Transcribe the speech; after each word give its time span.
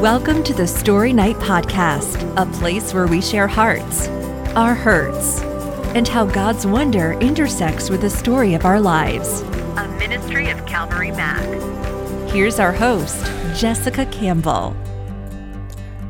Welcome 0.00 0.42
to 0.44 0.54
the 0.54 0.66
Story 0.66 1.12
Night 1.12 1.36
Podcast, 1.36 2.34
a 2.38 2.50
place 2.58 2.94
where 2.94 3.06
we 3.06 3.20
share 3.20 3.46
hearts, 3.46 4.08
our 4.56 4.74
hurts, 4.74 5.42
and 5.94 6.08
how 6.08 6.24
God's 6.24 6.66
wonder 6.66 7.12
intersects 7.20 7.90
with 7.90 8.00
the 8.00 8.08
story 8.08 8.54
of 8.54 8.64
our 8.64 8.80
lives. 8.80 9.42
A 9.76 9.94
ministry 9.98 10.48
of 10.48 10.64
Calvary 10.64 11.10
Mac. 11.10 11.44
Here's 12.30 12.58
our 12.58 12.72
host, 12.72 13.26
Jessica 13.54 14.06
Campbell. 14.06 14.74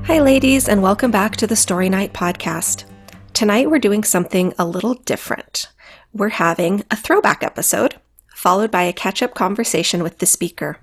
Hi, 0.04 0.20
ladies, 0.20 0.68
and 0.68 0.84
welcome 0.84 1.10
back 1.10 1.34
to 1.38 1.48
the 1.48 1.56
Story 1.56 1.88
Night 1.88 2.12
Podcast. 2.12 2.84
Tonight 3.32 3.72
we're 3.72 3.80
doing 3.80 4.04
something 4.04 4.54
a 4.56 4.64
little 4.64 4.94
different. 4.94 5.66
We're 6.12 6.28
having 6.28 6.84
a 6.92 6.96
throwback 6.96 7.42
episode, 7.42 7.96
followed 8.36 8.70
by 8.70 8.84
a 8.84 8.92
catch 8.92 9.20
up 9.20 9.34
conversation 9.34 10.04
with 10.04 10.18
the 10.18 10.26
speaker. 10.26 10.78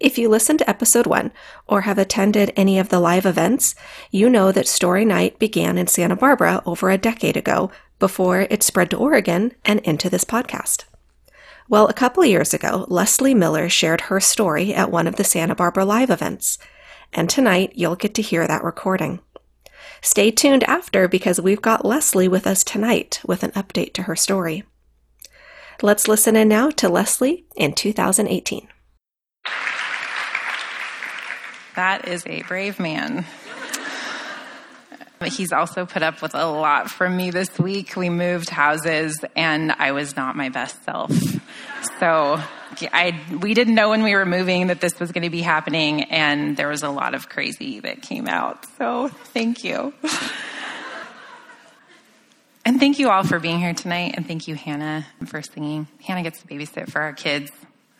If 0.00 0.16
you 0.16 0.28
listened 0.28 0.60
to 0.60 0.70
episode 0.70 1.08
one 1.08 1.32
or 1.66 1.80
have 1.80 1.98
attended 1.98 2.52
any 2.54 2.78
of 2.78 2.88
the 2.88 3.00
live 3.00 3.26
events, 3.26 3.74
you 4.12 4.30
know 4.30 4.52
that 4.52 4.68
Story 4.68 5.04
Night 5.04 5.40
began 5.40 5.76
in 5.76 5.88
Santa 5.88 6.14
Barbara 6.14 6.62
over 6.64 6.88
a 6.88 6.96
decade 6.96 7.36
ago 7.36 7.72
before 7.98 8.42
it 8.42 8.62
spread 8.62 8.90
to 8.90 8.96
Oregon 8.96 9.54
and 9.64 9.80
into 9.80 10.08
this 10.08 10.24
podcast. 10.24 10.84
Well, 11.68 11.88
a 11.88 11.92
couple 11.92 12.24
years 12.24 12.54
ago, 12.54 12.86
Leslie 12.88 13.34
Miller 13.34 13.68
shared 13.68 14.02
her 14.02 14.20
story 14.20 14.72
at 14.72 14.92
one 14.92 15.08
of 15.08 15.16
the 15.16 15.24
Santa 15.24 15.56
Barbara 15.56 15.84
live 15.84 16.10
events, 16.10 16.58
and 17.12 17.28
tonight 17.28 17.72
you'll 17.74 17.96
get 17.96 18.14
to 18.14 18.22
hear 18.22 18.46
that 18.46 18.62
recording. 18.62 19.18
Stay 20.00 20.30
tuned 20.30 20.62
after 20.64 21.08
because 21.08 21.40
we've 21.40 21.60
got 21.60 21.84
Leslie 21.84 22.28
with 22.28 22.46
us 22.46 22.62
tonight 22.62 23.20
with 23.26 23.42
an 23.42 23.50
update 23.50 23.94
to 23.94 24.04
her 24.04 24.14
story. 24.14 24.62
Let's 25.82 26.06
listen 26.06 26.36
in 26.36 26.48
now 26.48 26.70
to 26.70 26.88
Leslie 26.88 27.46
in 27.56 27.72
2018. 27.72 28.68
That 31.78 32.08
is 32.08 32.26
a 32.26 32.42
brave 32.42 32.80
man. 32.80 33.24
He's 35.24 35.52
also 35.52 35.86
put 35.86 36.02
up 36.02 36.20
with 36.20 36.34
a 36.34 36.44
lot 36.44 36.90
from 36.90 37.16
me 37.16 37.30
this 37.30 37.56
week. 37.56 37.94
We 37.94 38.10
moved 38.10 38.50
houses 38.50 39.24
and 39.36 39.70
I 39.70 39.92
was 39.92 40.16
not 40.16 40.34
my 40.34 40.48
best 40.48 40.82
self. 40.82 41.12
So 42.00 42.42
I, 42.92 43.20
we 43.40 43.54
didn't 43.54 43.76
know 43.76 43.90
when 43.90 44.02
we 44.02 44.16
were 44.16 44.26
moving 44.26 44.66
that 44.66 44.80
this 44.80 44.98
was 44.98 45.12
going 45.12 45.22
to 45.22 45.30
be 45.30 45.40
happening 45.40 46.02
and 46.02 46.56
there 46.56 46.66
was 46.66 46.82
a 46.82 46.90
lot 46.90 47.14
of 47.14 47.28
crazy 47.28 47.78
that 47.78 48.02
came 48.02 48.26
out. 48.26 48.66
So 48.76 49.06
thank 49.06 49.62
you. 49.62 49.94
and 52.64 52.80
thank 52.80 52.98
you 52.98 53.08
all 53.08 53.22
for 53.22 53.38
being 53.38 53.60
here 53.60 53.74
tonight 53.74 54.14
and 54.16 54.26
thank 54.26 54.48
you 54.48 54.56
Hannah 54.56 55.06
for 55.26 55.42
singing. 55.42 55.86
Hannah 56.04 56.24
gets 56.24 56.40
to 56.40 56.48
babysit 56.48 56.90
for 56.90 57.00
our 57.00 57.12
kids 57.12 57.52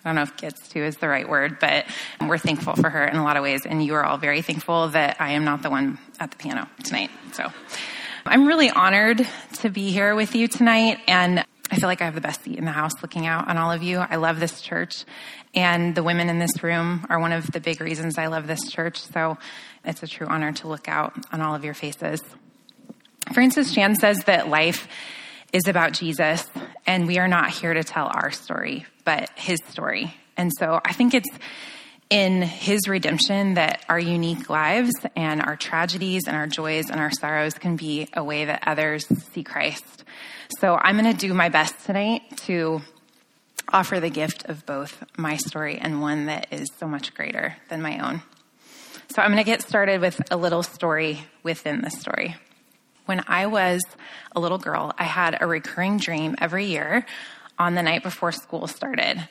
I 0.04 0.08
don't 0.08 0.16
know 0.16 0.22
if 0.22 0.36
gets 0.36 0.68
to 0.68 0.84
is 0.84 0.96
the 0.96 1.08
right 1.08 1.28
word, 1.28 1.58
but 1.60 1.84
we're 2.20 2.38
thankful 2.38 2.74
for 2.76 2.88
her 2.88 3.04
in 3.04 3.16
a 3.16 3.24
lot 3.24 3.36
of 3.36 3.42
ways. 3.42 3.66
And 3.66 3.84
you 3.84 3.94
are 3.94 4.04
all 4.04 4.16
very 4.16 4.42
thankful 4.42 4.88
that 4.88 5.16
I 5.20 5.32
am 5.32 5.44
not 5.44 5.62
the 5.62 5.70
one 5.70 5.98
at 6.20 6.30
the 6.30 6.36
piano 6.36 6.68
tonight. 6.84 7.10
So 7.32 7.46
I'm 8.24 8.46
really 8.46 8.70
honored 8.70 9.26
to 9.54 9.70
be 9.70 9.90
here 9.90 10.14
with 10.14 10.34
you 10.34 10.48
tonight. 10.48 10.98
And 11.08 11.44
I 11.70 11.76
feel 11.76 11.88
like 11.88 12.00
I 12.00 12.04
have 12.04 12.14
the 12.14 12.20
best 12.20 12.44
seat 12.44 12.58
in 12.58 12.64
the 12.64 12.70
house 12.70 12.92
looking 13.02 13.26
out 13.26 13.48
on 13.48 13.58
all 13.58 13.72
of 13.72 13.82
you. 13.82 13.98
I 13.98 14.16
love 14.16 14.40
this 14.40 14.60
church. 14.60 15.04
And 15.54 15.94
the 15.94 16.02
women 16.02 16.28
in 16.28 16.38
this 16.38 16.62
room 16.62 17.06
are 17.10 17.18
one 17.18 17.32
of 17.32 17.50
the 17.50 17.60
big 17.60 17.80
reasons 17.80 18.16
I 18.16 18.26
love 18.26 18.46
this 18.46 18.70
church. 18.70 19.00
So 19.00 19.36
it's 19.84 20.02
a 20.02 20.06
true 20.06 20.26
honor 20.26 20.52
to 20.52 20.68
look 20.68 20.88
out 20.88 21.14
on 21.32 21.40
all 21.40 21.54
of 21.54 21.64
your 21.64 21.74
faces. 21.74 22.22
Francis 23.32 23.74
Chan 23.74 23.96
says 23.96 24.18
that 24.24 24.48
life 24.48 24.88
is 25.52 25.66
about 25.66 25.92
Jesus, 25.92 26.46
and 26.86 27.06
we 27.06 27.18
are 27.18 27.28
not 27.28 27.50
here 27.50 27.74
to 27.74 27.84
tell 27.84 28.10
our 28.12 28.30
story, 28.30 28.86
but 29.04 29.30
his 29.36 29.60
story. 29.68 30.14
And 30.36 30.52
so 30.58 30.80
I 30.84 30.92
think 30.92 31.14
it's 31.14 31.30
in 32.10 32.42
his 32.42 32.88
redemption 32.88 33.54
that 33.54 33.84
our 33.88 33.98
unique 33.98 34.48
lives 34.48 34.92
and 35.14 35.42
our 35.42 35.56
tragedies 35.56 36.26
and 36.26 36.36
our 36.36 36.46
joys 36.46 36.90
and 36.90 37.00
our 37.00 37.10
sorrows 37.10 37.54
can 37.54 37.76
be 37.76 38.08
a 38.14 38.24
way 38.24 38.46
that 38.46 38.62
others 38.66 39.06
see 39.32 39.42
Christ. 39.42 40.04
So 40.58 40.76
I'm 40.76 40.98
going 40.98 41.12
to 41.12 41.26
do 41.26 41.34
my 41.34 41.50
best 41.50 41.84
tonight 41.84 42.22
to 42.46 42.80
offer 43.70 44.00
the 44.00 44.08
gift 44.08 44.48
of 44.48 44.64
both 44.64 45.04
my 45.18 45.36
story 45.36 45.76
and 45.78 46.00
one 46.00 46.26
that 46.26 46.46
is 46.50 46.68
so 46.78 46.86
much 46.86 47.14
greater 47.14 47.56
than 47.68 47.82
my 47.82 47.98
own. 47.98 48.22
So 49.10 49.22
I'm 49.22 49.30
going 49.30 49.44
to 49.44 49.44
get 49.44 49.62
started 49.62 50.00
with 50.00 50.20
a 50.30 50.36
little 50.36 50.62
story 50.62 51.24
within 51.42 51.82
the 51.82 51.90
story. 51.90 52.36
When 53.08 53.24
I 53.26 53.46
was 53.46 53.80
a 54.36 54.40
little 54.40 54.58
girl, 54.58 54.92
I 54.98 55.04
had 55.04 55.38
a 55.40 55.46
recurring 55.46 55.96
dream 55.96 56.34
every 56.42 56.66
year 56.66 57.06
on 57.58 57.74
the 57.74 57.82
night 57.82 58.02
before 58.02 58.32
school 58.32 58.66
started. 58.66 59.26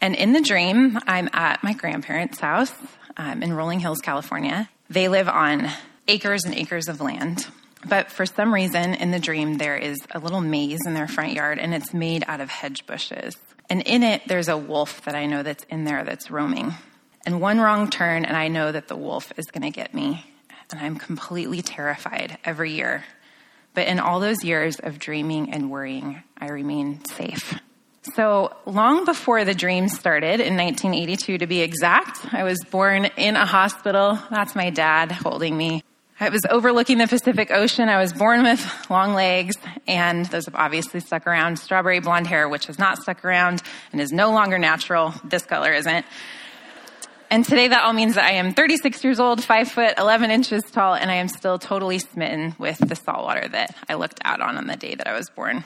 And 0.00 0.14
in 0.14 0.32
the 0.32 0.40
dream, 0.40 0.96
I'm 1.08 1.28
at 1.32 1.64
my 1.64 1.72
grandparents' 1.72 2.38
house 2.38 2.72
um, 3.16 3.42
in 3.42 3.52
Rolling 3.52 3.80
Hills, 3.80 3.98
California. 3.98 4.70
They 4.88 5.08
live 5.08 5.28
on 5.28 5.70
acres 6.06 6.44
and 6.44 6.54
acres 6.54 6.86
of 6.86 7.00
land. 7.00 7.48
But 7.84 8.12
for 8.12 8.26
some 8.26 8.54
reason, 8.54 8.94
in 8.94 9.10
the 9.10 9.18
dream, 9.18 9.58
there 9.58 9.76
is 9.76 9.98
a 10.12 10.20
little 10.20 10.40
maze 10.40 10.86
in 10.86 10.94
their 10.94 11.08
front 11.08 11.32
yard, 11.32 11.58
and 11.58 11.74
it's 11.74 11.92
made 11.92 12.22
out 12.28 12.40
of 12.40 12.48
hedge 12.48 12.86
bushes. 12.86 13.36
And 13.68 13.82
in 13.82 14.04
it, 14.04 14.22
there's 14.28 14.46
a 14.46 14.56
wolf 14.56 15.02
that 15.02 15.16
I 15.16 15.26
know 15.26 15.42
that's 15.42 15.64
in 15.64 15.82
there 15.82 16.04
that's 16.04 16.30
roaming. 16.30 16.74
And 17.26 17.40
one 17.40 17.58
wrong 17.58 17.90
turn, 17.90 18.24
and 18.24 18.36
I 18.36 18.46
know 18.46 18.70
that 18.70 18.86
the 18.86 18.94
wolf 18.94 19.32
is 19.36 19.46
going 19.46 19.62
to 19.62 19.70
get 19.70 19.94
me 19.94 20.29
and 20.72 20.80
I'm 20.80 20.96
completely 20.96 21.62
terrified 21.62 22.38
every 22.44 22.72
year. 22.72 23.04
But 23.74 23.86
in 23.86 24.00
all 24.00 24.20
those 24.20 24.44
years 24.44 24.80
of 24.80 24.98
dreaming 24.98 25.52
and 25.52 25.70
worrying, 25.70 26.22
I 26.38 26.48
remain 26.48 27.04
safe. 27.04 27.54
So, 28.14 28.56
long 28.64 29.04
before 29.04 29.44
the 29.44 29.54
dream 29.54 29.88
started, 29.88 30.40
in 30.40 30.56
1982 30.56 31.38
to 31.38 31.46
be 31.46 31.60
exact, 31.60 32.32
I 32.32 32.44
was 32.44 32.58
born 32.70 33.04
in 33.16 33.36
a 33.36 33.44
hospital. 33.44 34.18
That's 34.30 34.54
my 34.54 34.70
dad 34.70 35.12
holding 35.12 35.56
me. 35.56 35.84
I 36.18 36.28
was 36.28 36.42
overlooking 36.50 36.98
the 36.98 37.06
Pacific 37.06 37.50
Ocean. 37.50 37.88
I 37.88 37.98
was 37.98 38.12
born 38.12 38.42
with 38.42 38.90
long 38.90 39.14
legs, 39.14 39.54
and 39.86 40.26
those 40.26 40.46
have 40.46 40.54
obviously 40.54 41.00
stuck 41.00 41.26
around. 41.26 41.58
Strawberry 41.58 42.00
blonde 42.00 42.26
hair, 42.26 42.48
which 42.48 42.66
has 42.66 42.78
not 42.78 42.98
stuck 42.98 43.24
around 43.24 43.62
and 43.92 44.00
is 44.00 44.12
no 44.12 44.30
longer 44.32 44.58
natural. 44.58 45.14
This 45.24 45.46
color 45.46 45.72
isn't. 45.72 46.04
And 47.32 47.44
today 47.44 47.68
that 47.68 47.84
all 47.84 47.92
means 47.92 48.16
that 48.16 48.24
I 48.24 48.32
am 48.32 48.54
36 48.54 49.04
years 49.04 49.20
old, 49.20 49.44
5 49.44 49.70
foot 49.70 49.94
11 49.98 50.32
inches 50.32 50.64
tall, 50.64 50.94
and 50.94 51.12
I 51.12 51.14
am 51.14 51.28
still 51.28 51.60
totally 51.60 52.00
smitten 52.00 52.56
with 52.58 52.78
the 52.78 52.96
salt 52.96 53.24
water 53.24 53.46
that 53.46 53.76
I 53.88 53.94
looked 53.94 54.20
out 54.24 54.40
on 54.40 54.56
on 54.56 54.66
the 54.66 54.74
day 54.74 54.96
that 54.96 55.06
I 55.06 55.12
was 55.12 55.30
born. 55.30 55.62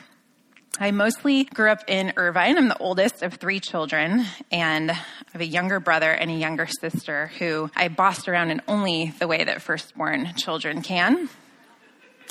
I 0.79 0.91
mostly 0.91 1.45
grew 1.45 1.71
up 1.71 1.83
in 1.87 2.13
Irvine. 2.17 2.59
I'm 2.59 2.67
the 2.67 2.77
oldest 2.77 3.23
of 3.23 3.35
three 3.35 3.59
children, 3.59 4.25
and 4.51 4.91
I 4.91 4.97
have 5.31 5.41
a 5.41 5.45
younger 5.45 5.79
brother 5.79 6.11
and 6.11 6.29
a 6.29 6.35
younger 6.35 6.67
sister 6.67 7.31
who 7.39 7.71
I 7.75 7.87
bossed 7.87 8.27
around 8.27 8.51
in 8.51 8.61
only 8.67 9.15
the 9.17 9.27
way 9.27 9.43
that 9.43 9.63
firstborn 9.63 10.33
children 10.35 10.83
can. 10.83 11.29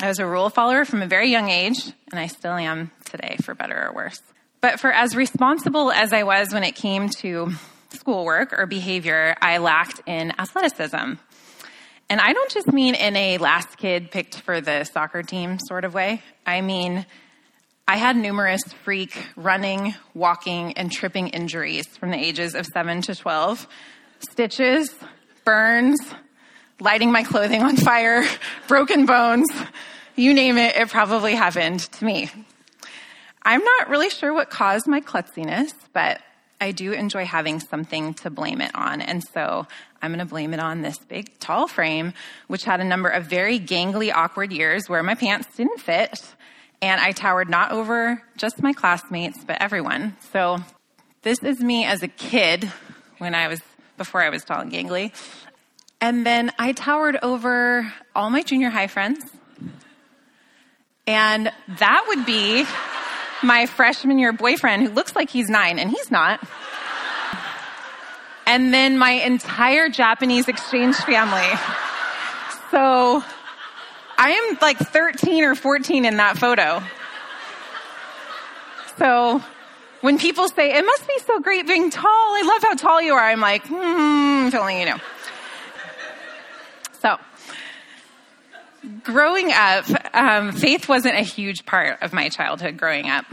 I 0.00 0.06
was 0.06 0.20
a 0.20 0.26
rule 0.26 0.48
follower 0.48 0.84
from 0.84 1.02
a 1.02 1.08
very 1.08 1.30
young 1.30 1.50
age, 1.50 1.92
and 2.12 2.20
I 2.20 2.28
still 2.28 2.52
am 2.52 2.92
today, 3.04 3.36
for 3.42 3.56
better 3.56 3.88
or 3.88 3.92
worse. 3.92 4.22
But 4.60 4.78
for 4.78 4.92
as 4.92 5.16
responsible 5.16 5.90
as 5.90 6.12
I 6.12 6.22
was 6.22 6.52
when 6.52 6.62
it 6.62 6.76
came 6.76 7.08
to 7.20 7.50
schoolwork 7.94 8.52
or 8.52 8.66
behavior 8.66 9.34
I 9.40 9.58
lacked 9.58 10.00
in 10.06 10.32
athleticism. 10.38 11.14
And 12.10 12.20
I 12.20 12.32
don't 12.32 12.50
just 12.50 12.72
mean 12.72 12.94
in 12.94 13.16
a 13.16 13.38
last 13.38 13.78
kid 13.78 14.10
picked 14.10 14.40
for 14.40 14.60
the 14.60 14.84
soccer 14.84 15.22
team 15.22 15.58
sort 15.58 15.84
of 15.84 15.94
way. 15.94 16.22
I 16.44 16.60
mean, 16.60 17.06
I 17.88 17.96
had 17.96 18.16
numerous 18.16 18.62
freak 18.84 19.16
running, 19.36 19.94
walking, 20.14 20.72
and 20.74 20.92
tripping 20.92 21.28
injuries 21.28 21.86
from 21.86 22.10
the 22.10 22.18
ages 22.18 22.54
of 22.54 22.66
7 22.66 23.02
to 23.02 23.14
12. 23.14 23.66
Stitches, 24.30 24.94
burns, 25.44 25.98
lighting 26.80 27.12
my 27.12 27.22
clothing 27.22 27.62
on 27.62 27.76
fire, 27.76 28.24
broken 28.68 29.06
bones, 29.06 29.48
you 30.16 30.32
name 30.32 30.56
it, 30.56 30.76
it 30.76 30.88
probably 30.88 31.34
happened 31.34 31.80
to 31.80 32.04
me. 32.04 32.30
I'm 33.42 33.62
not 33.62 33.88
really 33.90 34.10
sure 34.10 34.32
what 34.32 34.48
caused 34.48 34.86
my 34.86 35.00
klutziness, 35.00 35.72
but 35.92 36.20
I 36.60 36.72
do 36.72 36.92
enjoy 36.92 37.24
having 37.24 37.60
something 37.60 38.14
to 38.14 38.30
blame 38.30 38.60
it 38.60 38.70
on. 38.74 39.00
And 39.00 39.22
so 39.32 39.66
I'm 40.00 40.10
going 40.10 40.20
to 40.20 40.30
blame 40.30 40.54
it 40.54 40.60
on 40.60 40.82
this 40.82 40.98
big, 40.98 41.38
tall 41.38 41.66
frame, 41.66 42.14
which 42.46 42.64
had 42.64 42.80
a 42.80 42.84
number 42.84 43.08
of 43.08 43.24
very 43.26 43.58
gangly, 43.58 44.12
awkward 44.14 44.52
years 44.52 44.88
where 44.88 45.02
my 45.02 45.14
pants 45.14 45.48
didn't 45.56 45.80
fit. 45.80 46.20
And 46.80 47.00
I 47.00 47.12
towered 47.12 47.48
not 47.48 47.72
over 47.72 48.22
just 48.36 48.62
my 48.62 48.72
classmates, 48.72 49.42
but 49.44 49.60
everyone. 49.60 50.16
So 50.32 50.58
this 51.22 51.38
is 51.42 51.60
me 51.60 51.84
as 51.84 52.02
a 52.02 52.08
kid 52.08 52.70
when 53.18 53.34
I 53.34 53.48
was, 53.48 53.60
before 53.96 54.22
I 54.22 54.28
was 54.28 54.44
tall 54.44 54.60
and 54.60 54.72
gangly. 54.72 55.12
And 56.00 56.26
then 56.26 56.52
I 56.58 56.72
towered 56.72 57.18
over 57.22 57.92
all 58.14 58.30
my 58.30 58.42
junior 58.42 58.70
high 58.70 58.88
friends. 58.88 59.24
And 61.06 61.50
that 61.78 62.04
would 62.08 62.26
be 62.26 62.66
my 63.44 63.66
freshman 63.66 64.18
year 64.18 64.32
boyfriend 64.32 64.82
who 64.82 64.92
looks 64.92 65.14
like 65.14 65.30
he's 65.30 65.48
nine 65.48 65.78
and 65.78 65.90
he's 65.90 66.10
not. 66.10 66.40
And 68.46 68.74
then 68.74 68.98
my 68.98 69.12
entire 69.12 69.88
Japanese 69.88 70.48
exchange 70.48 70.96
family. 70.96 71.48
So 72.70 73.22
I 74.18 74.30
am 74.30 74.58
like 74.60 74.78
13 74.78 75.44
or 75.44 75.54
14 75.54 76.04
in 76.04 76.16
that 76.18 76.36
photo. 76.38 76.82
So 78.98 79.42
when 80.00 80.18
people 80.18 80.48
say, 80.48 80.76
it 80.76 80.84
must 80.84 81.06
be 81.08 81.18
so 81.20 81.40
great 81.40 81.66
being 81.66 81.90
tall, 81.90 82.04
I 82.04 82.42
love 82.44 82.62
how 82.62 82.74
tall 82.74 83.00
you 83.00 83.14
are, 83.14 83.24
I'm 83.24 83.40
like, 83.40 83.66
hmm, 83.66 84.50
feeling 84.50 84.78
you 84.78 84.86
know. 84.86 84.98
So, 87.00 87.18
growing 89.02 89.50
up, 89.52 89.84
um, 90.14 90.52
faith 90.52 90.88
wasn't 90.88 91.16
a 91.16 91.22
huge 91.22 91.66
part 91.66 92.02
of 92.02 92.12
my 92.12 92.28
childhood 92.28 92.76
growing 92.76 93.08
up. 93.08 93.24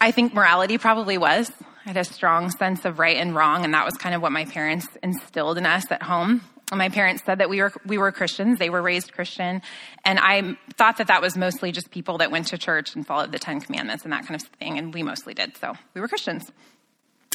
I 0.00 0.10
think 0.10 0.34
morality 0.34 0.78
probably 0.78 1.18
was. 1.18 1.50
I 1.84 1.90
had 1.90 1.96
a 1.96 2.04
strong 2.04 2.50
sense 2.50 2.84
of 2.84 2.98
right 2.98 3.16
and 3.16 3.34
wrong, 3.34 3.64
and 3.64 3.74
that 3.74 3.84
was 3.84 3.94
kind 3.94 4.14
of 4.14 4.22
what 4.22 4.32
my 4.32 4.44
parents 4.44 4.86
instilled 5.02 5.58
in 5.58 5.66
us 5.66 5.90
at 5.90 6.02
home. 6.02 6.42
My 6.70 6.90
parents 6.90 7.22
said 7.24 7.38
that 7.38 7.48
we 7.48 7.62
were 7.62 7.72
we 7.86 7.96
were 7.96 8.12
Christians; 8.12 8.58
they 8.58 8.68
were 8.68 8.82
raised 8.82 9.12
Christian, 9.12 9.62
and 10.04 10.18
I 10.18 10.56
thought 10.74 10.98
that 10.98 11.06
that 11.06 11.22
was 11.22 11.34
mostly 11.34 11.72
just 11.72 11.90
people 11.90 12.18
that 12.18 12.30
went 12.30 12.48
to 12.48 12.58
church 12.58 12.94
and 12.94 13.06
followed 13.06 13.32
the 13.32 13.38
Ten 13.38 13.60
Commandments 13.60 14.04
and 14.04 14.12
that 14.12 14.26
kind 14.26 14.40
of 14.40 14.46
thing, 14.58 14.78
and 14.78 14.92
we 14.92 15.02
mostly 15.02 15.32
did. 15.32 15.56
So 15.56 15.72
we 15.94 16.02
were 16.02 16.08
Christians. 16.08 16.52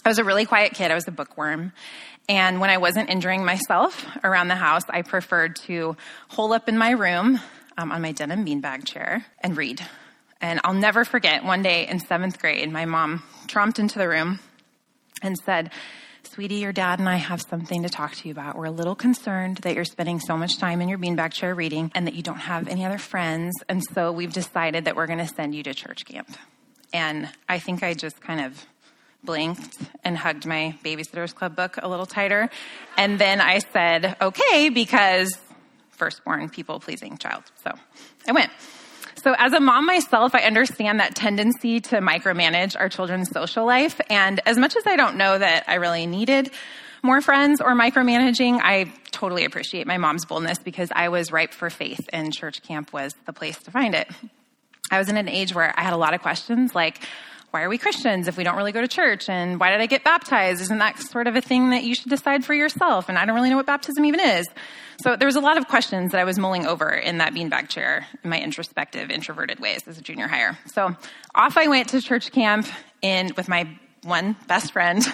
I 0.06 0.10
was 0.10 0.20
a 0.20 0.24
really 0.24 0.46
quiet 0.46 0.74
kid. 0.74 0.92
I 0.92 0.96
was 0.96 1.08
a 1.08 1.12
bookworm. 1.12 1.72
And 2.30 2.62
when 2.62 2.70
I 2.70 2.78
wasn't 2.78 3.10
injuring 3.10 3.44
myself 3.44 4.06
around 4.24 4.48
the 4.48 4.56
house, 4.56 4.84
I 4.90 5.02
preferred 5.02 5.58
to 5.68 5.98
hole 6.30 6.54
up 6.54 6.70
in 6.70 6.78
my 6.78 6.92
room 6.92 7.40
um, 7.78 7.92
on 7.92 8.02
my 8.02 8.12
denim 8.12 8.46
beanbag 8.46 8.86
chair 8.86 9.26
and 9.42 9.58
read. 9.58 9.86
And 10.40 10.60
I'll 10.64 10.74
never 10.74 11.06
forget 11.06 11.44
one 11.44 11.64
day 11.64 11.88
in 11.88 12.00
seventh 12.00 12.40
grade, 12.40 12.72
my 12.72 12.86
mom 12.86 13.24
tromped 13.48 13.80
into 13.80 14.00
the 14.00 14.08
room 14.08 14.40
and 15.22 15.38
said, 15.46 15.72
Sweetie, 16.24 16.56
your 16.56 16.72
dad 16.72 17.00
and 17.00 17.10
I 17.10 17.18
have 17.18 17.42
something 17.42 17.84
to 17.84 17.90
talk 17.90 18.16
to 18.16 18.28
you 18.28 18.32
about. 18.32 18.58
We're 18.58 18.66
a 18.66 18.72
little 18.72 18.96
concerned 18.96 19.58
that 19.58 19.76
you're 19.76 19.84
spending 19.84 20.20
so 20.20 20.38
much 20.38 20.58
time 20.58 20.82
in 20.82 20.90
your 20.90 20.98
beanbag 20.98 21.34
chair 21.34 21.54
reading 21.54 21.92
and 21.94 22.08
that 22.08 22.14
you 22.14 22.24
don't 22.24 22.40
have 22.40 22.68
any 22.68 22.86
other 22.86 22.98
friends. 22.98 23.54
And 23.68 23.84
so 23.94 24.12
we've 24.12 24.32
decided 24.32 24.86
that 24.86 24.96
we're 24.96 25.08
going 25.08 25.20
to 25.20 25.28
send 25.28 25.54
you 25.54 25.64
to 25.64 25.74
church 25.74 26.06
camp. 26.06 26.30
And 26.94 27.30
I 27.50 27.60
think 27.60 27.84
I 27.84 27.94
just 27.94 28.22
kind 28.22 28.42
of 28.42 28.66
blinked 29.24 29.78
and 30.04 30.18
hugged 30.18 30.46
my 30.46 30.76
Babysitter's 30.84 31.34
Club 31.34 31.56
book 31.56 31.78
a 31.82 31.88
little 31.88 32.06
tighter. 32.06 32.50
And 32.98 33.20
then 33.20 33.42
I 33.42 33.60
said, 33.60 34.16
okay, 34.22 34.70
because 34.70 35.38
firstborn, 35.92 36.50
people 36.50 36.80
pleasing 36.80 37.18
child. 37.18 37.44
So 37.64 37.72
I 38.28 38.32
went. 38.32 38.52
So, 39.24 39.34
as 39.38 39.54
a 39.54 39.62
mom 39.62 39.86
myself, 39.86 40.36
I 40.36 40.40
understand 40.40 41.00
that 41.00 41.16
tendency 41.16 41.80
to 41.80 42.00
micromanage 42.00 42.76
our 42.78 42.90
children's 42.90 43.30
social 43.30 43.66
life. 43.66 44.02
And 44.10 44.42
as 44.46 44.58
much 44.58 44.76
as 44.76 44.86
I 44.86 44.98
don't 44.98 45.16
know 45.16 45.38
that 45.38 45.64
I 45.68 45.76
really 45.76 46.06
needed 46.06 46.52
more 47.04 47.22
friends 47.22 47.62
or 47.62 47.74
micromanaging, 47.74 48.60
I 48.62 48.92
totally 49.12 49.46
appreciate 49.46 49.88
my 49.88 49.98
mom's 49.98 50.26
boldness 50.26 50.60
because 50.60 50.90
I 50.94 51.08
was 51.08 51.32
ripe 51.32 51.54
for 51.54 51.70
faith, 51.70 52.10
and 52.12 52.34
church 52.34 52.64
camp 52.64 52.92
was 52.92 53.16
the 53.26 53.32
place 53.32 53.58
to 53.64 53.72
find 53.72 53.96
it. 53.96 54.10
I 54.92 54.98
was 54.98 55.08
in 55.08 55.16
an 55.16 55.30
age 55.30 55.56
where 55.56 55.74
I 55.78 55.84
had 55.84 55.94
a 55.94 55.98
lot 55.98 56.14
of 56.14 56.22
questions 56.22 56.76
like, 56.76 57.00
why 57.54 57.62
are 57.62 57.70
we 57.70 57.78
Christians 57.78 58.28
if 58.28 58.36
we 58.36 58.44
don't 58.44 58.56
really 58.56 58.72
go 58.72 58.82
to 58.82 58.88
church? 58.88 59.30
And 59.30 59.60
why 59.60 59.70
did 59.70 59.80
I 59.80 59.86
get 59.86 60.04
baptized? 60.04 60.60
Isn't 60.60 60.80
that 60.80 60.98
sort 60.98 61.28
of 61.28 61.36
a 61.36 61.42
thing 61.42 61.70
that 61.70 61.84
you 61.84 61.94
should 61.94 62.10
decide 62.10 62.44
for 62.44 62.56
yourself? 62.56 63.10
And 63.10 63.18
I 63.18 63.26
don't 63.26 63.36
really 63.36 63.52
know 63.52 63.58
what 63.58 63.68
baptism 63.68 64.04
even 64.06 64.20
is. 64.20 64.48
So 65.04 65.16
there 65.16 65.28
was 65.28 65.36
a 65.36 65.40
lot 65.40 65.60
of 65.60 65.68
questions 65.68 66.14
that 66.14 66.20
I 66.20 66.24
was 66.24 66.40
mulling 66.40 66.66
over 66.66 66.90
in 66.90 67.20
that 67.20 67.36
beanbag 67.36 67.70
chair 67.70 68.08
in 68.24 68.32
my 68.32 68.42
introspective, 68.42 69.12
introverted 69.12 69.60
ways 69.60 69.82
as 69.86 70.00
a 70.00 70.02
junior 70.02 70.28
hire. 70.28 70.58
So 70.74 70.96
off 71.36 71.56
I 71.56 71.68
went 71.68 71.90
to 71.90 72.02
church 72.02 72.32
camp 72.32 72.66
in 73.04 73.30
with 73.38 73.48
my 73.48 73.70
one 74.02 74.36
best 74.48 74.74
friend 74.74 75.06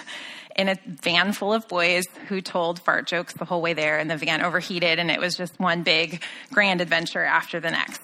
in 0.56 0.70
a 0.70 0.76
van 0.86 1.34
full 1.34 1.52
of 1.52 1.68
boys 1.68 2.04
who 2.28 2.40
told 2.40 2.80
fart 2.80 3.06
jokes 3.06 3.34
the 3.34 3.44
whole 3.44 3.60
way 3.60 3.74
there, 3.74 3.98
and 3.98 4.10
the 4.10 4.16
van 4.16 4.42
overheated, 4.42 4.98
and 4.98 5.10
it 5.10 5.20
was 5.20 5.36
just 5.36 5.60
one 5.60 5.82
big 5.82 6.22
grand 6.52 6.80
adventure 6.80 7.22
after 7.22 7.60
the 7.60 7.70
next 7.70 8.00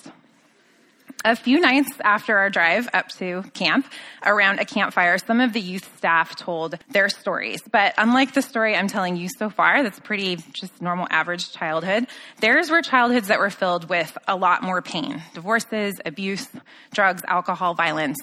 a 1.24 1.34
few 1.34 1.60
nights 1.60 1.90
after 2.04 2.38
our 2.38 2.50
drive 2.50 2.88
up 2.92 3.08
to 3.18 3.42
camp, 3.54 3.86
around 4.24 4.60
a 4.60 4.64
campfire, 4.64 5.18
some 5.18 5.40
of 5.40 5.52
the 5.52 5.60
youth 5.60 5.96
staff 5.96 6.36
told 6.36 6.78
their 6.90 7.08
stories. 7.08 7.60
But 7.70 7.94
unlike 7.98 8.34
the 8.34 8.42
story 8.42 8.76
I'm 8.76 8.88
telling 8.88 9.16
you 9.16 9.28
so 9.38 9.50
far, 9.50 9.82
that's 9.82 10.00
pretty 10.00 10.36
just 10.52 10.80
normal 10.80 11.06
average 11.10 11.52
childhood, 11.52 12.06
theirs 12.40 12.70
were 12.70 12.82
childhoods 12.82 13.28
that 13.28 13.38
were 13.38 13.50
filled 13.50 13.88
with 13.88 14.16
a 14.28 14.36
lot 14.36 14.62
more 14.62 14.82
pain 14.82 15.22
divorces, 15.34 16.00
abuse, 16.04 16.48
drugs, 16.92 17.22
alcohol, 17.26 17.74
violence. 17.74 18.18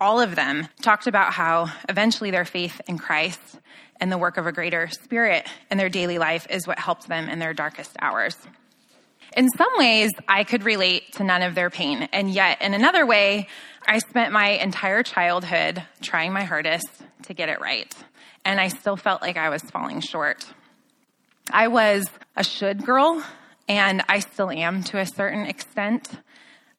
All 0.00 0.20
of 0.20 0.34
them 0.34 0.68
talked 0.80 1.06
about 1.06 1.34
how 1.34 1.70
eventually 1.88 2.30
their 2.30 2.46
faith 2.46 2.80
in 2.86 2.96
Christ 2.96 3.40
and 4.00 4.10
the 4.10 4.18
work 4.18 4.38
of 4.38 4.46
a 4.46 4.52
greater 4.52 4.88
spirit 4.88 5.46
in 5.70 5.76
their 5.76 5.90
daily 5.90 6.18
life 6.18 6.46
is 6.48 6.66
what 6.66 6.78
helped 6.78 7.06
them 7.06 7.28
in 7.28 7.38
their 7.38 7.52
darkest 7.52 7.96
hours. 8.00 8.36
In 9.36 9.48
some 9.50 9.70
ways, 9.76 10.10
I 10.28 10.44
could 10.44 10.64
relate 10.64 11.12
to 11.14 11.24
none 11.24 11.42
of 11.42 11.54
their 11.54 11.70
pain. 11.70 12.08
And 12.12 12.30
yet, 12.30 12.60
in 12.62 12.74
another 12.74 13.06
way, 13.06 13.46
I 13.86 13.98
spent 13.98 14.32
my 14.32 14.50
entire 14.50 15.02
childhood 15.02 15.82
trying 16.02 16.32
my 16.32 16.44
hardest 16.44 16.88
to 17.24 17.34
get 17.34 17.48
it 17.48 17.60
right. 17.60 17.94
And 18.44 18.60
I 18.60 18.68
still 18.68 18.96
felt 18.96 19.22
like 19.22 19.36
I 19.36 19.48
was 19.50 19.62
falling 19.62 20.00
short. 20.00 20.46
I 21.50 21.68
was 21.68 22.06
a 22.36 22.44
should 22.44 22.84
girl, 22.84 23.22
and 23.68 24.02
I 24.08 24.20
still 24.20 24.50
am 24.50 24.82
to 24.84 24.98
a 24.98 25.06
certain 25.06 25.46
extent. 25.46 26.08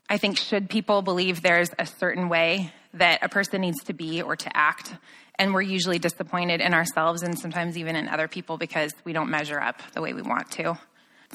I 0.09 0.17
think 0.17 0.37
should 0.37 0.69
people 0.69 1.01
believe 1.01 1.41
there's 1.41 1.69
a 1.79 1.85
certain 1.85 2.27
way 2.27 2.73
that 2.93 3.23
a 3.23 3.29
person 3.29 3.61
needs 3.61 3.81
to 3.85 3.93
be 3.93 4.21
or 4.21 4.35
to 4.35 4.57
act, 4.57 4.93
and 5.35 5.53
we're 5.53 5.61
usually 5.61 5.99
disappointed 5.99 6.59
in 6.59 6.73
ourselves 6.73 7.21
and 7.21 7.39
sometimes 7.39 7.77
even 7.77 7.95
in 7.95 8.09
other 8.09 8.27
people 8.27 8.57
because 8.57 8.91
we 9.05 9.13
don't 9.13 9.29
measure 9.29 9.59
up 9.59 9.81
the 9.93 10.01
way 10.01 10.13
we 10.13 10.21
want 10.21 10.51
to. 10.51 10.77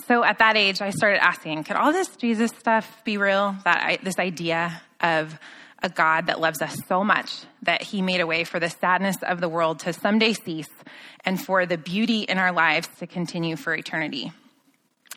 So 0.07 0.23
at 0.23 0.39
that 0.39 0.57
age, 0.57 0.81
I 0.81 0.91
started 0.91 1.23
asking, 1.23 1.65
could 1.65 1.77
all 1.77 1.93
this 1.93 2.09
Jesus 2.17 2.51
stuff 2.59 3.03
be 3.05 3.17
real? 3.17 3.57
That 3.65 3.83
I, 3.83 3.99
this 4.03 4.19
idea 4.19 4.83
of 5.01 5.39
a 5.83 5.89
God 5.89 6.27
that 6.27 6.41
loves 6.41 6.63
us 6.63 6.77
so 6.89 7.05
much 7.05 7.43
that 7.63 7.83
he 7.83 8.03
made 8.03 8.21
a 8.21 8.27
way 8.27 8.45
for 8.45 8.61
the 8.61 8.71
sadness 8.71 9.17
of 9.23 9.41
the 9.41 9.49
world 9.49 9.81
to 9.81 9.93
someday 9.93 10.33
cease 10.33 10.71
and 11.25 11.43
for 11.43 11.67
the 11.67 11.79
beauty 11.79 12.21
in 12.21 12.39
our 12.39 12.53
lives 12.53 12.89
to 12.99 13.07
continue 13.07 13.57
for 13.57 13.75
eternity. 13.75 14.33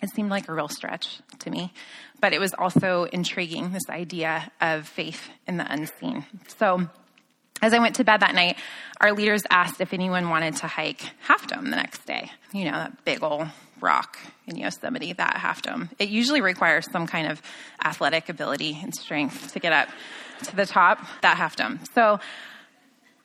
It 0.02 0.10
seemed 0.16 0.30
like 0.30 0.48
a 0.48 0.54
real 0.54 0.70
stretch 0.70 1.20
to 1.40 1.50
me, 1.50 1.74
but 2.22 2.34
it 2.34 2.40
was 2.40 2.54
also 2.54 3.04
intriguing, 3.04 3.72
this 3.72 3.90
idea 3.90 4.52
of 4.62 4.88
faith 4.88 5.30
in 5.48 5.58
the 5.58 5.72
unseen. 5.72 6.26
So 6.58 6.90
as 7.62 7.74
I 7.74 7.80
went 7.80 7.96
to 7.96 8.04
bed 8.04 8.22
that 8.22 8.34
night, 8.34 8.58
our 9.02 9.12
leaders 9.12 9.44
asked 9.50 9.82
if 9.82 9.94
anyone 9.94 10.30
wanted 10.30 10.56
to 10.58 10.68
hike 10.68 11.02
Half 11.22 11.48
Dome 11.48 11.70
the 11.70 11.76
next 11.76 12.06
day. 12.06 12.32
You 12.54 12.66
know, 12.66 12.72
that 12.72 13.04
big 13.04 13.24
old 13.24 13.48
rock 13.82 14.18
in 14.48 14.56
Yosemite, 14.56 15.14
that 15.14 15.38
Half 15.38 15.62
Dome. 15.62 15.90
It 16.00 16.10
usually 16.10 16.42
requires 16.42 16.86
some 16.92 17.08
kind 17.08 17.32
of 17.32 17.42
athletic 17.84 18.30
ability 18.30 18.80
and 18.82 18.94
strength 18.94 19.54
to 19.54 19.60
get 19.60 19.74
up 19.74 19.90
to 20.44 20.56
the 20.56 20.66
top, 20.66 21.00
that 21.22 21.38
Half 21.38 21.56
Dome. 21.56 21.80
So 21.94 22.20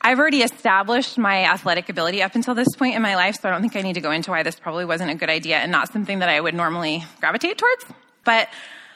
I've 0.00 0.18
already 0.18 0.42
established 0.42 1.16
my 1.16 1.44
athletic 1.44 1.88
ability 1.88 2.22
up 2.22 2.34
until 2.34 2.54
this 2.54 2.68
point 2.76 2.94
in 2.94 3.00
my 3.00 3.16
life, 3.16 3.36
so 3.40 3.48
I 3.48 3.52
don't 3.52 3.62
think 3.62 3.74
I 3.74 3.80
need 3.80 3.94
to 3.94 4.02
go 4.02 4.10
into 4.10 4.30
why 4.30 4.42
this 4.42 4.58
probably 4.58 4.84
wasn't 4.84 5.10
a 5.10 5.14
good 5.14 5.30
idea 5.30 5.56
and 5.56 5.72
not 5.72 5.90
something 5.92 6.18
that 6.18 6.28
I 6.28 6.40
would 6.40 6.54
normally 6.54 7.04
gravitate 7.20 7.56
towards. 7.56 7.86
But 8.24 8.48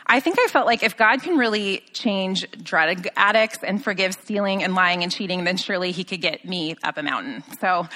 I 0.07 0.21
think 0.21 0.39
I 0.39 0.49
felt 0.49 0.67
like 0.67 0.83
if 0.83 0.97
God 0.97 1.23
can 1.23 1.37
really 1.37 1.83
change 1.93 2.47
drug 2.63 3.07
addicts 3.17 3.63
and 3.63 3.83
forgive 3.83 4.15
stealing 4.15 4.63
and 4.63 4.75
lying 4.75 5.03
and 5.03 5.13
cheating, 5.13 5.45
then 5.45 5.57
surely 5.57 5.93
he 5.93 6.05
could 6.05 6.21
get 6.21 6.45
me 6.45 6.77
up 6.83 6.97
a 6.97 7.03
mountain. 7.03 7.43
So 7.61 7.89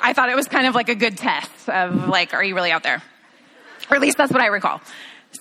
I 0.00 0.12
thought 0.12 0.28
it 0.28 0.36
was 0.36 0.48
kind 0.48 0.66
of 0.66 0.74
like 0.74 0.88
a 0.88 0.94
good 0.94 1.16
test 1.16 1.68
of 1.68 2.08
like, 2.08 2.34
are 2.34 2.44
you 2.44 2.54
really 2.54 2.70
out 2.70 2.82
there? 2.82 3.02
Or 3.90 3.96
at 3.96 4.02
least 4.02 4.16
that's 4.16 4.32
what 4.32 4.42
I 4.42 4.46
recall. 4.46 4.80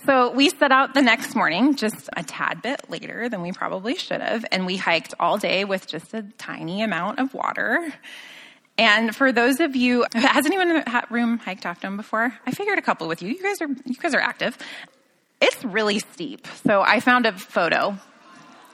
So 0.06 0.32
we 0.32 0.50
set 0.50 0.72
out 0.72 0.94
the 0.94 1.02
next 1.02 1.36
morning, 1.36 1.76
just 1.76 2.10
a 2.18 2.24
tad 2.24 2.62
bit 2.62 2.90
later 2.90 3.30
than 3.30 3.42
we 3.42 3.52
probably 3.52 3.96
should 3.96 4.22
have, 4.22 4.44
and 4.52 4.66
we 4.66 4.76
hiked 4.76 5.14
all 5.20 5.38
day 5.38 5.66
with 5.66 5.88
just 5.88 6.14
a 6.14 6.24
tiny 6.38 6.82
amount 6.82 7.20
of 7.20 7.34
water. 7.34 7.94
And 8.78 9.16
for 9.16 9.32
those 9.32 9.60
of 9.60 9.76
you, 9.76 10.06
has 10.14 10.46
anyone 10.46 10.72
in 10.72 10.76
the 10.78 11.04
room 11.10 11.38
hiked 11.38 11.64
Half 11.64 11.82
Dome 11.82 11.96
before? 11.96 12.34
I 12.46 12.52
figured 12.52 12.80
a 12.80 12.82
couple 12.82 13.08
with 13.08 13.22
you. 13.22 13.30
You 13.30 13.42
guys 13.42 13.62
are 13.62 13.68
you 13.68 13.96
guys 13.96 14.16
are 14.16 14.20
active. 14.20 14.58
It's 15.40 15.64
really 15.64 16.00
steep. 16.00 16.48
So 16.66 16.82
I 16.82 17.00
found 17.00 17.26
a 17.26 17.34
photo. 17.34 17.98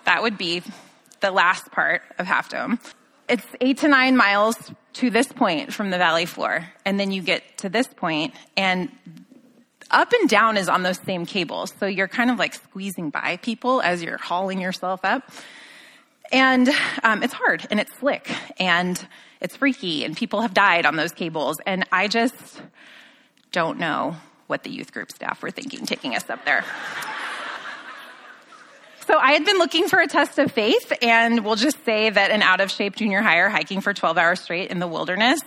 That 0.05 0.21
would 0.21 0.37
be 0.37 0.63
the 1.19 1.31
last 1.31 1.71
part 1.71 2.01
of 2.17 2.27
Half 2.27 2.49
Dome. 2.49 2.79
It's 3.27 3.45
eight 3.59 3.79
to 3.79 3.87
nine 3.87 4.15
miles 4.15 4.71
to 4.93 5.09
this 5.09 5.27
point 5.27 5.73
from 5.73 5.89
the 5.89 5.97
valley 5.97 6.25
floor. 6.25 6.67
And 6.85 6.99
then 6.99 7.11
you 7.11 7.21
get 7.21 7.59
to 7.59 7.69
this 7.69 7.87
point, 7.87 8.33
and 8.57 8.89
up 9.91 10.11
and 10.13 10.29
down 10.29 10.57
is 10.57 10.69
on 10.69 10.83
those 10.83 10.99
same 10.99 11.25
cables. 11.25 11.73
So 11.79 11.85
you're 11.85 12.07
kind 12.07 12.29
of 12.29 12.37
like 12.37 12.53
squeezing 12.53 13.09
by 13.09 13.37
people 13.37 13.81
as 13.81 14.03
you're 14.03 14.17
hauling 14.17 14.61
yourself 14.61 15.01
up. 15.03 15.29
And 16.31 16.69
um, 17.03 17.23
it's 17.23 17.33
hard 17.33 17.65
and 17.71 17.79
it's 17.79 17.91
slick 17.97 18.29
and 18.59 19.03
it's 19.41 19.55
freaky, 19.55 20.03
and 20.03 20.15
people 20.17 20.41
have 20.41 20.53
died 20.53 20.85
on 20.85 20.95
those 20.95 21.11
cables. 21.11 21.57
And 21.65 21.85
I 21.91 22.07
just 22.07 22.61
don't 23.51 23.79
know 23.79 24.15
what 24.47 24.63
the 24.63 24.69
youth 24.69 24.91
group 24.91 25.11
staff 25.11 25.41
were 25.41 25.51
thinking 25.51 25.85
taking 25.85 26.15
us 26.15 26.29
up 26.29 26.43
there. 26.45 26.65
So 29.09 29.17
I 29.17 29.31
had 29.31 29.43
been 29.43 29.57
looking 29.57 29.87
for 29.87 29.99
a 29.99 30.05
test 30.05 30.37
of 30.37 30.51
faith, 30.51 30.93
and 31.01 31.43
we'll 31.43 31.55
just 31.55 31.83
say 31.83 32.11
that 32.11 32.29
an 32.29 32.43
out 32.43 32.61
of 32.61 32.69
shape 32.69 32.95
junior 32.95 33.23
hire 33.23 33.49
hiking 33.49 33.81
for 33.81 33.91
12 33.91 34.19
hours 34.19 34.39
straight 34.39 34.69
in 34.69 34.77
the 34.77 34.85
wilderness 34.85 35.41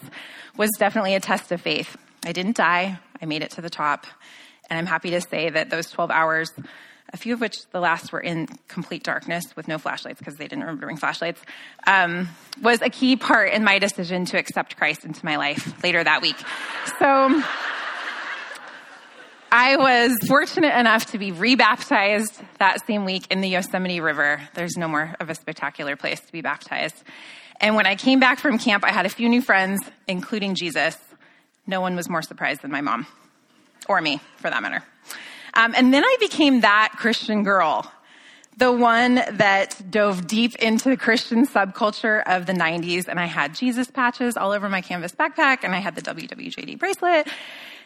was 0.57 0.69
definitely 0.81 1.15
a 1.15 1.21
test 1.21 1.53
of 1.53 1.61
faith. 1.61 1.97
I 2.27 2.33
didn't 2.33 2.57
die, 2.57 2.99
I 3.21 3.25
made 3.25 3.41
it 3.41 3.53
to 3.53 3.61
the 3.61 3.71
top, 3.71 4.09
and 4.69 4.81
I'm 4.81 4.87
happy 4.87 5.11
to 5.11 5.21
say 5.21 5.49
that 5.49 5.71
those 5.71 5.89
12 5.93 6.11
hours, 6.11 6.51
a 7.13 7.17
few 7.17 7.35
of 7.35 7.41
which 7.41 7.57
the 7.71 7.79
last 7.79 8.13
were 8.13 8.19
in 8.19 8.49
complete 8.67 9.05
darkness 9.05 9.45
with 9.55 9.69
no 9.69 9.79
flashlights 9.79 10.19
because 10.19 10.35
they 10.35 10.49
didn't 10.49 10.63
remember 10.63 10.81
to 10.81 10.87
bring 10.87 10.97
flashlights, 10.97 11.41
um, 11.87 12.31
was 12.63 12.83
a 12.83 12.91
key 12.91 13.15
part 13.15 13.53
in 13.53 13.63
my 13.63 13.79
decision 13.79 14.25
to 14.25 14.39
accept 14.39 14.77
Christ 14.77 15.05
into 15.05 15.25
my 15.25 15.37
life 15.37 15.85
later 15.85 16.03
that 16.03 16.21
week. 16.21 16.37
So, 16.99 17.45
I 19.55 19.77
was 19.77 20.17
fortunate 20.27 20.75
enough 20.75 21.11
to 21.11 21.19
be 21.19 21.31
rebaptized 21.31 22.41
that 22.59 22.87
same 22.87 23.05
week 23.05 23.27
in 23.31 23.43
the 23.43 23.51
Yosemite 23.51 24.01
River. 24.01 24.41
There's 24.55 24.79
no 24.79 24.89
more 24.89 25.15
of 25.21 25.29
a 25.29 25.35
spectacular 25.35 25.95
place 25.95 26.21
to 26.21 26.33
be 26.33 26.41
baptized. 26.41 26.97
And 27.61 27.77
when 27.77 27.87
I 27.87 27.95
came 27.95 28.19
back 28.19 28.39
from 28.39 28.59
camp, 28.59 28.83
I 28.83 28.93
had 28.93 29.05
a 29.05 29.11
few 29.11 29.29
new 29.29 29.43
friends, 29.43 29.83
including 30.09 30.55
Jesus. 30.55 30.97
No 31.67 31.83
one 31.83 31.97
was 31.97 32.09
more 32.09 32.23
surprised 32.23 32.63
than 32.63 32.71
my 32.71 32.81
mom, 32.81 33.07
or 33.91 34.01
me, 34.01 34.23
for 34.39 34.49
that 34.49 34.63
matter. 34.63 34.83
Um, 35.53 35.75
and 35.77 35.93
then 35.93 36.03
I 36.03 36.17
became 36.19 36.63
that 36.63 36.95
Christian 36.97 37.43
girl, 37.43 37.93
the 38.57 38.73
one 38.73 39.17
that 39.17 39.83
dove 39.91 40.27
deep 40.27 40.57
into 40.57 40.89
the 40.89 40.97
Christian 40.97 41.47
subculture 41.47 42.23
of 42.25 42.47
the 42.47 42.55
90s. 42.55 43.07
And 43.07 43.21
I 43.21 43.27
had 43.27 43.55
Jesus 43.55 43.91
patches 43.91 44.39
all 44.39 44.53
over 44.53 44.71
my 44.71 44.81
canvas 44.81 45.13
backpack, 45.13 45.59
and 45.63 45.75
I 45.75 45.79
had 45.79 45.95
the 45.95 46.01
WWJD 46.01 46.79
bracelet, 46.79 47.29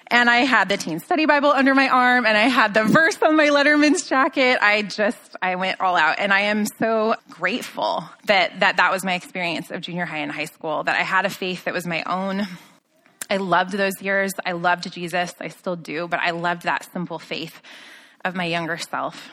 and 0.08 0.30
I 0.30 0.38
had 0.38 0.68
the 0.68 0.76
teen 0.76 1.00
study 1.00 1.26
Bible 1.26 1.50
under 1.50 1.74
my 1.74 1.88
arm 1.88 2.26
and 2.26 2.36
I 2.36 2.48
had 2.48 2.74
the 2.74 2.84
verse 2.84 3.20
on 3.22 3.36
my 3.36 3.48
Letterman's 3.48 4.08
jacket. 4.08 4.58
I 4.60 4.82
just, 4.82 5.36
I 5.42 5.56
went 5.56 5.80
all 5.80 5.96
out 5.96 6.18
and 6.18 6.32
I 6.32 6.42
am 6.42 6.66
so 6.78 7.16
grateful 7.28 8.04
that, 8.26 8.60
that 8.60 8.76
that 8.76 8.92
was 8.92 9.04
my 9.04 9.14
experience 9.14 9.70
of 9.70 9.80
junior 9.80 10.04
high 10.04 10.18
and 10.18 10.30
high 10.30 10.44
school, 10.44 10.84
that 10.84 10.96
I 10.96 11.02
had 11.02 11.26
a 11.26 11.30
faith 11.30 11.64
that 11.64 11.74
was 11.74 11.86
my 11.86 12.02
own. 12.04 12.46
I 13.28 13.38
loved 13.38 13.72
those 13.72 14.00
years. 14.00 14.32
I 14.44 14.52
loved 14.52 14.92
Jesus. 14.92 15.34
I 15.40 15.48
still 15.48 15.76
do, 15.76 16.06
but 16.06 16.20
I 16.20 16.30
loved 16.30 16.62
that 16.62 16.88
simple 16.92 17.18
faith 17.18 17.60
of 18.24 18.36
my 18.36 18.44
younger 18.44 18.76
self. 18.76 19.30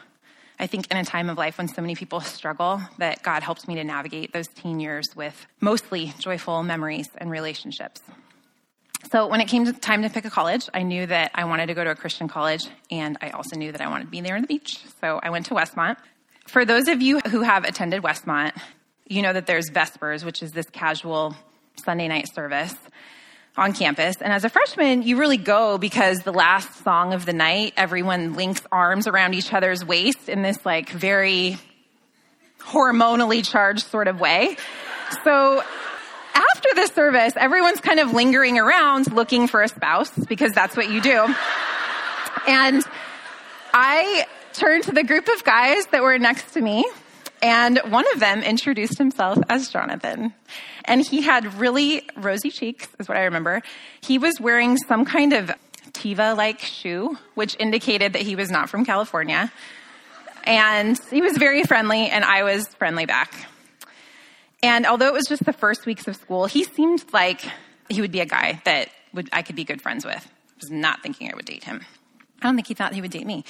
I 0.59 0.67
think 0.67 0.89
in 0.91 0.97
a 0.97 1.03
time 1.03 1.29
of 1.29 1.37
life 1.37 1.57
when 1.57 1.67
so 1.67 1.81
many 1.81 1.95
people 1.95 2.21
struggle, 2.21 2.81
that 2.97 3.21
God 3.21 3.43
helped 3.43 3.67
me 3.67 3.75
to 3.75 3.83
navigate 3.83 4.33
those 4.33 4.47
teen 4.47 4.79
years 4.79 5.05
with 5.15 5.45
mostly 5.59 6.13
joyful 6.19 6.63
memories 6.63 7.09
and 7.17 7.29
relationships. 7.29 8.01
So 9.11 9.27
when 9.27 9.41
it 9.41 9.47
came 9.47 9.65
to 9.65 9.73
time 9.73 10.01
to 10.03 10.09
pick 10.09 10.25
a 10.25 10.29
college, 10.29 10.69
I 10.73 10.83
knew 10.83 11.05
that 11.05 11.31
I 11.35 11.45
wanted 11.45 11.67
to 11.67 11.73
go 11.73 11.83
to 11.83 11.91
a 11.91 11.95
Christian 11.95 12.27
college, 12.27 12.65
and 12.89 13.17
I 13.21 13.29
also 13.29 13.55
knew 13.55 13.71
that 13.71 13.81
I 13.81 13.89
wanted 13.89 14.05
to 14.05 14.09
be 14.09 14.21
there 14.21 14.35
on 14.35 14.41
the 14.41 14.47
beach. 14.47 14.79
So 15.01 15.19
I 15.21 15.29
went 15.29 15.47
to 15.47 15.53
Westmont. 15.53 15.97
For 16.47 16.65
those 16.65 16.87
of 16.87 17.01
you 17.01 17.19
who 17.19 17.41
have 17.41 17.63
attended 17.63 18.01
Westmont, 18.01 18.53
you 19.07 19.21
know 19.21 19.33
that 19.33 19.45
there's 19.45 19.69
Vespers, 19.69 20.23
which 20.25 20.41
is 20.41 20.51
this 20.51 20.69
casual 20.69 21.35
Sunday 21.83 22.07
night 22.07 22.33
service 22.33 22.75
on 23.55 23.73
campus. 23.73 24.15
And 24.21 24.33
as 24.33 24.45
a 24.45 24.49
freshman, 24.49 25.03
you 25.03 25.17
really 25.17 25.37
go 25.37 25.77
because 25.77 26.19
the 26.19 26.33
last 26.33 26.83
song 26.83 27.13
of 27.13 27.25
the 27.25 27.33
night, 27.33 27.73
everyone 27.77 28.33
links 28.33 28.61
arms 28.71 29.07
around 29.07 29.35
each 29.35 29.53
other's 29.53 29.85
waist 29.85 30.29
in 30.29 30.41
this 30.41 30.65
like 30.65 30.89
very 30.89 31.57
hormonally 32.59 33.47
charged 33.47 33.85
sort 33.85 34.07
of 34.07 34.19
way. 34.19 34.57
So 35.23 35.63
after 36.33 36.69
the 36.75 36.87
service, 36.87 37.33
everyone's 37.35 37.79
kind 37.79 37.99
of 37.99 38.13
lingering 38.13 38.57
around 38.57 39.11
looking 39.11 39.47
for 39.47 39.61
a 39.61 39.67
spouse 39.67 40.11
because 40.27 40.51
that's 40.53 40.75
what 40.75 40.89
you 40.89 41.01
do. 41.01 41.33
And 42.47 42.83
I 43.73 44.25
turned 44.53 44.83
to 44.85 44.91
the 44.91 45.03
group 45.03 45.27
of 45.27 45.43
guys 45.43 45.85
that 45.87 46.01
were 46.01 46.17
next 46.19 46.53
to 46.53 46.61
me, 46.61 46.85
and 47.41 47.79
one 47.89 48.05
of 48.13 48.19
them 48.19 48.41
introduced 48.43 48.97
himself 48.97 49.37
as 49.49 49.69
Jonathan. 49.69 50.33
And 50.85 51.05
he 51.05 51.21
had 51.21 51.55
really 51.55 52.07
rosy 52.15 52.49
cheeks, 52.49 52.87
is 52.99 53.07
what 53.07 53.17
I 53.17 53.23
remember. 53.23 53.61
He 54.01 54.17
was 54.17 54.39
wearing 54.39 54.77
some 54.77 55.05
kind 55.05 55.33
of 55.33 55.51
Teva 55.91 56.35
like 56.35 56.59
shoe, 56.59 57.17
which 57.35 57.55
indicated 57.59 58.13
that 58.13 58.21
he 58.23 58.35
was 58.35 58.49
not 58.49 58.69
from 58.69 58.85
California. 58.85 59.51
And 60.43 60.99
he 61.09 61.21
was 61.21 61.37
very 61.37 61.63
friendly, 61.63 62.09
and 62.09 62.25
I 62.25 62.43
was 62.43 62.67
friendly 62.77 63.05
back. 63.05 63.33
And 64.63 64.85
although 64.87 65.07
it 65.07 65.13
was 65.13 65.25
just 65.27 65.45
the 65.45 65.53
first 65.53 65.85
weeks 65.85 66.07
of 66.07 66.15
school, 66.15 66.45
he 66.45 66.63
seemed 66.63 67.03
like 67.13 67.41
he 67.89 68.01
would 68.01 68.11
be 68.11 68.21
a 68.21 68.25
guy 68.25 68.61
that 68.65 68.89
would, 69.13 69.29
I 69.31 69.41
could 69.43 69.55
be 69.55 69.65
good 69.65 69.81
friends 69.81 70.05
with. 70.05 70.25
I 70.25 70.53
was 70.59 70.71
not 70.71 71.03
thinking 71.03 71.29
I 71.29 71.35
would 71.35 71.45
date 71.45 71.65
him. 71.65 71.85
I 72.41 72.47
don't 72.47 72.55
think 72.55 72.67
he 72.67 72.73
thought 72.73 72.93
he 72.93 73.01
would 73.01 73.11
date 73.11 73.27
me. 73.27 73.43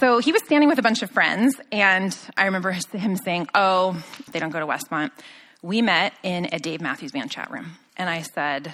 So 0.00 0.18
he 0.18 0.32
was 0.32 0.42
standing 0.44 0.68
with 0.68 0.78
a 0.78 0.82
bunch 0.82 1.02
of 1.02 1.10
friends, 1.10 1.54
and 1.70 2.16
I 2.36 2.46
remember 2.46 2.72
him 2.72 3.16
saying, 3.16 3.48
Oh, 3.54 4.02
they 4.32 4.40
don't 4.40 4.50
go 4.50 4.58
to 4.58 4.66
Westmont. 4.66 5.10
We 5.62 5.82
met 5.82 6.12
in 6.22 6.48
a 6.52 6.58
Dave 6.58 6.80
Matthews 6.80 7.12
Band 7.12 7.30
chat 7.30 7.50
room. 7.50 7.72
And 7.96 8.10
I 8.10 8.22
said, 8.22 8.72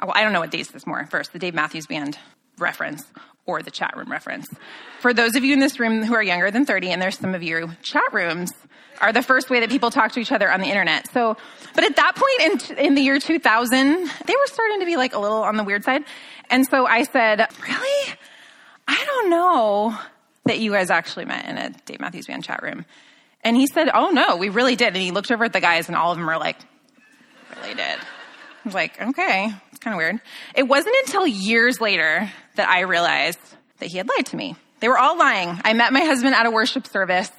oh, 0.00 0.06
well, 0.06 0.14
I 0.16 0.22
don't 0.22 0.32
know 0.32 0.40
what 0.40 0.50
dates 0.50 0.70
this 0.70 0.86
more 0.86 1.06
first, 1.06 1.32
the 1.32 1.38
Dave 1.38 1.54
Matthews 1.54 1.86
Band 1.86 2.18
reference 2.58 3.04
or 3.46 3.62
the 3.62 3.70
chat 3.70 3.96
room 3.96 4.10
reference. 4.10 4.48
For 5.00 5.12
those 5.12 5.36
of 5.36 5.44
you 5.44 5.52
in 5.52 5.60
this 5.60 5.78
room 5.78 6.02
who 6.02 6.14
are 6.14 6.22
younger 6.22 6.50
than 6.50 6.64
30, 6.64 6.90
and 6.90 7.02
there's 7.02 7.18
some 7.18 7.34
of 7.34 7.42
you, 7.42 7.70
chat 7.82 8.12
rooms 8.12 8.52
are 9.02 9.12
the 9.12 9.22
first 9.22 9.50
way 9.50 9.60
that 9.60 9.68
people 9.68 9.90
talk 9.90 10.12
to 10.12 10.20
each 10.20 10.32
other 10.32 10.50
on 10.50 10.60
the 10.60 10.68
internet. 10.68 11.12
So, 11.12 11.36
but 11.74 11.84
at 11.84 11.96
that 11.96 12.14
point 12.16 12.70
in, 12.70 12.78
in 12.78 12.94
the 12.94 13.02
year 13.02 13.18
2000, 13.18 13.76
they 14.26 14.34
were 14.34 14.46
starting 14.46 14.80
to 14.80 14.86
be 14.86 14.96
like 14.96 15.14
a 15.14 15.18
little 15.18 15.42
on 15.42 15.56
the 15.56 15.64
weird 15.64 15.84
side. 15.84 16.04
And 16.48 16.66
so 16.66 16.86
I 16.86 17.02
said, 17.02 17.46
really? 17.60 18.14
I 18.86 19.04
don't 19.04 19.30
know 19.30 19.98
that 20.44 20.60
you 20.60 20.72
guys 20.72 20.90
actually 20.90 21.24
met 21.24 21.46
in 21.46 21.58
a 21.58 21.70
Dave 21.84 22.00
Matthews 22.00 22.26
Band 22.26 22.44
chat 22.44 22.62
room. 22.62 22.84
And 23.44 23.56
he 23.56 23.66
said, 23.66 23.90
oh 23.92 24.10
no, 24.10 24.36
we 24.36 24.48
really 24.48 24.76
did. 24.76 24.88
And 24.88 24.96
he 24.96 25.10
looked 25.10 25.30
over 25.30 25.44
at 25.44 25.52
the 25.52 25.60
guys 25.60 25.88
and 25.88 25.96
all 25.96 26.12
of 26.12 26.18
them 26.18 26.26
were 26.26 26.38
like, 26.38 26.56
really 27.56 27.74
did. 27.74 27.98
I 27.98 28.64
was 28.64 28.74
like, 28.74 29.00
okay, 29.00 29.52
it's 29.70 29.80
kind 29.80 29.94
of 29.94 29.98
weird. 29.98 30.20
It 30.54 30.64
wasn't 30.64 30.94
until 31.04 31.26
years 31.26 31.80
later 31.80 32.30
that 32.54 32.68
I 32.68 32.80
realized 32.80 33.40
that 33.78 33.86
he 33.86 33.98
had 33.98 34.08
lied 34.08 34.26
to 34.26 34.36
me. 34.36 34.54
They 34.78 34.88
were 34.88 34.98
all 34.98 35.16
lying. 35.16 35.60
I 35.64 35.72
met 35.72 35.92
my 35.92 36.00
husband 36.00 36.34
at 36.34 36.46
a 36.46 36.50
worship 36.50 36.86
service 36.86 37.30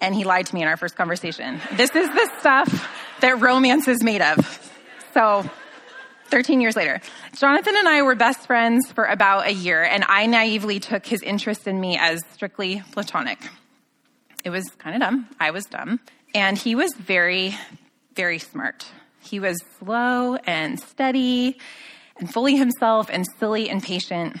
and 0.00 0.14
he 0.14 0.24
lied 0.24 0.46
to 0.46 0.54
me 0.54 0.62
in 0.62 0.68
our 0.68 0.76
first 0.76 0.96
conversation. 0.96 1.60
This 1.72 1.94
is 1.94 2.08
the 2.08 2.30
stuff 2.38 2.88
that 3.20 3.40
romance 3.40 3.88
is 3.88 4.02
made 4.02 4.22
of. 4.22 4.72
So, 5.14 5.48
13 6.28 6.60
years 6.60 6.76
later, 6.76 7.00
Jonathan 7.36 7.74
and 7.76 7.88
I 7.88 8.02
were 8.02 8.14
best 8.14 8.46
friends 8.46 8.90
for 8.92 9.04
about 9.04 9.46
a 9.46 9.52
year, 9.52 9.82
and 9.82 10.04
I 10.08 10.26
naively 10.26 10.80
took 10.80 11.06
his 11.06 11.22
interest 11.22 11.66
in 11.66 11.80
me 11.80 11.96
as 11.98 12.20
strictly 12.32 12.82
platonic. 12.92 13.38
It 14.44 14.50
was 14.50 14.64
kind 14.78 14.94
of 14.94 15.00
dumb. 15.00 15.28
I 15.40 15.50
was 15.50 15.64
dumb. 15.64 16.00
And 16.34 16.58
he 16.58 16.74
was 16.74 16.92
very, 16.94 17.56
very 18.14 18.38
smart. 18.38 18.86
He 19.20 19.40
was 19.40 19.58
slow 19.78 20.36
and 20.36 20.78
steady 20.78 21.58
and 22.18 22.32
fully 22.32 22.56
himself 22.56 23.08
and 23.10 23.26
silly 23.38 23.68
and 23.68 23.82
patient. 23.82 24.36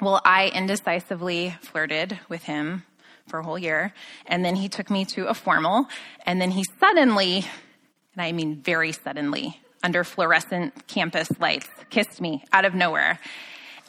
Well, 0.00 0.20
I 0.24 0.50
indecisively 0.54 1.56
flirted 1.60 2.18
with 2.28 2.44
him 2.44 2.84
for 3.28 3.38
a 3.38 3.44
whole 3.44 3.58
year. 3.58 3.92
And 4.26 4.44
then 4.44 4.56
he 4.56 4.68
took 4.68 4.90
me 4.90 5.04
to 5.06 5.26
a 5.26 5.34
formal. 5.34 5.86
And 6.26 6.40
then 6.40 6.50
he 6.50 6.64
suddenly, 6.80 7.44
and 8.14 8.22
I 8.22 8.32
mean 8.32 8.56
very 8.56 8.92
suddenly, 8.92 9.60
under 9.82 10.04
fluorescent 10.04 10.86
campus 10.88 11.28
lights, 11.38 11.68
kissed 11.90 12.20
me 12.20 12.44
out 12.52 12.64
of 12.64 12.74
nowhere. 12.74 13.18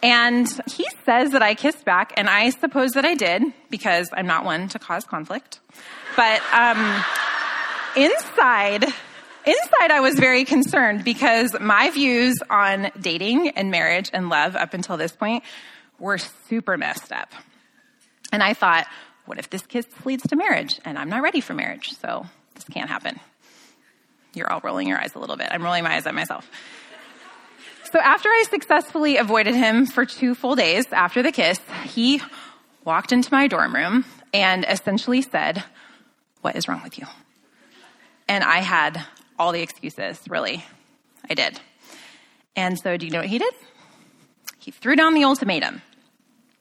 And 0.01 0.48
he 0.72 0.88
says 1.05 1.31
that 1.31 1.41
I 1.41 1.55
kissed 1.55 1.84
back, 1.84 2.13
and 2.15 2.29
I 2.29 2.51
suppose 2.51 2.91
that 2.91 3.03
I 3.03 3.15
did 3.15 3.43
because 3.69 4.08
I'm 4.13 4.27
not 4.27 4.46
one 4.46 4.69
to 4.69 4.79
cause 4.79 5.03
conflict. 5.03 5.60
But 6.15 6.41
um, 6.53 7.03
inside, 7.98 8.84
inside, 8.84 9.91
I 9.91 10.00
was 10.00 10.15
very 10.15 10.46
concerned 10.46 11.03
because 11.03 11.53
my 11.60 11.89
views 11.89 12.38
on 12.50 12.91
dating 13.00 13.50
and 13.50 13.72
marriage 13.72 14.10
and 14.13 14.29
love 14.29 14.55
up 14.55 14.74
until 14.74 14.96
this 14.96 15.12
point 15.12 15.43
were 16.00 16.17
super 16.17 16.77
messed 16.77 17.12
up. 17.12 17.34
And 18.31 18.41
I 18.41 18.53
thought, 18.53 18.88
what 19.29 19.38
if 19.38 19.48
this 19.51 19.62
kiss 19.62 19.86
leads 20.05 20.24
to 20.24 20.36
marriage? 20.36 20.79
And 20.83 20.98
I'm 20.98 21.07
not 21.07 21.21
ready 21.21 21.39
for 21.39 21.53
marriage, 21.53 21.91
so 22.01 22.25
this 22.55 22.63
can't 22.63 22.89
happen. 22.89 23.19
You're 24.33 24.51
all 24.51 24.59
rolling 24.63 24.88
your 24.88 24.98
eyes 24.98 25.13
a 25.13 25.19
little 25.19 25.38
bit. 25.38 25.50
I'm 25.51 25.62
rolling 25.62 25.83
my 25.83 25.93
eyes 25.93 26.07
at 26.07 26.15
myself. 26.15 26.50
So 27.91 28.00
after 28.00 28.27
I 28.27 28.45
successfully 28.50 29.17
avoided 29.17 29.53
him 29.53 29.86
for 29.86 30.03
two 30.03 30.33
full 30.33 30.55
days 30.55 30.86
after 30.91 31.21
the 31.21 31.31
kiss, 31.31 31.59
he 31.83 32.24
walked 32.83 33.12
into 33.12 33.31
my 33.31 33.48
dorm 33.48 33.75
room 33.75 34.03
and 34.33 34.65
essentially 34.67 35.21
said, 35.21 35.63
What 36.41 36.55
is 36.55 36.67
wrong 36.67 36.81
with 36.83 36.98
you? 36.98 37.05
And 38.27 38.43
I 38.43 38.57
had 38.57 39.05
all 39.38 39.51
the 39.51 39.62
excuses, 39.62 40.19
really. 40.27 40.65
I 41.29 41.36
did. 41.36 41.59
And 42.55 42.79
so, 42.79 42.98
do 42.98 43.05
you 43.05 43.12
know 43.12 43.19
what 43.19 43.29
he 43.29 43.38
did? 43.38 43.53
He 44.57 44.71
threw 44.71 44.95
down 44.95 45.13
the 45.13 45.24
ultimatum 45.24 45.83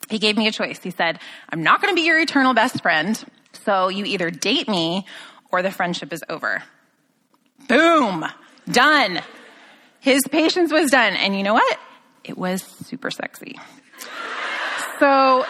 he 0.09 0.19
gave 0.19 0.37
me 0.37 0.47
a 0.47 0.53
choice. 0.53 0.83
He 0.83 0.91
said, 0.91 1.19
I'm 1.51 1.63
not 1.63 1.81
going 1.83 1.95
to 1.95 2.01
be 2.01 2.07
your 2.07 2.19
eternal 2.19 2.55
best 2.55 2.83
friend, 2.83 3.23
so 3.65 3.89
you 3.89 4.05
either 4.05 4.31
date 4.31 4.69
me 4.69 5.07
or 5.51 5.63
the 5.63 5.71
friendship 5.71 6.13
is 6.13 6.23
over. 6.29 6.63
Boom! 7.69 8.25
Done. 8.71 9.21
His 10.01 10.23
patience 10.31 10.73
was 10.73 10.91
done. 10.91 11.15
And 11.15 11.37
you 11.37 11.43
know 11.43 11.55
what? 11.55 11.79
It 12.25 12.37
was 12.37 12.63
super 12.63 13.11
sexy. 13.11 13.59
So 15.01 15.45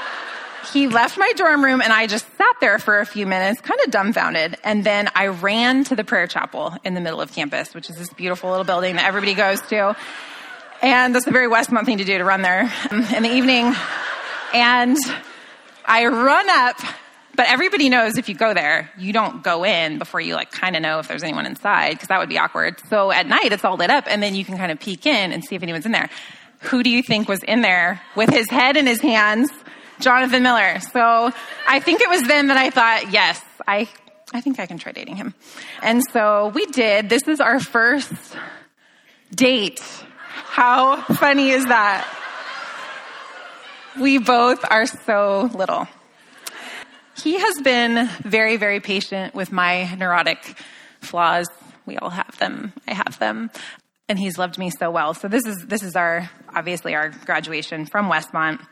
he 0.72 0.86
left 0.86 1.18
my 1.18 1.32
dorm 1.36 1.64
room 1.64 1.80
and 1.80 1.92
I 1.92 2.06
just 2.06 2.26
sat 2.36 2.56
there 2.60 2.78
for 2.78 3.00
a 3.00 3.06
few 3.06 3.26
minutes, 3.26 3.60
kind 3.60 3.80
of 3.84 3.90
dumbfounded. 3.90 4.56
And 4.64 4.84
then 4.84 5.08
I 5.14 5.28
ran 5.28 5.84
to 5.84 5.96
the 5.96 6.04
prayer 6.04 6.26
chapel 6.26 6.76
in 6.84 6.94
the 6.94 7.00
middle 7.00 7.20
of 7.20 7.32
campus, 7.32 7.74
which 7.74 7.90
is 7.90 7.96
this 7.96 8.12
beautiful 8.12 8.50
little 8.50 8.64
building 8.64 8.96
that 8.96 9.06
everybody 9.06 9.34
goes 9.34 9.60
to. 9.68 9.96
And 10.82 11.14
that's 11.14 11.26
a 11.26 11.32
very 11.32 11.48
Westmont 11.48 11.86
thing 11.86 11.98
to 11.98 12.04
do 12.04 12.18
to 12.18 12.24
run 12.24 12.42
there 12.42 12.72
um, 12.90 13.02
in 13.14 13.22
the 13.22 13.30
evening. 13.30 13.74
And 14.54 14.96
I 15.84 16.06
run 16.06 16.50
up, 16.50 16.76
but 17.34 17.46
everybody 17.48 17.88
knows 17.88 18.18
if 18.18 18.28
you 18.28 18.34
go 18.34 18.54
there, 18.54 18.90
you 18.98 19.12
don't 19.12 19.42
go 19.42 19.64
in 19.64 19.98
before 19.98 20.20
you 20.20 20.34
like 20.34 20.50
kind 20.50 20.76
of 20.76 20.82
know 20.82 20.98
if 20.98 21.08
there's 21.08 21.22
anyone 21.22 21.46
inside 21.46 21.92
because 21.92 22.08
that 22.08 22.18
would 22.18 22.28
be 22.28 22.38
awkward. 22.38 22.80
So 22.88 23.10
at 23.10 23.26
night 23.26 23.52
it's 23.52 23.64
all 23.64 23.76
lit 23.76 23.90
up 23.90 24.04
and 24.08 24.22
then 24.22 24.34
you 24.34 24.44
can 24.44 24.56
kind 24.56 24.72
of 24.72 24.80
peek 24.80 25.06
in 25.06 25.32
and 25.32 25.44
see 25.44 25.54
if 25.54 25.62
anyone's 25.62 25.86
in 25.86 25.92
there. 25.92 26.10
who 26.60 26.82
do 26.82 26.90
you 26.90 27.02
think 27.02 27.28
was 27.28 27.42
in 27.44 27.60
there 27.60 28.00
with 28.16 28.30
his 28.30 28.50
head 28.50 28.76
in 28.76 28.86
his 28.86 29.00
hands? 29.00 29.50
Jonathan 30.00 30.42
Miller. 30.42 30.80
So 30.80 31.32
I 31.66 31.80
think 31.80 32.00
it 32.00 32.08
was 32.08 32.22
then 32.22 32.48
that 32.48 32.56
I 32.56 32.70
thought, 32.70 33.12
yes, 33.12 33.42
I, 33.66 33.88
I 34.32 34.40
think 34.40 34.60
I 34.60 34.66
can 34.66 34.78
try 34.78 34.92
dating 34.92 35.16
him. 35.16 35.34
And 35.82 36.02
so 36.12 36.52
we 36.54 36.66
did. 36.66 37.08
This 37.08 37.26
is 37.28 37.40
our 37.40 37.60
first 37.60 38.12
date. 39.34 39.80
How 40.20 41.02
funny 41.02 41.50
is 41.50 41.66
that? 41.66 42.06
We 44.00 44.18
both 44.18 44.64
are 44.70 44.86
so 44.86 45.50
little. 45.54 45.88
He 47.20 47.36
has 47.38 47.60
been 47.62 48.08
very, 48.22 48.56
very 48.56 48.78
patient 48.78 49.34
with 49.34 49.50
my 49.50 49.92
neurotic 49.96 50.38
flaws. 51.00 51.48
We 51.84 51.96
all 51.96 52.10
have 52.10 52.38
them. 52.38 52.72
I 52.86 52.94
have 52.94 53.18
them. 53.18 53.50
And 54.08 54.16
he's 54.16 54.38
loved 54.38 54.56
me 54.56 54.70
so 54.70 54.90
well. 54.92 55.14
So 55.14 55.26
this 55.26 55.44
is, 55.46 55.66
this 55.66 55.82
is 55.82 55.96
our, 55.96 56.30
obviously 56.54 56.94
our 56.94 57.08
graduation 57.08 57.86
from 57.86 58.08
Westmont. 58.08 58.64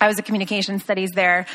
I 0.00 0.08
was 0.08 0.18
a 0.18 0.22
communication 0.22 0.80
studies 0.80 1.10
there. 1.14 1.46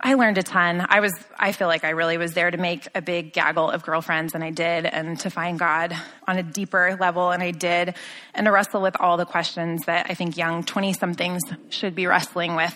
I 0.00 0.14
learned 0.14 0.38
a 0.38 0.44
ton. 0.44 0.86
I 0.88 1.00
was, 1.00 1.12
I 1.36 1.50
feel 1.50 1.66
like 1.66 1.82
I 1.82 1.90
really 1.90 2.18
was 2.18 2.32
there 2.32 2.50
to 2.50 2.56
make 2.56 2.86
a 2.94 3.02
big 3.02 3.32
gaggle 3.32 3.68
of 3.68 3.82
girlfriends, 3.82 4.34
and 4.34 4.44
I 4.44 4.50
did, 4.50 4.86
and 4.86 5.18
to 5.20 5.30
find 5.30 5.58
God 5.58 5.96
on 6.26 6.38
a 6.38 6.42
deeper 6.42 6.96
level, 7.00 7.32
and 7.32 7.42
I 7.42 7.50
did, 7.50 7.94
and 8.32 8.44
to 8.44 8.52
wrestle 8.52 8.80
with 8.80 8.96
all 9.00 9.16
the 9.16 9.24
questions 9.24 9.82
that 9.86 10.06
I 10.08 10.14
think 10.14 10.36
young 10.36 10.62
20 10.62 10.92
somethings 10.92 11.42
should 11.70 11.96
be 11.96 12.06
wrestling 12.06 12.54
with. 12.54 12.74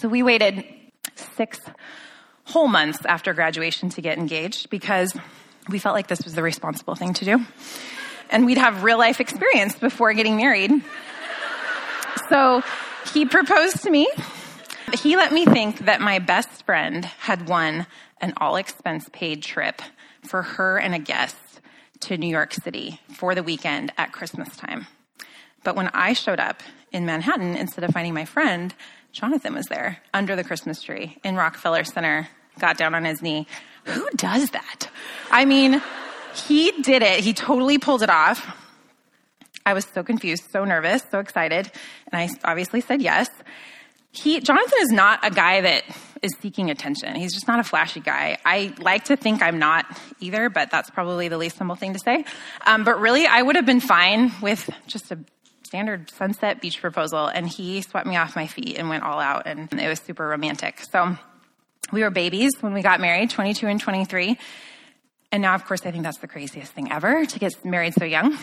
So 0.00 0.08
we 0.08 0.22
waited 0.22 0.64
six 1.36 1.60
whole 2.44 2.68
months 2.68 3.04
after 3.04 3.34
graduation 3.34 3.90
to 3.90 4.00
get 4.00 4.16
engaged 4.16 4.70
because 4.70 5.14
we 5.68 5.78
felt 5.78 5.94
like 5.94 6.06
this 6.06 6.24
was 6.24 6.34
the 6.34 6.42
responsible 6.42 6.94
thing 6.94 7.12
to 7.14 7.24
do. 7.26 7.44
And 8.30 8.46
we'd 8.46 8.58
have 8.58 8.82
real 8.82 8.98
life 8.98 9.20
experience 9.20 9.78
before 9.78 10.14
getting 10.14 10.36
married. 10.36 10.70
So 12.30 12.62
he 13.12 13.26
proposed 13.26 13.82
to 13.82 13.90
me. 13.90 14.08
He 14.94 15.16
let 15.16 15.32
me 15.32 15.44
think 15.44 15.80
that 15.80 16.00
my 16.00 16.18
best 16.18 16.64
friend 16.64 17.04
had 17.04 17.48
won 17.48 17.86
an 18.20 18.32
all 18.38 18.56
expense 18.56 19.08
paid 19.12 19.42
trip 19.42 19.82
for 20.22 20.42
her 20.42 20.78
and 20.78 20.94
a 20.94 20.98
guest 20.98 21.36
to 22.00 22.16
New 22.16 22.28
York 22.28 22.54
City 22.54 23.00
for 23.14 23.34
the 23.34 23.42
weekend 23.42 23.92
at 23.96 24.12
Christmas 24.12 24.56
time. 24.56 24.86
But 25.62 25.76
when 25.76 25.88
I 25.88 26.12
showed 26.12 26.40
up 26.40 26.62
in 26.92 27.06
Manhattan, 27.06 27.56
instead 27.56 27.84
of 27.84 27.92
finding 27.92 28.14
my 28.14 28.24
friend, 28.24 28.74
Jonathan 29.12 29.54
was 29.54 29.66
there 29.66 29.98
under 30.14 30.36
the 30.36 30.44
Christmas 30.44 30.82
tree 30.82 31.18
in 31.24 31.36
Rockefeller 31.36 31.84
Center, 31.84 32.28
got 32.58 32.78
down 32.78 32.94
on 32.94 33.04
his 33.04 33.22
knee. 33.22 33.46
Who 33.84 34.08
does 34.16 34.50
that? 34.50 34.88
I 35.30 35.44
mean, 35.44 35.82
he 36.34 36.72
did 36.82 37.02
it. 37.02 37.20
He 37.20 37.32
totally 37.32 37.78
pulled 37.78 38.02
it 38.02 38.10
off. 38.10 38.56
I 39.66 39.74
was 39.74 39.86
so 39.92 40.02
confused, 40.02 40.44
so 40.50 40.64
nervous, 40.64 41.02
so 41.10 41.18
excited, 41.18 41.70
and 42.10 42.20
I 42.20 42.28
obviously 42.48 42.80
said 42.80 43.02
yes. 43.02 43.28
He, 44.10 44.40
Jonathan 44.40 44.78
is 44.80 44.90
not 44.90 45.20
a 45.22 45.30
guy 45.30 45.60
that 45.60 45.84
is 46.22 46.32
seeking 46.40 46.70
attention. 46.70 47.14
He's 47.14 47.32
just 47.32 47.46
not 47.46 47.60
a 47.60 47.64
flashy 47.64 48.00
guy. 48.00 48.38
I 48.44 48.74
like 48.78 49.04
to 49.04 49.16
think 49.16 49.42
I'm 49.42 49.58
not 49.58 49.86
either, 50.20 50.48
but 50.50 50.70
that's 50.70 50.90
probably 50.90 51.28
the 51.28 51.38
least 51.38 51.58
humble 51.58 51.76
thing 51.76 51.92
to 51.92 51.98
say. 51.98 52.24
Um, 52.66 52.84
but 52.84 53.00
really, 53.00 53.26
I 53.26 53.42
would 53.42 53.56
have 53.56 53.66
been 53.66 53.80
fine 53.80 54.32
with 54.40 54.68
just 54.86 55.12
a 55.12 55.18
standard 55.64 56.10
sunset 56.10 56.60
beach 56.60 56.80
proposal, 56.80 57.26
and 57.26 57.46
he 57.46 57.82
swept 57.82 58.06
me 58.06 58.16
off 58.16 58.34
my 58.34 58.46
feet 58.46 58.78
and 58.78 58.88
went 58.88 59.04
all 59.04 59.20
out, 59.20 59.46
and 59.46 59.72
it 59.72 59.88
was 59.88 60.00
super 60.00 60.26
romantic. 60.26 60.80
So 60.90 61.16
we 61.92 62.02
were 62.02 62.10
babies 62.10 62.52
when 62.60 62.72
we 62.72 62.82
got 62.82 63.00
married, 63.00 63.30
22 63.30 63.66
and 63.66 63.80
23. 63.80 64.38
And 65.30 65.42
now, 65.42 65.54
of 65.54 65.64
course, 65.66 65.84
I 65.84 65.90
think 65.90 66.04
that's 66.04 66.18
the 66.18 66.28
craziest 66.28 66.72
thing 66.72 66.90
ever 66.90 67.26
to 67.26 67.38
get 67.38 67.64
married 67.64 67.94
so 67.94 68.04
young. 68.04 68.38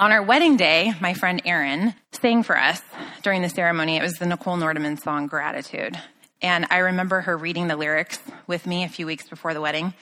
On 0.00 0.12
our 0.12 0.22
wedding 0.22 0.56
day, 0.56 0.94
my 0.98 1.12
friend 1.12 1.42
Erin 1.44 1.94
sang 2.12 2.42
for 2.42 2.56
us 2.56 2.80
during 3.22 3.42
the 3.42 3.50
ceremony. 3.50 3.98
It 3.98 4.02
was 4.02 4.14
the 4.14 4.24
Nicole 4.24 4.56
Nordeman 4.56 4.96
song 4.96 5.26
Gratitude. 5.26 5.94
And 6.40 6.66
I 6.70 6.78
remember 6.78 7.20
her 7.20 7.36
reading 7.36 7.68
the 7.68 7.76
lyrics 7.76 8.18
with 8.46 8.66
me 8.66 8.84
a 8.84 8.88
few 8.88 9.04
weeks 9.04 9.28
before 9.28 9.52
the 9.52 9.60
wedding 9.60 9.92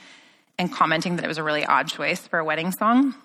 and 0.57 0.73
commenting 0.73 1.17
that 1.17 1.25
it 1.25 1.29
was 1.29 1.39
a 1.39 1.43
really 1.43 1.67
odd 1.67 1.89
choice 1.89 2.29
for 2.29 2.39
a 2.39 2.45
wedding 2.45 2.71
song 2.71 3.17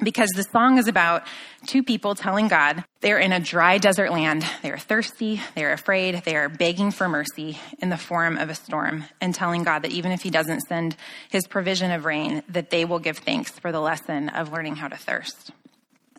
because 0.00 0.28
the 0.36 0.44
song 0.44 0.78
is 0.78 0.86
about 0.86 1.24
two 1.66 1.82
people 1.82 2.14
telling 2.14 2.46
God 2.46 2.84
they're 3.00 3.18
in 3.18 3.32
a 3.32 3.40
dry 3.40 3.78
desert 3.78 4.12
land. 4.12 4.46
They 4.62 4.70
are 4.70 4.78
thirsty, 4.78 5.40
they 5.56 5.64
are 5.64 5.72
afraid, 5.72 6.22
they 6.24 6.36
are 6.36 6.48
begging 6.48 6.92
for 6.92 7.08
mercy 7.08 7.58
in 7.80 7.88
the 7.88 7.96
form 7.96 8.38
of 8.38 8.48
a 8.48 8.54
storm, 8.54 9.06
and 9.20 9.34
telling 9.34 9.64
God 9.64 9.82
that 9.82 9.90
even 9.90 10.12
if 10.12 10.22
He 10.22 10.30
doesn't 10.30 10.60
send 10.68 10.94
His 11.30 11.48
provision 11.48 11.90
of 11.90 12.04
rain, 12.04 12.44
that 12.48 12.70
they 12.70 12.84
will 12.84 13.00
give 13.00 13.18
thanks 13.18 13.58
for 13.58 13.72
the 13.72 13.80
lesson 13.80 14.28
of 14.28 14.52
learning 14.52 14.76
how 14.76 14.86
to 14.86 14.96
thirst. 14.96 15.50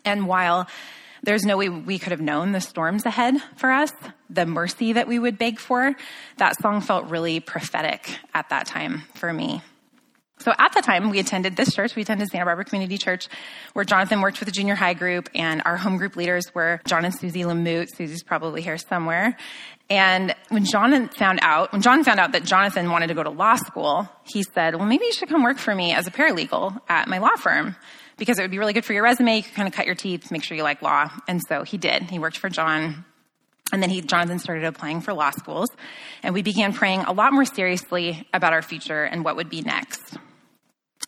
And 0.04 0.26
while 0.26 0.68
there's 1.22 1.44
no 1.44 1.56
way 1.56 1.68
we 1.68 1.98
could 1.98 2.12
have 2.12 2.20
known 2.20 2.52
the 2.52 2.60
storms 2.60 3.04
ahead 3.04 3.36
for 3.56 3.70
us, 3.70 3.92
the 4.30 4.46
mercy 4.46 4.92
that 4.92 5.08
we 5.08 5.18
would 5.18 5.38
beg 5.38 5.58
for, 5.58 5.94
that 6.36 6.60
song 6.60 6.80
felt 6.80 7.06
really 7.06 7.40
prophetic 7.40 8.18
at 8.34 8.48
that 8.50 8.66
time 8.66 9.02
for 9.14 9.32
me. 9.32 9.62
So 10.40 10.52
at 10.56 10.72
the 10.72 10.80
time, 10.80 11.10
we 11.10 11.18
attended 11.18 11.56
this 11.56 11.74
church. 11.74 11.96
We 11.96 12.02
attended 12.02 12.28
Santa 12.28 12.44
Barbara 12.44 12.64
Community 12.64 12.96
Church, 12.96 13.26
where 13.72 13.84
Jonathan 13.84 14.20
worked 14.20 14.38
with 14.38 14.46
the 14.46 14.52
junior 14.52 14.76
high 14.76 14.94
group, 14.94 15.28
and 15.34 15.62
our 15.64 15.76
home 15.76 15.96
group 15.96 16.14
leaders 16.14 16.44
were 16.54 16.80
John 16.86 17.04
and 17.04 17.12
Susie 17.12 17.44
Lamute. 17.44 17.90
Susie's 17.96 18.22
probably 18.22 18.62
here 18.62 18.78
somewhere. 18.78 19.36
And 19.90 20.36
when 20.48 20.64
John 20.64 21.08
found 21.08 21.40
out, 21.42 21.72
when 21.72 21.82
John 21.82 22.04
found 22.04 22.20
out 22.20 22.32
that 22.32 22.44
Jonathan 22.44 22.90
wanted 22.90 23.08
to 23.08 23.14
go 23.14 23.24
to 23.24 23.30
law 23.30 23.56
school, 23.56 24.08
he 24.22 24.44
said, 24.44 24.76
"Well, 24.76 24.86
maybe 24.86 25.06
you 25.06 25.12
should 25.12 25.28
come 25.28 25.42
work 25.42 25.58
for 25.58 25.74
me 25.74 25.92
as 25.92 26.06
a 26.06 26.10
paralegal 26.12 26.80
at 26.88 27.08
my 27.08 27.18
law 27.18 27.34
firm." 27.36 27.74
Because 28.18 28.38
it 28.38 28.42
would 28.42 28.50
be 28.50 28.58
really 28.58 28.72
good 28.72 28.84
for 28.84 28.92
your 28.92 29.04
resume. 29.04 29.36
You 29.36 29.42
could 29.42 29.54
kind 29.54 29.68
of 29.68 29.74
cut 29.74 29.86
your 29.86 29.94
teeth, 29.94 30.30
make 30.30 30.44
sure 30.44 30.56
you 30.56 30.62
like 30.62 30.82
law. 30.82 31.10
And 31.26 31.40
so 31.48 31.62
he 31.62 31.78
did. 31.78 32.02
He 32.04 32.18
worked 32.18 32.36
for 32.36 32.48
John 32.50 33.04
and 33.72 33.82
then 33.82 33.90
he, 33.90 34.00
Jonathan 34.00 34.38
started 34.38 34.64
applying 34.64 35.00
for 35.00 35.12
law 35.12 35.30
schools, 35.30 35.68
and 36.22 36.32
we 36.34 36.42
began 36.42 36.72
praying 36.72 37.00
a 37.00 37.12
lot 37.12 37.32
more 37.32 37.44
seriously 37.44 38.26
about 38.32 38.52
our 38.52 38.62
future 38.62 39.04
and 39.04 39.24
what 39.24 39.36
would 39.36 39.50
be 39.50 39.60
next. 39.60 40.16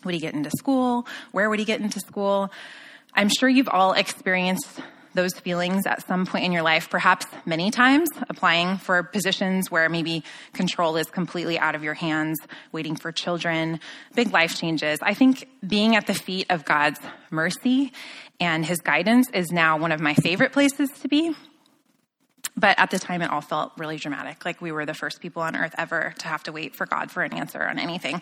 Would 0.05 0.15
he 0.15 0.21
get 0.21 0.35
into 0.35 0.51
school? 0.51 1.07
Where 1.33 1.49
would 1.49 1.59
he 1.59 1.65
get 1.65 1.81
into 1.81 2.01
school? 2.01 2.51
I'm 3.15 3.29
sure 3.29 3.49
you've 3.49 3.69
all 3.69 3.93
experienced 3.93 4.81
those 5.15 5.35
feelings 5.35 5.87
at 5.87 6.07
some 6.07 6.27
point 6.27 6.45
in 6.45 6.53
your 6.53 6.63
life, 6.63 6.89
perhaps 6.91 7.27
many 7.45 7.71
times, 7.71 8.09
applying 8.29 8.79
for 8.79 9.03
positions 9.03 9.71
where 9.71 9.89
maybe 9.89 10.25
control 10.53 10.97
is 10.97 11.07
completely 11.07 11.59
out 11.59 11.75
of 11.75 11.83
your 11.83 11.95
hands, 11.95 12.39
waiting 12.73 12.97
for 12.97 13.13
children, 13.13 13.81
big 14.15 14.33
life 14.33 14.57
changes. 14.57 14.99
I 15.03 15.15
think 15.15 15.49
being 15.67 15.97
at 15.97 16.07
the 16.07 16.15
feet 16.15 16.47
of 16.51 16.65
God's 16.65 17.01
mercy 17.31 17.93
and 18.39 18.65
his 18.65 18.79
guidance 18.79 19.29
is 19.33 19.51
now 19.51 19.79
one 19.79 19.93
of 19.93 20.01
my 20.01 20.15
favorite 20.15 20.53
places 20.53 20.91
to 21.03 21.09
be. 21.09 21.35
But 22.57 22.79
at 22.79 22.91
the 22.91 22.99
time, 22.99 23.23
it 23.23 23.31
all 23.31 23.41
felt 23.41 23.73
really 23.79 23.97
dramatic, 23.97 24.45
like 24.45 24.61
we 24.61 24.73
were 24.73 24.85
the 24.85 24.95
first 24.95 25.21
people 25.21 25.43
on 25.43 25.57
earth 25.57 25.75
ever 25.79 26.15
to 26.19 26.29
have 26.29 26.43
to 26.45 26.53
wait 26.53 26.75
for 26.75 26.85
God 26.87 27.11
for 27.11 27.23
an 27.23 27.33
answer 27.33 27.63
on 27.63 27.79
anything. 27.79 28.21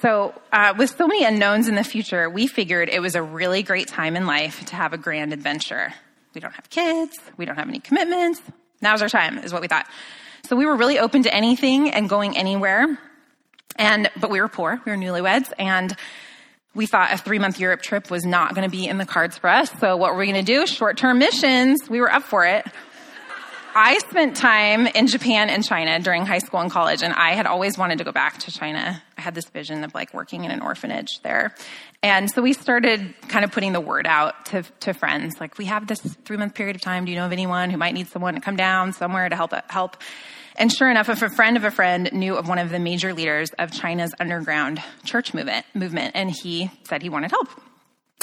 So, 0.00 0.34
uh, 0.52 0.74
with 0.76 0.96
so 0.96 1.06
many 1.06 1.24
unknowns 1.24 1.68
in 1.68 1.76
the 1.76 1.84
future, 1.84 2.28
we 2.28 2.46
figured 2.46 2.88
it 2.88 3.00
was 3.00 3.14
a 3.14 3.22
really 3.22 3.62
great 3.62 3.86
time 3.86 4.16
in 4.16 4.26
life 4.26 4.64
to 4.66 4.76
have 4.76 4.92
a 4.92 4.98
grand 4.98 5.32
adventure. 5.32 5.92
We 6.34 6.40
don't 6.40 6.54
have 6.54 6.68
kids, 6.70 7.16
we 7.36 7.44
don't 7.44 7.56
have 7.56 7.68
any 7.68 7.78
commitments. 7.78 8.42
Now's 8.82 9.00
our 9.00 9.08
time, 9.08 9.38
is 9.38 9.52
what 9.52 9.62
we 9.62 9.68
thought. 9.68 9.86
So, 10.48 10.56
we 10.56 10.66
were 10.66 10.76
really 10.76 10.98
open 10.98 11.22
to 11.22 11.32
anything 11.34 11.90
and 11.90 12.08
going 12.08 12.36
anywhere. 12.36 12.98
And, 13.76 14.10
but 14.20 14.30
we 14.30 14.40
were 14.40 14.48
poor, 14.48 14.80
we 14.84 14.90
were 14.90 14.98
newlyweds, 14.98 15.52
and 15.58 15.94
we 16.74 16.86
thought 16.86 17.12
a 17.12 17.16
three 17.16 17.38
month 17.38 17.60
Europe 17.60 17.82
trip 17.82 18.10
was 18.10 18.24
not 18.24 18.54
going 18.54 18.68
to 18.68 18.76
be 18.76 18.86
in 18.86 18.98
the 18.98 19.06
cards 19.06 19.38
for 19.38 19.48
us. 19.48 19.70
So, 19.78 19.96
what 19.96 20.12
were 20.12 20.18
we 20.18 20.26
going 20.26 20.44
to 20.44 20.52
do? 20.52 20.66
Short 20.66 20.96
term 20.96 21.18
missions. 21.18 21.88
We 21.88 22.00
were 22.00 22.12
up 22.12 22.24
for 22.24 22.44
it. 22.44 22.66
I 23.78 23.98
spent 23.98 24.36
time 24.36 24.86
in 24.86 25.06
Japan 25.06 25.50
and 25.50 25.62
China 25.62 26.00
during 26.00 26.24
high 26.24 26.38
school 26.38 26.60
and 26.60 26.70
college, 26.70 27.02
and 27.02 27.12
I 27.12 27.34
had 27.34 27.44
always 27.44 27.76
wanted 27.76 27.98
to 27.98 28.04
go 28.04 28.10
back 28.10 28.38
to 28.38 28.50
China. 28.50 29.02
I 29.18 29.20
had 29.20 29.34
this 29.34 29.50
vision 29.50 29.84
of 29.84 29.94
like 29.94 30.14
working 30.14 30.46
in 30.46 30.50
an 30.50 30.62
orphanage 30.62 31.20
there. 31.22 31.54
And 32.02 32.30
so 32.30 32.40
we 32.40 32.54
started 32.54 33.14
kind 33.28 33.44
of 33.44 33.52
putting 33.52 33.74
the 33.74 33.80
word 33.82 34.06
out 34.06 34.46
to, 34.46 34.62
to 34.80 34.94
friends. 34.94 35.38
Like, 35.38 35.58
we 35.58 35.66
have 35.66 35.86
this 35.86 36.00
three 36.00 36.38
month 36.38 36.54
period 36.54 36.74
of 36.74 36.80
time. 36.80 37.04
Do 37.04 37.12
you 37.12 37.18
know 37.18 37.26
of 37.26 37.32
anyone 37.32 37.68
who 37.68 37.76
might 37.76 37.92
need 37.92 38.06
someone 38.06 38.32
to 38.32 38.40
come 38.40 38.56
down 38.56 38.94
somewhere 38.94 39.28
to 39.28 39.36
help 39.36 39.52
help? 39.68 39.98
And 40.56 40.72
sure 40.72 40.90
enough, 40.90 41.10
if 41.10 41.20
a 41.20 41.28
friend 41.28 41.58
of 41.58 41.64
a 41.64 41.70
friend 41.70 42.08
knew 42.14 42.36
of 42.36 42.48
one 42.48 42.58
of 42.58 42.70
the 42.70 42.78
major 42.78 43.12
leaders 43.12 43.50
of 43.58 43.72
China's 43.72 44.14
underground 44.18 44.82
church 45.04 45.34
movement, 45.34 45.66
movement 45.74 46.12
and 46.14 46.30
he 46.30 46.70
said 46.88 47.02
he 47.02 47.10
wanted 47.10 47.30
help. 47.30 47.50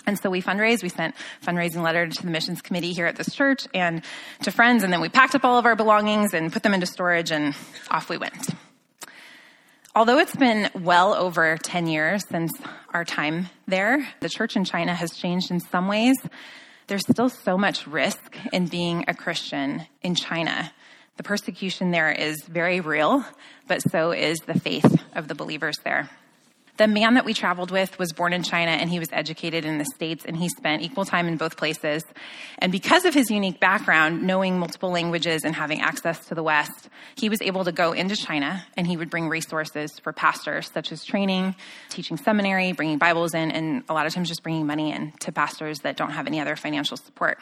And 0.06 0.20
so 0.20 0.30
we 0.30 0.42
fundraised. 0.42 0.84
We 0.84 0.90
sent 0.90 1.16
fundraising 1.46 1.82
letter 1.82 2.08
to 2.08 2.24
the 2.24 2.30
missions 2.30 2.62
committee 2.62 2.94
here 2.94 3.06
at 3.06 3.16
this 3.16 3.34
church 3.34 3.68
and 3.74 4.04
to 4.42 4.52
friends. 4.52 4.84
And 4.84 4.92
then 4.92 5.02
we 5.02 5.10
packed 5.10 5.36
up 5.36 5.46
all 5.46 5.58
of 5.58 5.66
our 5.66 5.76
belongings 5.76 6.34
and 6.34 6.52
put 6.52 6.64
them 6.64 6.74
into 6.74 6.86
storage 6.86 7.32
and 7.32 7.56
off 7.90 8.10
we 8.10 8.18
went. 8.18 8.50
Although 9.96 10.18
it's 10.18 10.36
been 10.36 10.70
well 10.74 11.14
over 11.14 11.56
10 11.56 11.88
years 11.88 12.28
since 12.28 12.52
our 12.94 13.06
time 13.06 13.50
there, 13.68 14.08
the 14.22 14.30
church 14.30 14.56
in 14.56 14.66
China 14.66 14.94
has 14.94 15.12
changed 15.12 15.52
in 15.52 15.60
some 15.60 15.88
ways. 15.88 16.16
There's 16.88 17.06
still 17.08 17.30
so 17.30 17.58
much 17.58 17.86
risk 17.86 18.36
in 18.52 18.66
being 18.66 19.06
a 19.08 19.14
Christian 19.14 19.86
in 20.02 20.16
China. 20.16 20.72
The 21.18 21.24
persecution 21.24 21.92
there 21.92 22.12
is 22.12 22.44
very 22.44 22.80
real, 22.80 23.24
but 23.68 23.84
so 23.84 24.12
is 24.12 24.40
the 24.40 24.60
faith 24.60 25.00
of 25.16 25.28
the 25.28 25.36
believers 25.36 25.78
there. 25.84 26.10
The 26.78 26.88
man 26.88 27.14
that 27.14 27.26
we 27.26 27.36
traveled 27.36 27.70
with 27.70 28.00
was 28.00 28.14
born 28.14 28.34
in 28.34 28.42
China 28.42 28.72
and 28.72 28.90
he 28.90 28.98
was 28.98 29.10
educated 29.12 29.64
in 29.64 29.78
the 29.78 29.86
States 29.94 30.26
and 30.26 30.36
he 30.36 30.50
spent 30.50 30.82
equal 30.82 31.06
time 31.06 31.28
in 31.28 31.38
both 31.38 31.56
places. 31.56 32.04
And 32.58 32.72
because 32.72 33.06
of 33.06 33.14
his 33.14 33.30
unique 33.30 33.60
background, 33.60 34.24
knowing 34.24 34.58
multiple 34.58 34.90
languages 34.90 35.44
and 35.44 35.54
having 35.54 35.82
access 35.82 36.26
to 36.28 36.36
the 36.36 36.42
West, 36.42 36.90
he 37.16 37.30
was 37.30 37.44
able 37.44 37.64
to 37.66 37.72
go 37.72 37.92
into 37.92 38.16
China 38.16 38.66
and 38.76 38.88
he 38.88 38.98
would 38.98 39.12
bring 39.12 39.30
resources 39.30 40.00
for 40.00 40.12
pastors, 40.14 40.72
such 40.72 40.92
as 40.92 41.04
training, 41.04 41.54
teaching 41.90 42.18
seminary, 42.18 42.72
bringing 42.72 42.98
Bibles 42.98 43.36
in, 43.36 43.52
and 43.52 43.84
a 43.88 43.94
lot 43.94 44.08
of 44.08 44.14
times 44.14 44.28
just 44.28 44.42
bringing 44.42 44.66
money 44.66 44.92
in 44.92 45.12
to 45.20 45.32
pastors 45.32 45.82
that 45.82 45.96
don't 45.96 46.12
have 46.12 46.26
any 46.26 46.40
other 46.40 46.56
financial 46.56 46.98
support. 46.98 47.38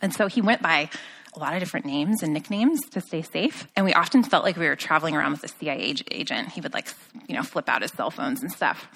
And 0.00 0.14
so 0.14 0.28
he 0.28 0.40
went 0.40 0.62
by 0.62 0.88
a 1.34 1.38
lot 1.38 1.54
of 1.54 1.60
different 1.60 1.86
names 1.86 2.22
and 2.22 2.32
nicknames 2.32 2.80
to 2.90 3.00
stay 3.00 3.22
safe. 3.22 3.68
And 3.76 3.84
we 3.84 3.92
often 3.92 4.22
felt 4.22 4.44
like 4.44 4.56
we 4.56 4.66
were 4.66 4.76
traveling 4.76 5.16
around 5.16 5.32
with 5.32 5.44
a 5.44 5.48
CIA 5.48 5.94
agent. 6.10 6.48
He 6.48 6.60
would 6.60 6.74
like, 6.74 6.88
you 7.28 7.34
know, 7.34 7.42
flip 7.42 7.68
out 7.68 7.82
his 7.82 7.92
cell 7.92 8.10
phones 8.10 8.42
and 8.42 8.50
stuff. 8.50 8.88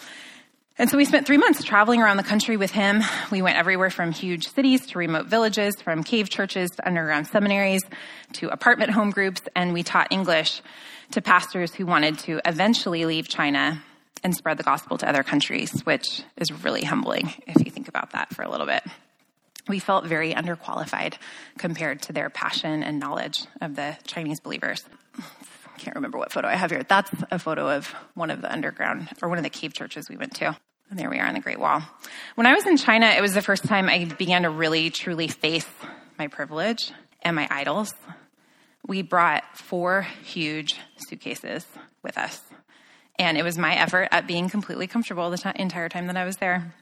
And 0.77 0.91
so 0.91 0.97
we 0.97 1.05
spent 1.05 1.25
three 1.25 1.37
months 1.37 1.63
traveling 1.63 2.03
around 2.03 2.17
the 2.17 2.25
country 2.25 2.57
with 2.57 2.73
him. 2.73 3.03
We 3.31 3.43
went 3.43 3.57
everywhere 3.57 3.91
from 3.91 4.11
huge 4.11 4.49
cities 4.49 4.85
to 4.89 4.99
remote 4.99 5.27
villages, 5.27 5.75
from 5.81 6.03
cave 6.03 6.29
churches 6.29 6.71
to 6.71 6.87
underground 6.87 7.29
seminaries 7.29 7.83
to 8.35 8.49
apartment 8.49 8.91
home 8.91 9.11
groups. 9.11 9.43
And 9.55 9.73
we 9.73 9.85
taught 9.85 10.09
English 10.11 10.63
to 11.13 11.23
pastors 11.23 11.73
who 11.73 11.87
wanted 11.87 12.19
to 12.21 12.41
eventually 12.45 13.05
leave 13.05 13.29
China 13.29 13.81
and 14.25 14.35
spread 14.35 14.57
the 14.57 14.65
gospel 14.65 14.99
to 14.99 15.09
other 15.09 15.23
countries, 15.23 15.81
which 15.83 16.23
is 16.37 16.51
really 16.65 16.83
humbling 16.83 17.33
if 17.47 17.65
you 17.65 17.71
think 17.71 17.87
about 17.87 18.11
that 18.11 18.35
for 18.35 18.43
a 18.43 18.51
little 18.51 18.67
bit 18.67 18.83
we 19.69 19.79
felt 19.79 20.05
very 20.05 20.35
underqualified 20.35 21.15
compared 21.59 22.03
to 22.03 22.13
their 22.13 22.31
passion 22.31 22.83
and 22.83 22.99
knowledge 22.99 23.47
of 23.61 23.77
the 23.77 23.97
Chinese 24.05 24.41
believers. 24.41 24.85
I 25.19 25.79
can't 25.79 25.97
remember 25.97 26.19
what 26.19 26.33
photo 26.33 26.49
I 26.49 26.55
have 26.55 26.71
here. 26.71 26.83
That's 26.83 27.11
a 27.31 27.39
photo 27.39 27.69
of 27.77 27.89
one 28.15 28.31
of 28.31 28.43
the 28.43 28.53
underground 28.53 29.09
or 29.23 29.29
one 29.29 29.39
of 29.39 29.45
the 29.45 29.51
cave 29.51 29.73
churches 29.73 30.09
we 30.09 30.17
went 30.17 30.35
to. 30.37 30.57
And 30.91 30.99
there 30.99 31.11
we 31.11 31.19
are 31.19 31.27
on 31.27 31.35
the 31.35 31.41
Great 31.41 31.59
Wall. 31.59 31.83
When 32.35 32.47
I 32.47 32.55
was 32.55 32.67
in 32.67 32.77
China, 32.77 33.07
it 33.07 33.21
was 33.21 33.35
the 33.35 33.43
first 33.43 33.65
time 33.65 33.89
I 33.89 34.05
began 34.05 34.43
to 34.43 34.51
really 34.51 34.91
truly 34.91 35.29
face 35.29 35.67
my 36.19 36.29
privilege 36.29 36.93
and 37.23 37.35
my 37.35 37.49
idols. 37.51 37.93
We 38.87 39.03
brought 39.03 39.57
four 39.57 40.03
huge 40.03 40.77
suitcases 41.09 41.67
with 42.03 42.19
us. 42.19 42.41
And 43.19 43.39
it 43.39 43.43
was 43.43 43.57
my 43.57 43.75
effort 43.75 44.09
at 44.11 44.27
being 44.27 44.51
completely 44.51 44.87
comfortable 44.87 45.31
the 45.31 45.39
t- 45.39 45.51
entire 45.57 45.89
time 45.89 46.07
that 46.09 46.17
I 46.17 46.25
was 46.25 46.37
there. 46.37 46.75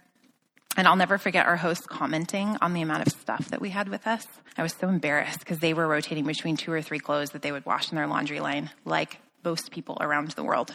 And 0.76 0.88
I'll 0.88 0.96
never 0.96 1.18
forget 1.18 1.46
our 1.46 1.56
host 1.56 1.88
commenting 1.88 2.56
on 2.62 2.72
the 2.72 2.80
amount 2.80 3.06
of 3.06 3.12
stuff 3.12 3.48
that 3.50 3.60
we 3.60 3.70
had 3.70 3.88
with 3.88 4.06
us. 4.06 4.26
I 4.56 4.62
was 4.62 4.74
so 4.74 4.88
embarrassed 4.88 5.40
because 5.40 5.58
they 5.58 5.74
were 5.74 5.86
rotating 5.86 6.24
between 6.24 6.56
two 6.56 6.72
or 6.72 6.80
three 6.80 6.98
clothes 6.98 7.30
that 7.30 7.42
they 7.42 7.52
would 7.52 7.66
wash 7.66 7.90
in 7.90 7.96
their 7.96 8.06
laundry 8.06 8.40
line, 8.40 8.70
like 8.84 9.18
most 9.44 9.70
people 9.70 9.98
around 10.00 10.30
the 10.30 10.42
world. 10.42 10.74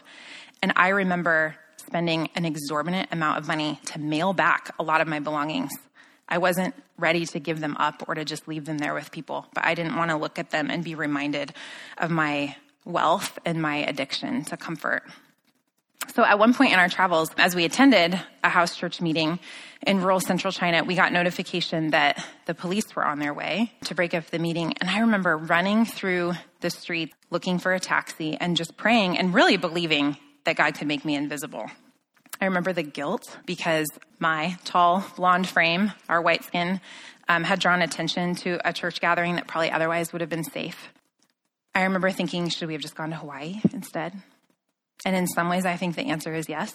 And 0.62 0.74
I 0.76 0.90
remember 0.90 1.56
spending 1.78 2.30
an 2.36 2.46
exorbitant 2.46 3.10
amount 3.12 3.40
of 3.40 3.48
money 3.48 3.80
to 3.86 4.00
mail 4.00 4.34
back 4.34 4.74
a 4.78 4.84
lot 4.84 5.02
of 5.02 5.08
my 5.08 5.20
belongings. 5.20 5.72
I 6.30 6.38
wasn't 6.38 6.76
ready 6.98 7.26
to 7.28 7.40
give 7.40 7.60
them 7.60 7.76
up 7.78 8.04
or 8.08 8.16
to 8.16 8.26
just 8.26 8.48
leave 8.48 8.66
them 8.66 8.78
there 8.78 8.94
with 8.94 9.12
people, 9.12 9.48
but 9.54 9.64
I 9.66 9.74
didn't 9.74 9.96
want 9.96 10.12
to 10.12 10.18
look 10.18 10.38
at 10.38 10.52
them 10.52 10.70
and 10.70 10.84
be 10.84 10.96
reminded 10.96 11.54
of 11.98 12.12
my 12.12 12.56
wealth 12.86 13.40
and 13.46 13.62
my 13.62 13.78
addiction 13.78 14.44
to 14.46 14.58
comfort. 14.58 15.04
So 16.14 16.24
at 16.24 16.40
one 16.40 16.54
point 16.54 16.74
in 16.74 16.80
our 16.80 16.90
travels, 16.90 17.30
as 17.38 17.56
we 17.56 17.66
attended 17.66 18.20
a 18.44 18.50
house 18.50 18.76
church 18.76 19.02
meeting 19.02 19.40
in 19.86 20.02
rural 20.02 20.20
central 20.20 20.52
China, 20.52 20.84
we 20.84 20.96
got 20.96 21.12
notification 21.12 21.92
that 21.92 22.24
the 22.46 22.54
police 22.54 22.96
were 22.96 23.06
on 23.06 23.20
their 23.20 23.34
way 23.34 23.72
to 23.86 23.96
break 23.96 24.14
up 24.14 24.28
the 24.28 24.40
meeting. 24.40 24.74
And 24.82 24.90
I 24.90 25.00
remember 25.00 25.38
running 25.38 25.86
through 25.86 26.34
the 26.62 26.70
street 26.70 27.14
looking 27.30 27.60
for 27.60 27.74
a 27.74 27.80
taxi 27.80 28.36
and 28.36 28.58
just 28.58 28.78
praying 28.78 29.18
and 29.18 29.34
really 29.34 29.58
believing 29.58 30.18
that 30.46 30.56
God 30.56 30.76
could 30.76 30.88
make 30.88 31.06
me 31.06 31.16
invisible. 31.16 31.70
I 32.40 32.46
remember 32.46 32.74
the 32.74 32.84
guilt 32.84 33.38
because 33.46 33.88
my 34.20 34.58
tall 34.64 35.04
blonde 35.16 35.48
frame, 35.48 35.92
our 36.08 36.22
white 36.22 36.44
skin, 36.44 36.80
um, 37.28 37.44
had 37.44 37.60
drawn 37.60 37.82
attention 37.82 38.36
to 38.36 38.60
a 38.68 38.72
church 38.72 39.02
gathering 39.02 39.36
that 39.36 39.48
probably 39.48 39.72
otherwise 39.72 40.12
would 40.14 40.22
have 40.22 40.30
been 40.30 40.44
safe. 40.44 40.94
I 41.74 41.84
remember 41.84 42.10
thinking, 42.12 42.50
should 42.50 42.68
we 42.68 42.74
have 42.74 42.82
just 42.82 42.96
gone 42.96 43.10
to 43.10 43.16
Hawaii 43.16 43.60
instead? 43.74 44.14
And 45.06 45.16
in 45.16 45.28
some 45.28 45.50
ways, 45.50 45.66
I 45.66 45.78
think 45.78 45.96
the 45.96 46.08
answer 46.08 46.34
is 46.34 46.50
yes. 46.50 46.74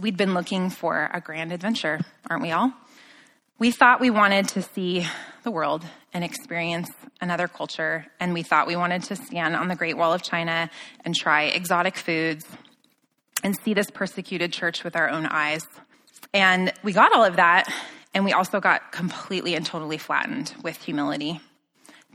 We'd 0.00 0.16
been 0.16 0.34
looking 0.34 0.70
for 0.70 1.08
a 1.14 1.20
grand 1.20 1.52
adventure, 1.52 2.00
aren't 2.28 2.42
we 2.42 2.50
all? 2.50 2.72
We 3.60 3.70
thought 3.70 4.00
we 4.00 4.10
wanted 4.10 4.48
to 4.48 4.62
see 4.62 5.06
the 5.44 5.52
world 5.52 5.84
and 6.12 6.24
experience 6.24 6.90
another 7.20 7.46
culture, 7.46 8.04
and 8.18 8.34
we 8.34 8.42
thought 8.42 8.66
we 8.66 8.74
wanted 8.74 9.04
to 9.04 9.14
stand 9.14 9.54
on 9.54 9.68
the 9.68 9.76
Great 9.76 9.96
Wall 9.96 10.12
of 10.12 10.20
China 10.20 10.68
and 11.04 11.14
try 11.14 11.44
exotic 11.44 11.96
foods 11.96 12.44
and 13.44 13.56
see 13.62 13.72
this 13.72 13.88
persecuted 13.88 14.52
church 14.52 14.82
with 14.82 14.96
our 14.96 15.08
own 15.08 15.26
eyes. 15.26 15.64
And 16.32 16.72
we 16.82 16.92
got 16.92 17.14
all 17.14 17.24
of 17.24 17.36
that, 17.36 17.72
and 18.12 18.24
we 18.24 18.32
also 18.32 18.58
got 18.58 18.90
completely 18.90 19.54
and 19.54 19.64
totally 19.64 19.98
flattened 19.98 20.54
with 20.64 20.82
humility 20.82 21.40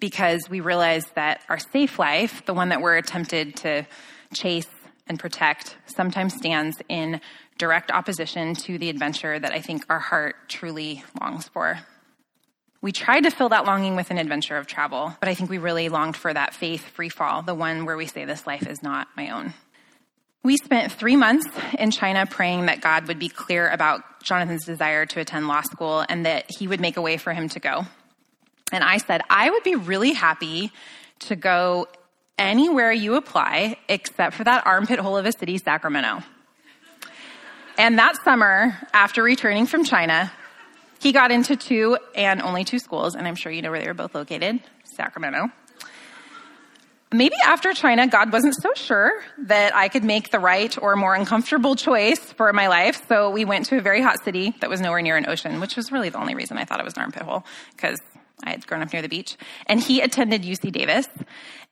because 0.01 0.49
we 0.49 0.59
realized 0.59 1.15
that 1.15 1.43
our 1.47 1.59
safe 1.59 1.97
life, 1.97 2.45
the 2.45 2.53
one 2.53 2.69
that 2.69 2.81
we're 2.81 3.01
tempted 3.01 3.55
to 3.57 3.87
chase 4.33 4.67
and 5.09 5.19
protect 5.19 5.75
sometimes 5.87 6.35
stands 6.35 6.77
in 6.87 7.19
direct 7.57 7.91
opposition 7.91 8.53
to 8.53 8.77
the 8.77 8.89
adventure 8.89 9.37
that 9.37 9.51
I 9.51 9.59
think 9.59 9.83
our 9.89 9.99
heart 9.99 10.35
truly 10.47 11.03
longs 11.19 11.47
for. 11.49 11.79
We 12.81 12.93
tried 12.93 13.21
to 13.21 13.31
fill 13.31 13.49
that 13.49 13.65
longing 13.65 13.97
with 13.97 14.09
an 14.09 14.17
adventure 14.17 14.55
of 14.55 14.65
travel, 14.65 15.13
but 15.19 15.27
I 15.27 15.33
think 15.33 15.49
we 15.49 15.57
really 15.57 15.89
longed 15.89 16.15
for 16.15 16.33
that 16.33 16.53
faith 16.53 16.85
free 16.85 17.09
fall, 17.09 17.41
the 17.41 17.55
one 17.55 17.85
where 17.85 17.97
we 17.97 18.05
say, 18.05 18.23
This 18.23 18.47
life 18.47 18.65
is 18.67 18.81
not 18.81 19.09
my 19.17 19.31
own. 19.31 19.53
We 20.43 20.55
spent 20.55 20.93
three 20.93 21.17
months 21.17 21.45
in 21.77 21.91
China 21.91 22.25
praying 22.25 22.67
that 22.67 22.79
God 22.79 23.09
would 23.09 23.19
be 23.19 23.27
clear 23.27 23.67
about 23.67 24.23
Jonathan's 24.23 24.65
desire 24.65 25.05
to 25.07 25.19
attend 25.19 25.49
law 25.49 25.61
school 25.61 26.05
and 26.07 26.25
that 26.25 26.45
he 26.57 26.67
would 26.67 26.79
make 26.79 26.95
a 26.95 27.01
way 27.01 27.17
for 27.17 27.33
him 27.33 27.49
to 27.49 27.59
go. 27.59 27.85
And 28.71 28.81
I 28.81 28.97
said, 28.97 29.21
I 29.29 29.49
would 29.49 29.63
be 29.63 29.75
really 29.75 30.13
happy 30.13 30.71
to 31.19 31.35
go 31.35 31.87
anywhere 32.39 32.91
you 32.91 33.15
apply 33.15 33.77
except 33.87 34.35
for 34.35 34.43
that 34.45 34.65
armpit 34.65 34.97
hole 34.97 35.17
of 35.17 35.25
a 35.27 35.31
city, 35.31 35.59
Sacramento. 35.59 36.23
And 37.77 37.99
that 37.99 38.15
summer, 38.23 38.77
after 38.93 39.21
returning 39.21 39.65
from 39.65 39.83
China, 39.83 40.31
he 40.99 41.11
got 41.11 41.31
into 41.31 41.55
two 41.55 41.97
and 42.15 42.41
only 42.41 42.65
two 42.65 42.79
schools, 42.79 43.15
and 43.15 43.27
I'm 43.27 43.35
sure 43.35 43.51
you 43.51 43.61
know 43.61 43.71
where 43.71 43.79
they 43.79 43.87
were 43.87 43.93
both 43.93 44.15
located 44.15 44.59
Sacramento. 44.83 45.49
Maybe 47.11 47.35
after 47.43 47.73
China, 47.73 48.05
God 48.05 48.31
wasn't 48.31 48.53
so 48.61 48.71
sure 48.75 49.11
that 49.45 49.75
I 49.75 49.87
could 49.87 50.03
make 50.03 50.29
the 50.29 50.39
right 50.39 50.77
or 50.79 50.95
more 50.95 51.15
uncomfortable 51.15 51.75
choice 51.75 52.19
for 52.19 52.53
my 52.53 52.67
life. 52.67 53.01
So 53.07 53.31
we 53.31 53.45
went 53.45 53.65
to 53.67 53.77
a 53.77 53.81
very 53.81 54.01
hot 54.01 54.23
city 54.23 54.53
that 54.61 54.69
was 54.69 54.79
nowhere 54.79 55.01
near 55.01 55.17
an 55.17 55.27
ocean, 55.27 55.59
which 55.59 55.75
was 55.75 55.91
really 55.91 56.09
the 56.09 56.19
only 56.19 56.35
reason 56.35 56.57
I 56.57 56.65
thought 56.65 56.79
it 56.79 56.85
was 56.85 56.93
an 56.95 57.01
armpit 57.01 57.23
hole, 57.23 57.45
because 57.75 57.99
I 58.43 58.51
had 58.51 58.67
grown 58.67 58.83
up 58.83 58.93
near 58.93 59.01
the 59.01 59.09
beach. 59.09 59.37
And 59.65 59.79
he 59.79 60.01
attended 60.01 60.43
UC 60.43 60.71
Davis. 60.71 61.07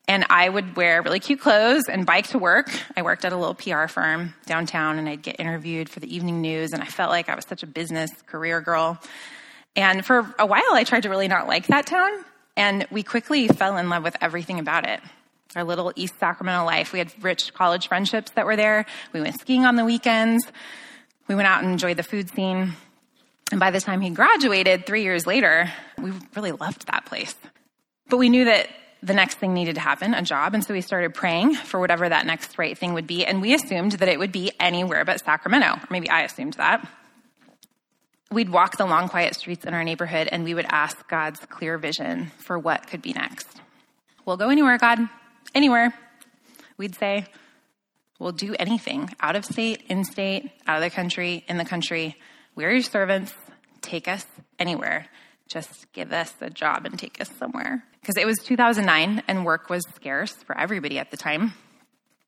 And 0.07 0.25
I 0.29 0.47
would 0.47 0.77
wear 0.77 1.01
really 1.01 1.19
cute 1.19 1.41
clothes 1.41 1.83
and 1.89 2.05
bike 2.05 2.27
to 2.27 2.39
work. 2.39 2.69
I 2.95 3.01
worked 3.01 3.25
at 3.25 3.33
a 3.33 3.37
little 3.37 3.55
PR 3.55 3.87
firm 3.87 4.33
downtown 4.45 4.99
and 4.99 5.09
I'd 5.09 5.21
get 5.21 5.39
interviewed 5.39 5.89
for 5.89 5.99
the 5.99 6.13
evening 6.13 6.39
news. 6.39 6.71
And 6.71 6.81
I 6.81 6.85
felt 6.85 7.09
like 7.09 7.27
I 7.27 7.35
was 7.35 7.45
such 7.45 7.61
a 7.63 7.67
business 7.67 8.09
career 8.25 8.61
girl. 8.61 8.97
And 9.75 10.05
for 10.05 10.33
a 10.39 10.45
while, 10.45 10.63
I 10.71 10.85
tried 10.85 11.03
to 11.03 11.09
really 11.09 11.27
not 11.27 11.47
like 11.47 11.67
that 11.67 11.85
town. 11.87 12.23
And 12.55 12.87
we 12.89 13.03
quickly 13.03 13.49
fell 13.49 13.77
in 13.77 13.89
love 13.89 14.03
with 14.03 14.15
everything 14.21 14.59
about 14.59 14.87
it. 14.87 15.01
Our 15.55 15.65
little 15.65 15.91
East 15.95 16.17
Sacramento 16.19 16.65
life. 16.65 16.93
We 16.93 16.99
had 16.99 17.11
rich 17.21 17.53
college 17.53 17.87
friendships 17.89 18.31
that 18.31 18.45
were 18.45 18.55
there. 18.55 18.85
We 19.13 19.21
went 19.21 19.39
skiing 19.39 19.65
on 19.65 19.75
the 19.75 19.85
weekends. 19.85 20.45
We 21.27 21.35
went 21.35 21.47
out 21.47 21.63
and 21.63 21.71
enjoyed 21.71 21.97
the 21.97 22.03
food 22.03 22.29
scene. 22.29 22.73
And 23.51 23.59
by 23.59 23.71
the 23.71 23.81
time 23.81 24.01
he 24.01 24.09
graduated, 24.09 24.85
three 24.85 25.03
years 25.03 25.27
later, 25.27 25.71
we 25.97 26.11
really 26.35 26.51
loved 26.53 26.87
that 26.87 27.05
place. 27.05 27.35
But 28.09 28.17
we 28.17 28.29
knew 28.29 28.45
that 28.45 28.69
the 29.03 29.13
next 29.13 29.35
thing 29.35 29.53
needed 29.53 29.75
to 29.75 29.81
happen, 29.81 30.13
a 30.13 30.21
job. 30.21 30.53
And 30.53 30.63
so 30.63 30.73
we 30.73 30.81
started 30.81 31.13
praying 31.13 31.55
for 31.55 31.79
whatever 31.79 32.07
that 32.07 32.25
next 32.25 32.57
right 32.57 32.77
thing 32.77 32.93
would 32.93 33.07
be. 33.07 33.25
And 33.25 33.41
we 33.41 33.53
assumed 33.53 33.93
that 33.93 34.09
it 34.09 34.19
would 34.19 34.31
be 34.31 34.51
anywhere 34.59 35.05
but 35.05 35.23
Sacramento. 35.23 35.67
Or 35.67 35.87
maybe 35.89 36.09
I 36.09 36.23
assumed 36.23 36.53
that. 36.53 36.87
We'd 38.31 38.49
walk 38.49 38.77
the 38.77 38.85
long, 38.85 39.07
quiet 39.07 39.35
streets 39.35 39.65
in 39.65 39.73
our 39.73 39.83
neighborhood 39.83 40.27
and 40.31 40.43
we 40.43 40.53
would 40.53 40.65
ask 40.69 41.07
God's 41.07 41.39
clear 41.45 41.77
vision 41.77 42.31
for 42.37 42.59
what 42.59 42.87
could 42.87 43.01
be 43.01 43.13
next. 43.13 43.47
We'll 44.25 44.37
go 44.37 44.49
anywhere, 44.49 44.77
God. 44.77 44.99
Anywhere. 45.55 45.93
We'd 46.75 46.95
say, 46.95 47.25
we'll 48.19 48.33
do 48.33 48.55
anything 48.59 49.09
out 49.21 49.35
of 49.35 49.45
state, 49.45 49.83
in 49.87 50.03
state, 50.03 50.51
out 50.67 50.77
of 50.77 50.83
the 50.83 50.89
country, 50.89 51.45
in 51.47 51.57
the 51.57 51.65
country. 51.65 52.17
We're 52.55 52.71
your 52.71 52.81
servants. 52.81 53.33
Take 53.81 54.07
us 54.07 54.25
anywhere 54.59 55.07
just 55.47 55.91
give 55.93 56.11
us 56.11 56.33
a 56.41 56.49
job 56.49 56.85
and 56.85 56.99
take 56.99 57.19
us 57.21 57.29
somewhere. 57.37 57.83
Because 58.07 58.23
it 58.23 58.25
was 58.25 58.37
2009 58.37 59.21
and 59.27 59.43
work 59.43 59.69
was 59.69 59.83
scarce 59.93 60.31
for 60.31 60.57
everybody 60.57 60.97
at 60.97 61.11
the 61.11 61.17
time. 61.17 61.51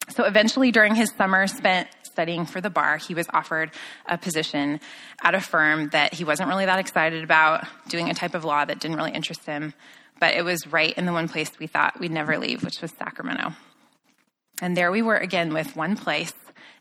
So 0.10 0.26
eventually, 0.26 0.74
during 0.74 0.94
his 0.94 1.10
summer 1.16 1.48
spent 1.48 1.88
studying 2.04 2.46
for 2.46 2.60
the 2.60 2.70
bar, 2.70 2.98
he 2.98 3.14
was 3.14 3.28
offered 3.34 3.72
a 4.06 4.18
position 4.18 4.82
at 5.24 5.36
a 5.36 5.40
firm 5.40 5.88
that 5.92 6.14
he 6.14 6.26
wasn't 6.26 6.50
really 6.50 6.66
that 6.66 6.80
excited 6.80 7.24
about, 7.24 7.66
doing 7.88 8.10
a 8.10 8.14
type 8.14 8.36
of 8.36 8.44
law 8.44 8.66
that 8.66 8.82
didn't 8.82 8.98
really 8.98 9.14
interest 9.14 9.46
him. 9.46 9.74
But 10.20 10.36
it 10.36 10.44
was 10.44 10.68
right 10.68 10.94
in 10.98 11.06
the 11.06 11.14
one 11.14 11.30
place 11.30 11.50
we 11.58 11.68
thought 11.68 11.98
we'd 11.98 12.12
never 12.12 12.38
leave, 12.38 12.62
which 12.62 12.82
was 12.82 12.92
Sacramento. 12.92 13.54
And 14.62 14.76
there 14.76 14.92
we 14.92 15.02
were 15.02 15.16
again 15.16 15.54
with 15.54 15.78
one 15.78 15.96
place 15.96 16.34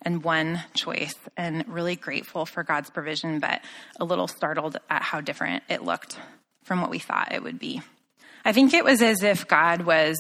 and 0.03 0.25
one 0.25 0.65
choice, 0.75 1.15
and 1.37 1.65
really 1.69 1.95
grateful 1.95 2.47
for 2.47 2.65
God's 2.65 2.91
provision, 2.91 3.39
but 3.39 3.61
a 4.01 4.05
little 4.05 4.27
startled 4.27 4.77
at 4.91 5.03
how 5.03 5.21
different 5.21 5.63
it 5.69 5.85
looked 5.85 6.19
from 6.65 6.81
what 6.81 6.91
we 6.91 6.99
thought 6.99 7.31
it 7.31 7.45
would 7.45 7.61
be. 7.61 7.81
I 8.49 8.53
think 8.53 8.73
it 8.73 8.83
was 8.83 9.03
as 9.03 9.23
if 9.23 9.47
God 9.47 9.83
was 9.83 10.19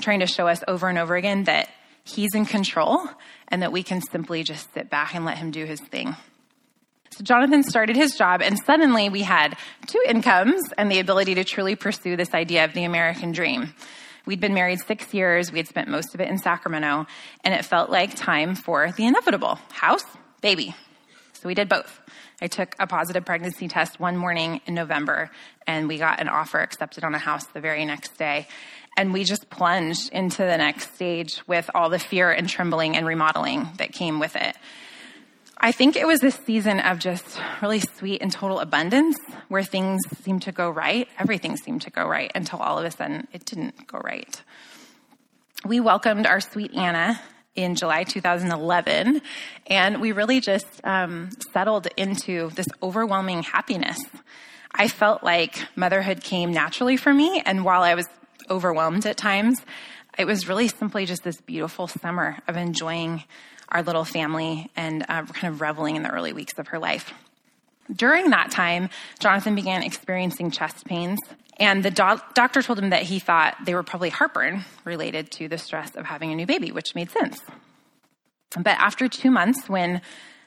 trying 0.00 0.20
to 0.20 0.26
show 0.26 0.46
us 0.46 0.62
over 0.68 0.90
and 0.90 0.98
over 0.98 1.16
again 1.16 1.44
that 1.44 1.70
He's 2.04 2.34
in 2.34 2.44
control 2.44 3.08
and 3.48 3.62
that 3.62 3.72
we 3.72 3.82
can 3.82 4.02
simply 4.02 4.42
just 4.42 4.70
sit 4.74 4.90
back 4.90 5.14
and 5.14 5.24
let 5.24 5.38
Him 5.38 5.50
do 5.50 5.64
His 5.64 5.80
thing. 5.80 6.14
So 7.08 7.24
Jonathan 7.24 7.62
started 7.62 7.96
his 7.96 8.16
job, 8.16 8.42
and 8.42 8.58
suddenly 8.66 9.08
we 9.08 9.22
had 9.22 9.56
two 9.86 10.02
incomes 10.06 10.62
and 10.76 10.92
the 10.92 10.98
ability 10.98 11.36
to 11.36 11.44
truly 11.44 11.74
pursue 11.74 12.16
this 12.16 12.34
idea 12.34 12.66
of 12.66 12.74
the 12.74 12.84
American 12.84 13.32
dream. 13.32 13.74
We'd 14.26 14.40
been 14.40 14.52
married 14.52 14.80
six 14.86 15.14
years, 15.14 15.50
we 15.50 15.58
had 15.58 15.66
spent 15.66 15.88
most 15.88 16.14
of 16.14 16.20
it 16.20 16.28
in 16.28 16.36
Sacramento, 16.36 17.06
and 17.42 17.54
it 17.54 17.64
felt 17.64 17.88
like 17.88 18.14
time 18.14 18.56
for 18.56 18.92
the 18.92 19.06
inevitable 19.06 19.58
house, 19.70 20.04
baby. 20.42 20.74
So 21.32 21.48
we 21.48 21.54
did 21.54 21.70
both. 21.70 21.99
I 22.40 22.46
took 22.46 22.74
a 22.78 22.86
positive 22.86 23.24
pregnancy 23.24 23.68
test 23.68 24.00
one 24.00 24.16
morning 24.16 24.60
in 24.66 24.74
November, 24.74 25.30
and 25.66 25.88
we 25.88 25.98
got 25.98 26.20
an 26.20 26.28
offer 26.28 26.58
accepted 26.58 27.04
on 27.04 27.14
a 27.14 27.18
house 27.18 27.44
the 27.46 27.60
very 27.60 27.84
next 27.84 28.16
day. 28.16 28.48
And 28.96 29.12
we 29.12 29.24
just 29.24 29.50
plunged 29.50 30.10
into 30.12 30.38
the 30.38 30.56
next 30.56 30.94
stage 30.94 31.42
with 31.46 31.70
all 31.74 31.90
the 31.90 31.98
fear 31.98 32.30
and 32.30 32.48
trembling 32.48 32.96
and 32.96 33.06
remodeling 33.06 33.68
that 33.78 33.92
came 33.92 34.18
with 34.18 34.36
it. 34.36 34.56
I 35.62 35.72
think 35.72 35.94
it 35.94 36.06
was 36.06 36.20
this 36.20 36.36
season 36.46 36.80
of 36.80 36.98
just 36.98 37.38
really 37.60 37.80
sweet 37.80 38.22
and 38.22 38.32
total 38.32 38.60
abundance 38.60 39.18
where 39.48 39.62
things 39.62 40.00
seemed 40.22 40.42
to 40.42 40.52
go 40.52 40.70
right. 40.70 41.06
Everything 41.18 41.58
seemed 41.58 41.82
to 41.82 41.90
go 41.90 42.08
right 42.08 42.32
until 42.34 42.60
all 42.60 42.78
of 42.78 42.84
a 42.86 42.90
sudden 42.90 43.28
it 43.32 43.44
didn't 43.44 43.86
go 43.86 43.98
right. 43.98 44.42
We 45.66 45.78
welcomed 45.78 46.26
our 46.26 46.40
sweet 46.40 46.72
Anna 46.74 47.20
in 47.54 47.74
July 47.74 48.04
2011, 48.04 49.20
and 49.66 50.00
we 50.00 50.12
really 50.12 50.40
just 50.40 50.66
um, 50.84 51.30
settled 51.52 51.88
into 51.96 52.50
this 52.50 52.68
overwhelming 52.82 53.42
happiness. 53.42 53.98
I 54.72 54.88
felt 54.88 55.24
like 55.24 55.66
motherhood 55.74 56.22
came 56.22 56.52
naturally 56.52 56.96
for 56.96 57.12
me, 57.12 57.42
and 57.44 57.64
while 57.64 57.82
I 57.82 57.94
was 57.94 58.06
overwhelmed 58.48 59.06
at 59.06 59.16
times, 59.16 59.60
it 60.18 60.26
was 60.26 60.48
really 60.48 60.68
simply 60.68 61.06
just 61.06 61.24
this 61.24 61.40
beautiful 61.40 61.88
summer 61.88 62.38
of 62.46 62.56
enjoying 62.56 63.24
our 63.68 63.82
little 63.82 64.04
family 64.04 64.70
and 64.76 65.02
uh, 65.08 65.24
kind 65.26 65.54
of 65.54 65.60
reveling 65.60 65.96
in 65.96 66.02
the 66.02 66.10
early 66.10 66.32
weeks 66.32 66.58
of 66.58 66.68
her 66.68 66.78
life. 66.78 67.12
During 67.94 68.30
that 68.30 68.50
time, 68.50 68.90
Jonathan 69.18 69.54
began 69.54 69.82
experiencing 69.82 70.50
chest 70.50 70.84
pains, 70.84 71.18
and 71.60 71.84
the 71.84 71.90
do- 71.90 72.20
doctor 72.34 72.62
told 72.62 72.78
him 72.78 72.90
that 72.90 73.02
he 73.02 73.18
thought 73.18 73.56
they 73.64 73.74
were 73.74 73.82
probably 73.82 74.08
heartburn 74.08 74.64
related 74.84 75.30
to 75.32 75.46
the 75.46 75.58
stress 75.58 75.94
of 75.94 76.06
having 76.06 76.32
a 76.32 76.34
new 76.34 76.46
baby, 76.46 76.72
which 76.72 76.94
made 76.94 77.10
sense. 77.10 77.38
But 78.56 78.78
after 78.78 79.08
two 79.08 79.30
months, 79.30 79.68
when 79.68 80.00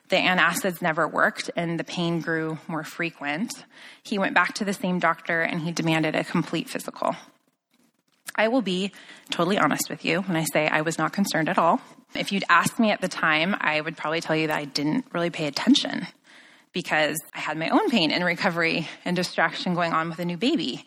the 0.09 0.15
antacids 0.17 0.81
never 0.81 1.07
worked 1.07 1.51
and 1.55 1.79
the 1.79 1.83
pain 1.83 2.19
grew 2.19 2.57
more 2.67 2.83
frequent, 2.83 3.53
he 4.01 4.17
went 4.17 4.33
back 4.33 4.55
to 4.55 4.65
the 4.65 4.73
same 4.73 4.99
doctor 4.99 5.41
and 5.41 5.61
he 5.61 5.71
demanded 5.71 6.15
a 6.15 6.23
complete 6.23 6.67
physical. 6.67 7.15
I 8.35 8.47
will 8.47 8.63
be 8.63 8.91
totally 9.29 9.59
honest 9.59 9.89
with 9.89 10.03
you 10.03 10.21
when 10.21 10.35
I 10.35 10.45
say 10.51 10.67
I 10.67 10.81
was 10.81 10.97
not 10.97 11.13
concerned 11.13 11.47
at 11.47 11.59
all. 11.59 11.79
If 12.15 12.31
you'd 12.31 12.43
asked 12.49 12.79
me 12.79 12.89
at 12.89 13.01
the 13.01 13.07
time, 13.07 13.55
I 13.59 13.79
would 13.79 13.95
probably 13.95 14.21
tell 14.21 14.35
you 14.35 14.47
that 14.47 14.57
I 14.57 14.65
didn't 14.65 15.05
really 15.13 15.29
pay 15.29 15.45
attention 15.45 16.07
because 16.73 17.17
I 17.33 17.39
had 17.39 17.57
my 17.57 17.69
own 17.69 17.89
pain 17.89 18.11
and 18.11 18.25
recovery 18.25 18.89
and 19.05 19.15
distraction 19.15 19.75
going 19.75 19.93
on 19.93 20.09
with 20.09 20.19
a 20.19 20.25
new 20.25 20.37
baby. 20.37 20.85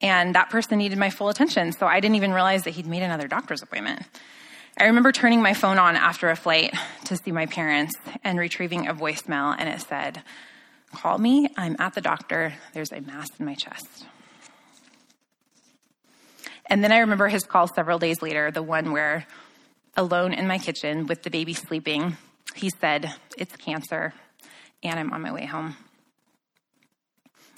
And 0.00 0.34
that 0.34 0.50
person 0.50 0.78
needed 0.78 0.98
my 0.98 1.10
full 1.10 1.28
attention, 1.28 1.72
so 1.72 1.86
I 1.86 2.00
didn't 2.00 2.16
even 2.16 2.32
realize 2.32 2.62
that 2.64 2.70
he'd 2.70 2.86
made 2.86 3.02
another 3.02 3.28
doctor's 3.28 3.62
appointment. 3.62 4.02
I 4.78 4.84
remember 4.84 5.10
turning 5.10 5.42
my 5.42 5.54
phone 5.54 5.78
on 5.78 5.96
after 5.96 6.28
a 6.28 6.36
flight 6.36 6.74
to 7.06 7.16
see 7.16 7.32
my 7.32 7.46
parents 7.46 7.94
and 8.22 8.38
retrieving 8.38 8.88
a 8.88 8.94
voicemail, 8.94 9.54
and 9.58 9.68
it 9.68 9.80
said, 9.80 10.22
Call 10.94 11.18
me, 11.18 11.48
I'm 11.56 11.76
at 11.78 11.94
the 11.94 12.00
doctor, 12.00 12.54
there's 12.72 12.92
a 12.92 13.00
mass 13.00 13.28
in 13.38 13.46
my 13.46 13.54
chest. 13.54 14.06
And 16.66 16.82
then 16.84 16.92
I 16.92 16.98
remember 16.98 17.28
his 17.28 17.44
call 17.44 17.68
several 17.68 17.98
days 17.98 18.20
later, 18.22 18.50
the 18.50 18.62
one 18.62 18.92
where, 18.92 19.26
alone 19.96 20.32
in 20.32 20.46
my 20.46 20.58
kitchen 20.58 21.06
with 21.06 21.22
the 21.22 21.30
baby 21.30 21.54
sleeping, 21.54 22.16
he 22.54 22.70
said, 22.70 23.14
It's 23.38 23.56
cancer, 23.56 24.12
and 24.82 24.98
I'm 24.98 25.12
on 25.12 25.22
my 25.22 25.32
way 25.32 25.46
home. 25.46 25.76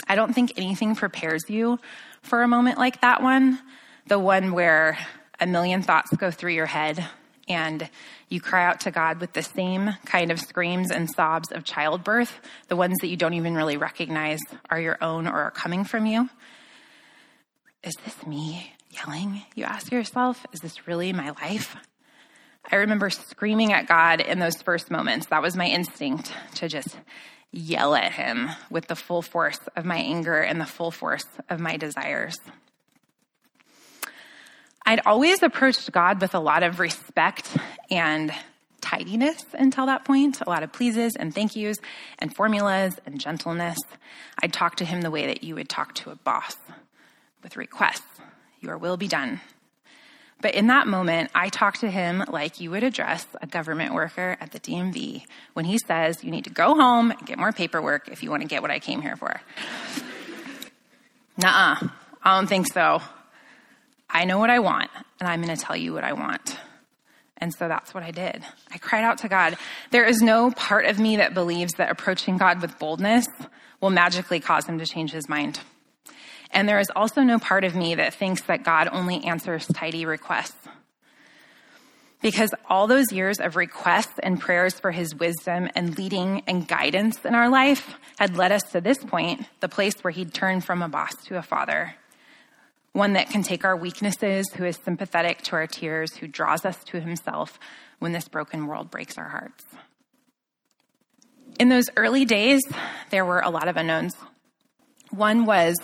I 0.07 0.15
don't 0.15 0.35
think 0.35 0.53
anything 0.57 0.95
prepares 0.95 1.49
you 1.49 1.79
for 2.23 2.43
a 2.43 2.49
moment 2.49 2.79
like 2.79 3.01
that 3.03 3.23
one, 3.23 3.59
the 4.07 4.19
one 4.19 4.53
where 4.53 4.99
a 5.39 5.47
million 5.47 5.83
thoughts 5.83 6.11
go 6.17 6.31
through 6.31 6.53
your 6.53 6.67
head 6.67 7.07
and 7.49 7.89
you 8.29 8.41
cry 8.41 8.65
out 8.65 8.81
to 8.81 8.91
God 8.91 9.21
with 9.21 9.33
the 9.33 9.43
same 9.43 9.95
kind 10.05 10.31
of 10.31 10.41
screams 10.41 10.91
and 10.91 11.11
sobs 11.11 11.53
of 11.53 11.65
childbirth, 11.65 12.41
the 12.69 12.77
ones 12.77 12.97
that 13.01 13.09
you 13.09 13.17
don't 13.17 13.35
even 13.35 13.55
really 13.55 13.77
recognize 13.77 14.41
are 14.71 14.81
your 14.81 14.99
own 15.03 15.27
or 15.27 15.39
are 15.41 15.51
coming 15.51 15.85
from 15.85 16.07
you. 16.07 16.29
Is 17.83 17.95
this 18.05 18.27
me? 18.27 18.73
yelling, 18.91 19.43
you 19.55 19.65
ask 19.65 19.93
yourself, 19.93 20.47
is 20.53 20.61
this 20.61 20.87
really 20.87 21.13
my 21.13 21.31
life? 21.31 21.77
I 22.71 22.77
remember 22.77 23.09
screaming 23.09 23.73
at 23.73 23.87
God 23.87 24.21
in 24.21 24.39
those 24.39 24.61
first 24.63 24.91
moments. 24.91 25.27
That 25.27 25.43
was 25.43 25.57
my 25.57 25.67
instinct 25.67 26.33
to 26.57 26.69
just 26.69 26.99
yell 27.51 27.95
at 27.95 28.13
him 28.13 28.51
with 28.71 28.89
the 28.89 28.97
full 28.97 29.23
force 29.23 29.61
of 29.75 29.87
my 29.87 29.97
anger 29.97 30.39
and 30.39 30.61
the 30.61 30.67
full 30.67 30.91
force 30.91 31.25
of 31.49 31.61
my 31.61 31.79
desires. 31.79 32.37
I'd 34.85 35.01
always 35.07 35.43
approached 35.43 35.91
God 35.93 36.21
with 36.21 36.35
a 36.35 36.41
lot 36.41 36.63
of 36.63 36.79
respect 36.79 37.57
and 37.91 38.33
tidiness 38.81 39.45
until 39.55 39.87
that 39.87 40.05
point, 40.05 40.41
a 40.41 40.49
lot 40.49 40.63
of 40.63 40.73
pleases 40.73 41.17
and 41.17 41.35
thank 41.35 41.57
yous 41.57 41.79
and 42.19 42.35
formulas 42.35 42.97
and 43.07 43.21
gentleness. 43.21 43.79
I'd 44.43 44.53
talk 44.53 44.77
to 44.77 44.85
him 44.85 45.01
the 45.01 45.11
way 45.11 45.27
that 45.27 45.43
you 45.43 45.55
would 45.55 45.69
talk 45.69 45.95
to 45.97 46.11
a 46.11 46.17
boss 46.17 46.57
with 47.43 47.57
requests 47.57 48.21
your 48.61 48.77
will 48.77 48.97
be 48.97 49.09
done. 49.09 49.41
But 50.41 50.55
in 50.55 50.69
that 50.69 50.87
moment, 50.87 51.31
I 51.35 51.49
talk 51.49 51.79
to 51.79 51.91
him 51.91 52.25
like 52.29 52.61
you 52.61 52.71
would 52.71 52.85
address 52.85 53.27
a 53.43 53.47
government 53.47 53.93
worker 53.93 54.37
at 54.41 54.53
the 54.53 54.61
DMV 54.61 55.25
when 55.55 55.65
he 55.65 55.79
says, 55.79 56.23
You 56.23 56.31
need 56.31 56.45
to 56.45 56.51
go 56.51 56.75
home 56.75 57.11
and 57.11 57.27
get 57.27 57.39
more 57.39 57.53
paperwork 57.53 58.09
if 58.09 58.23
you 58.23 58.31
want 58.31 58.43
to 58.43 58.49
get 58.49 58.63
what 58.63 58.71
I 58.71 58.79
came 58.79 59.03
here 59.03 59.17
for. 59.17 59.41
Nuh 61.37 61.49
uh, 61.49 61.89
I 62.23 62.37
don't 62.37 62.49
think 62.49 62.73
so. 62.73 63.01
I 64.11 64.25
know 64.25 64.39
what 64.39 64.51
I 64.51 64.61
want, 64.61 64.91
and 65.21 65.29
I'm 65.29 65.43
going 65.43 65.55
to 65.55 65.63
tell 65.63 65.77
you 65.77 65.93
what 65.93 66.05
I 66.05 66.13
want. 66.13 66.59
And 67.37 67.53
so 67.55 67.69
that's 67.69 67.95
what 67.95 68.03
I 68.03 68.11
did. 68.11 68.43
I 68.73 68.79
cried 68.79 69.05
out 69.05 69.19
to 69.19 69.29
God. 69.29 69.57
There 69.91 70.05
is 70.05 70.21
no 70.21 70.51
part 70.51 70.87
of 70.87 70.99
me 70.99 71.17
that 71.17 71.35
believes 71.35 71.75
that 71.75 71.91
approaching 71.91 72.37
God 72.37 72.61
with 72.61 72.79
boldness 72.79 73.27
will 73.81 73.91
magically 73.91 74.41
cause 74.41 74.67
him 74.67 74.79
to 74.79 74.87
change 74.87 75.13
his 75.13 75.29
mind. 75.29 75.61
And 76.51 76.69
there 76.69 76.79
is 76.79 76.91
also 76.95 77.23
no 77.23 77.39
part 77.39 77.65
of 77.65 77.75
me 77.75 77.95
that 77.97 78.15
thinks 78.15 78.43
that 78.43 78.65
God 78.65 78.89
only 78.91 79.25
answers 79.25 79.67
tidy 79.67 80.07
requests. 80.07 80.57
Because 82.21 82.51
all 82.69 82.89
those 82.89 83.13
years 83.13 83.39
of 83.39 83.55
requests 83.55 84.19
and 84.23 84.41
prayers 84.41 84.81
for 84.81 84.91
his 84.91 85.15
wisdom 85.15 85.69
and 85.77 85.97
leading 85.97 86.43
and 86.49 86.67
guidance 86.67 87.25
in 87.25 87.35
our 87.35 87.49
life 87.49 87.95
had 88.19 88.37
led 88.37 88.51
us 88.51 88.63
to 88.73 88.81
this 88.81 88.99
point, 88.99 89.47
the 89.61 89.69
place 89.69 89.95
where 90.03 90.11
he'd 90.11 90.35
turned 90.35 90.65
from 90.65 90.83
a 90.83 90.89
boss 90.89 91.15
to 91.27 91.37
a 91.37 91.43
father. 91.43 91.95
One 92.93 93.13
that 93.13 93.31
can 93.31 93.45
take 93.45 93.65
our 93.65 93.77
weaknesses, 93.77 94.47
who 94.57 94.65
is 94.65 94.77
sympathetic 94.85 95.43
to 95.43 95.57
our 95.57 95.69
tears, 95.69 96.17
who 96.17 96.27
draws 96.27 96.65
us 96.65 96.83
to 96.85 97.01
himself 97.01 97.61
when 98.01 98.13
this 98.13 98.27
broken 98.27 98.67
world 98.67 98.91
breaks 98.91 99.17
our 99.17 99.29
hearts. 99.29 99.65
In 101.61 101.69
those 101.69 101.87
early 101.97 102.25
days, 102.25 102.63
there 103.11 103.25
were 103.25 103.41
a 103.41 103.51
lot 103.51 103.69
of 103.69 103.77
unknowns. 103.77 104.17
One 105.11 105.45
was 105.45 105.77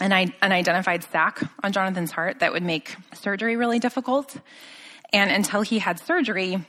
an, 0.00 0.12
an 0.12 0.52
identified 0.52 1.04
sac 1.04 1.40
on 1.62 1.72
Jonathan's 1.72 2.10
heart 2.10 2.40
that 2.40 2.52
would 2.52 2.62
make 2.62 2.96
surgery 3.14 3.56
really 3.56 3.78
difficult. 3.78 4.36
And 5.12 5.30
until 5.30 5.62
he 5.62 5.78
had 5.78 5.98
surgery, 6.00 6.64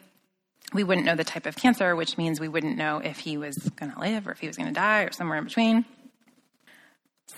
we 0.73 0.83
wouldn't 0.83 1.05
know 1.05 1.15
the 1.15 1.23
type 1.23 1.45
of 1.45 1.55
cancer, 1.55 1.95
which 1.95 2.17
means 2.17 2.39
we 2.39 2.47
wouldn't 2.47 2.77
know 2.77 2.99
if 2.99 3.19
he 3.19 3.37
was 3.37 3.55
going 3.75 3.91
to 3.91 3.99
live 3.99 4.27
or 4.27 4.31
if 4.31 4.39
he 4.39 4.47
was 4.47 4.57
going 4.57 4.67
to 4.67 4.73
die 4.73 5.03
or 5.03 5.11
somewhere 5.11 5.37
in 5.37 5.43
between. 5.43 5.85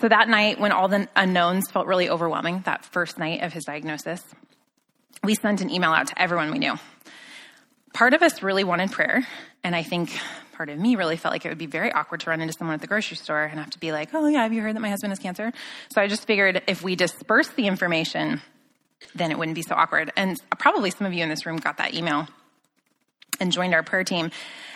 So 0.00 0.08
that 0.08 0.28
night, 0.28 0.58
when 0.58 0.72
all 0.72 0.88
the 0.88 1.08
unknowns 1.14 1.70
felt 1.70 1.86
really 1.86 2.08
overwhelming, 2.08 2.62
that 2.66 2.84
first 2.84 3.18
night 3.18 3.42
of 3.42 3.52
his 3.52 3.64
diagnosis, 3.64 4.22
we 5.22 5.34
sent 5.34 5.60
an 5.60 5.70
email 5.70 5.90
out 5.90 6.08
to 6.08 6.20
everyone 6.20 6.50
we 6.50 6.58
knew. 6.58 6.74
Part 7.92 8.12
of 8.12 8.22
us 8.22 8.42
really 8.42 8.64
wanted 8.64 8.90
prayer, 8.90 9.26
and 9.62 9.76
I 9.76 9.84
think 9.84 10.18
part 10.54 10.68
of 10.68 10.78
me 10.78 10.96
really 10.96 11.16
felt 11.16 11.32
like 11.32 11.44
it 11.44 11.48
would 11.48 11.58
be 11.58 11.66
very 11.66 11.92
awkward 11.92 12.20
to 12.20 12.30
run 12.30 12.40
into 12.40 12.54
someone 12.54 12.74
at 12.74 12.80
the 12.80 12.86
grocery 12.86 13.16
store 13.16 13.44
and 13.44 13.58
have 13.58 13.70
to 13.70 13.78
be 13.78 13.92
like, 13.92 14.10
oh, 14.14 14.26
yeah, 14.26 14.42
have 14.42 14.52
you 14.52 14.62
heard 14.62 14.74
that 14.74 14.80
my 14.80 14.90
husband 14.90 15.10
has 15.10 15.18
cancer? 15.18 15.52
So 15.92 16.00
I 16.00 16.06
just 16.06 16.26
figured 16.26 16.62
if 16.66 16.82
we 16.82 16.96
disperse 16.96 17.48
the 17.48 17.66
information, 17.66 18.40
then 19.14 19.30
it 19.30 19.38
wouldn't 19.38 19.54
be 19.54 19.62
so 19.62 19.74
awkward. 19.74 20.12
And 20.16 20.40
probably 20.58 20.90
some 20.90 21.06
of 21.06 21.12
you 21.12 21.22
in 21.22 21.28
this 21.28 21.44
room 21.44 21.56
got 21.56 21.78
that 21.78 21.94
email 21.94 22.28
and 23.40 23.52
joined 23.52 23.74
our 23.74 23.82
prayer 23.82 24.04
team. 24.04 24.30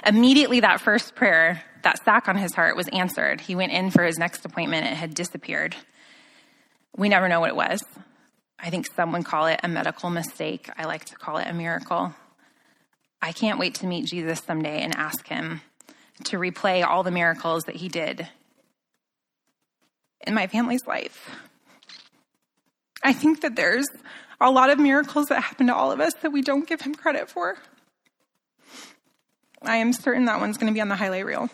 Immediately, 0.04 0.60
that 0.60 0.80
first 0.80 1.14
prayer, 1.14 1.62
that 1.82 2.04
sack 2.04 2.28
on 2.28 2.36
his 2.36 2.54
heart 2.54 2.76
was 2.76 2.88
answered. 2.88 3.40
He 3.40 3.54
went 3.54 3.72
in 3.72 3.90
for 3.90 4.04
his 4.04 4.18
next 4.18 4.44
appointment, 4.44 4.86
it 4.86 4.94
had 4.94 5.14
disappeared. 5.14 5.76
We 6.96 7.08
never 7.08 7.28
know 7.28 7.40
what 7.40 7.50
it 7.50 7.56
was. 7.56 7.80
I 8.58 8.70
think 8.70 8.86
some 8.94 9.12
would 9.12 9.24
call 9.24 9.46
it 9.46 9.60
a 9.62 9.68
medical 9.68 10.10
mistake. 10.10 10.68
I 10.76 10.84
like 10.84 11.04
to 11.06 11.14
call 11.14 11.36
it 11.38 11.46
a 11.46 11.54
miracle. 11.54 12.12
I 13.22 13.32
can't 13.32 13.58
wait 13.58 13.76
to 13.76 13.86
meet 13.86 14.06
Jesus 14.06 14.40
someday 14.40 14.80
and 14.80 14.94
ask 14.96 15.26
him 15.28 15.60
to 16.24 16.38
replay 16.38 16.84
all 16.84 17.02
the 17.02 17.10
miracles 17.10 17.64
that 17.64 17.76
he 17.76 17.88
did 17.88 18.28
in 20.26 20.34
my 20.34 20.46
family's 20.46 20.86
life. 20.86 21.30
I 23.02 23.12
think 23.12 23.42
that 23.42 23.56
there's 23.56 23.86
a 24.40 24.50
lot 24.50 24.70
of 24.70 24.78
miracles 24.78 25.26
that 25.26 25.42
happen 25.42 25.68
to 25.68 25.74
all 25.74 25.92
of 25.92 26.00
us 26.00 26.14
that 26.22 26.30
we 26.30 26.42
don't 26.42 26.66
give 26.66 26.80
him 26.80 26.94
credit 26.94 27.30
for. 27.30 27.56
I 29.62 29.76
am 29.76 29.92
certain 29.92 30.26
that 30.26 30.40
one's 30.40 30.56
going 30.56 30.72
to 30.72 30.74
be 30.74 30.80
on 30.80 30.88
the 30.88 30.96
highlight 30.96 31.26
reel. 31.26 31.48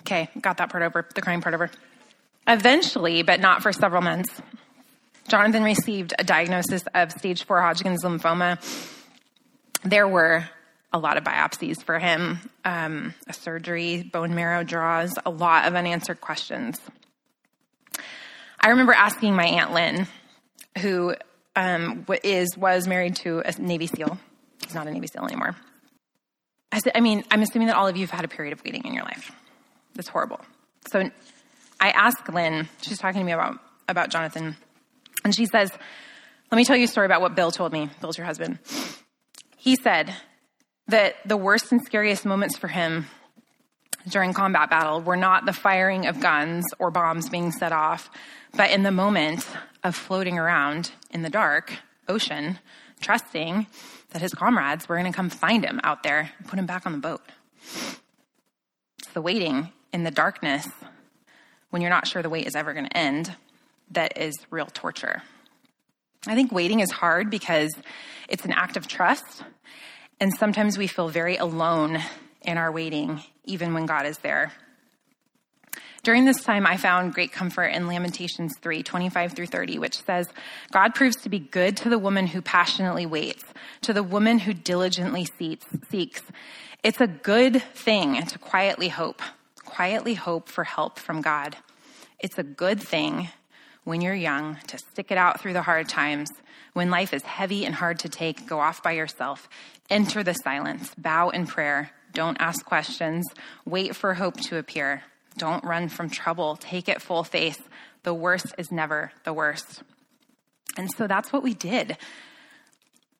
Okay, 0.00 0.28
got 0.40 0.56
that 0.58 0.70
part 0.70 0.82
over, 0.82 1.06
the 1.14 1.22
crying 1.22 1.40
part 1.40 1.54
over. 1.54 1.70
Eventually, 2.46 3.22
but 3.22 3.40
not 3.40 3.62
for 3.62 3.72
several 3.72 4.02
months, 4.02 4.30
Jonathan 5.28 5.62
received 5.62 6.12
a 6.18 6.24
diagnosis 6.24 6.82
of 6.94 7.12
stage 7.12 7.44
four 7.44 7.60
Hodgkin's 7.60 8.02
lymphoma. 8.02 8.58
There 9.84 10.08
were 10.08 10.48
a 10.92 10.98
lot 10.98 11.16
of 11.16 11.24
biopsies 11.24 11.82
for 11.82 11.98
him, 11.98 12.40
um, 12.64 13.14
a 13.28 13.32
surgery, 13.32 14.02
bone 14.02 14.34
marrow 14.34 14.64
draws, 14.64 15.12
a 15.24 15.30
lot 15.30 15.66
of 15.66 15.74
unanswered 15.74 16.20
questions. 16.20 16.80
I 18.60 18.70
remember 18.70 18.92
asking 18.92 19.34
my 19.34 19.46
aunt 19.46 19.72
Lynn, 19.72 20.06
who 20.78 21.14
um, 21.56 22.06
is 22.22 22.56
was 22.56 22.86
married 22.86 23.16
to 23.16 23.40
a 23.40 23.52
Navy 23.58 23.86
SEAL. 23.86 24.18
He's 24.64 24.74
not 24.74 24.86
a 24.86 24.90
Navy 24.90 25.06
SEAL 25.06 25.24
anymore. 25.24 25.56
I 26.72 26.78
said, 26.78 26.92
I 26.94 27.00
mean, 27.00 27.24
I'm 27.30 27.42
assuming 27.42 27.68
that 27.68 27.76
all 27.76 27.88
of 27.88 27.96
you 27.96 28.02
have 28.02 28.10
had 28.10 28.24
a 28.24 28.28
period 28.28 28.52
of 28.52 28.62
waiting 28.64 28.84
in 28.84 28.94
your 28.94 29.02
life. 29.02 29.32
That's 29.94 30.08
horrible. 30.08 30.40
So 30.90 31.10
I 31.80 31.90
asked 31.90 32.28
Lynn. 32.32 32.68
She's 32.82 32.98
talking 32.98 33.20
to 33.20 33.24
me 33.24 33.32
about 33.32 33.58
about 33.88 34.10
Jonathan, 34.10 34.56
and 35.24 35.34
she 35.34 35.46
says, 35.46 35.72
"Let 36.50 36.56
me 36.56 36.64
tell 36.64 36.76
you 36.76 36.84
a 36.84 36.88
story 36.88 37.06
about 37.06 37.20
what 37.20 37.34
Bill 37.34 37.50
told 37.50 37.72
me. 37.72 37.90
Bill's 38.00 38.16
your 38.16 38.26
husband. 38.26 38.58
He 39.56 39.76
said 39.76 40.14
that 40.90 41.16
the 41.24 41.36
worst 41.36 41.70
and 41.72 41.80
scariest 41.82 42.26
moments 42.26 42.56
for 42.56 42.68
him 42.68 43.06
during 44.08 44.32
combat 44.32 44.70
battle 44.70 45.00
were 45.00 45.16
not 45.16 45.46
the 45.46 45.52
firing 45.52 46.06
of 46.06 46.20
guns 46.20 46.64
or 46.78 46.90
bombs 46.90 47.28
being 47.28 47.52
set 47.52 47.72
off, 47.72 48.10
but 48.54 48.70
in 48.70 48.82
the 48.82 48.90
moment 48.90 49.46
of 49.84 49.94
floating 49.94 50.38
around 50.38 50.90
in 51.10 51.22
the 51.22 51.30
dark 51.30 51.74
ocean, 52.08 52.58
trusting 53.00 53.66
that 54.10 54.20
his 54.20 54.34
comrades 54.34 54.88
were 54.88 54.96
going 54.96 55.10
to 55.10 55.16
come 55.16 55.30
find 55.30 55.64
him 55.64 55.80
out 55.84 56.02
there 56.02 56.32
and 56.38 56.48
put 56.48 56.58
him 56.58 56.66
back 56.66 56.86
on 56.86 56.92
the 56.92 56.98
boat. 56.98 57.22
It's 58.98 59.12
the 59.14 59.22
waiting 59.22 59.70
in 59.92 60.02
the 60.02 60.10
darkness 60.10 60.68
when 61.70 61.82
you're 61.82 61.90
not 61.90 62.06
sure 62.06 62.22
the 62.22 62.28
wait 62.28 62.46
is 62.46 62.56
ever 62.56 62.72
going 62.72 62.86
to 62.86 62.96
end 62.96 63.36
that 63.92 64.18
is 64.18 64.34
real 64.50 64.66
torture. 64.66 65.22
I 66.26 66.34
think 66.34 66.50
waiting 66.50 66.80
is 66.80 66.90
hard 66.90 67.30
because 67.30 67.72
it's 68.28 68.44
an 68.44 68.52
act 68.52 68.76
of 68.76 68.88
trust 68.88 69.44
and 70.20 70.32
sometimes 70.38 70.76
we 70.76 70.86
feel 70.86 71.08
very 71.08 71.36
alone 71.36 71.98
in 72.42 72.58
our 72.58 72.70
waiting, 72.70 73.22
even 73.44 73.74
when 73.74 73.86
God 73.86 74.06
is 74.06 74.18
there. 74.18 74.52
During 76.02 76.24
this 76.24 76.42
time, 76.42 76.66
I 76.66 76.78
found 76.78 77.12
great 77.12 77.32
comfort 77.32 77.66
in 77.66 77.86
Lamentations 77.86 78.56
3 78.58 78.82
25 78.82 79.32
through 79.32 79.46
30, 79.46 79.78
which 79.78 80.02
says, 80.02 80.28
God 80.72 80.94
proves 80.94 81.16
to 81.16 81.28
be 81.28 81.38
good 81.38 81.76
to 81.78 81.90
the 81.90 81.98
woman 81.98 82.26
who 82.26 82.40
passionately 82.40 83.04
waits, 83.04 83.44
to 83.82 83.92
the 83.92 84.02
woman 84.02 84.38
who 84.38 84.54
diligently 84.54 85.26
seeks. 85.38 86.22
It's 86.82 87.00
a 87.00 87.06
good 87.06 87.62
thing 87.74 88.22
to 88.24 88.38
quietly 88.38 88.88
hope, 88.88 89.20
quietly 89.64 90.14
hope 90.14 90.48
for 90.48 90.64
help 90.64 90.98
from 90.98 91.20
God. 91.20 91.56
It's 92.18 92.38
a 92.38 92.42
good 92.42 92.80
thing 92.80 93.28
when 93.84 94.00
you're 94.00 94.14
young 94.14 94.56
to 94.66 94.78
stick 94.78 95.10
it 95.10 95.18
out 95.18 95.40
through 95.40 95.52
the 95.52 95.62
hard 95.62 95.88
times. 95.88 96.30
When 96.72 96.90
life 96.90 97.12
is 97.12 97.22
heavy 97.22 97.64
and 97.64 97.74
hard 97.74 97.98
to 98.00 98.08
take, 98.08 98.46
go 98.46 98.60
off 98.60 98.82
by 98.82 98.92
yourself. 98.92 99.48
Enter 99.88 100.22
the 100.22 100.34
silence, 100.34 100.94
bow 100.96 101.30
in 101.30 101.46
prayer, 101.46 101.90
don't 102.12 102.40
ask 102.40 102.64
questions, 102.64 103.26
wait 103.64 103.96
for 103.96 104.14
hope 104.14 104.36
to 104.42 104.58
appear. 104.58 105.02
Don't 105.36 105.64
run 105.64 105.88
from 105.88 106.10
trouble, 106.10 106.56
take 106.56 106.88
it 106.88 107.02
full 107.02 107.24
face. 107.24 107.58
The 108.02 108.14
worst 108.14 108.54
is 108.58 108.70
never 108.70 109.12
the 109.24 109.32
worst. 109.32 109.82
And 110.76 110.90
so 110.96 111.06
that's 111.06 111.32
what 111.32 111.42
we 111.42 111.54
did. 111.54 111.96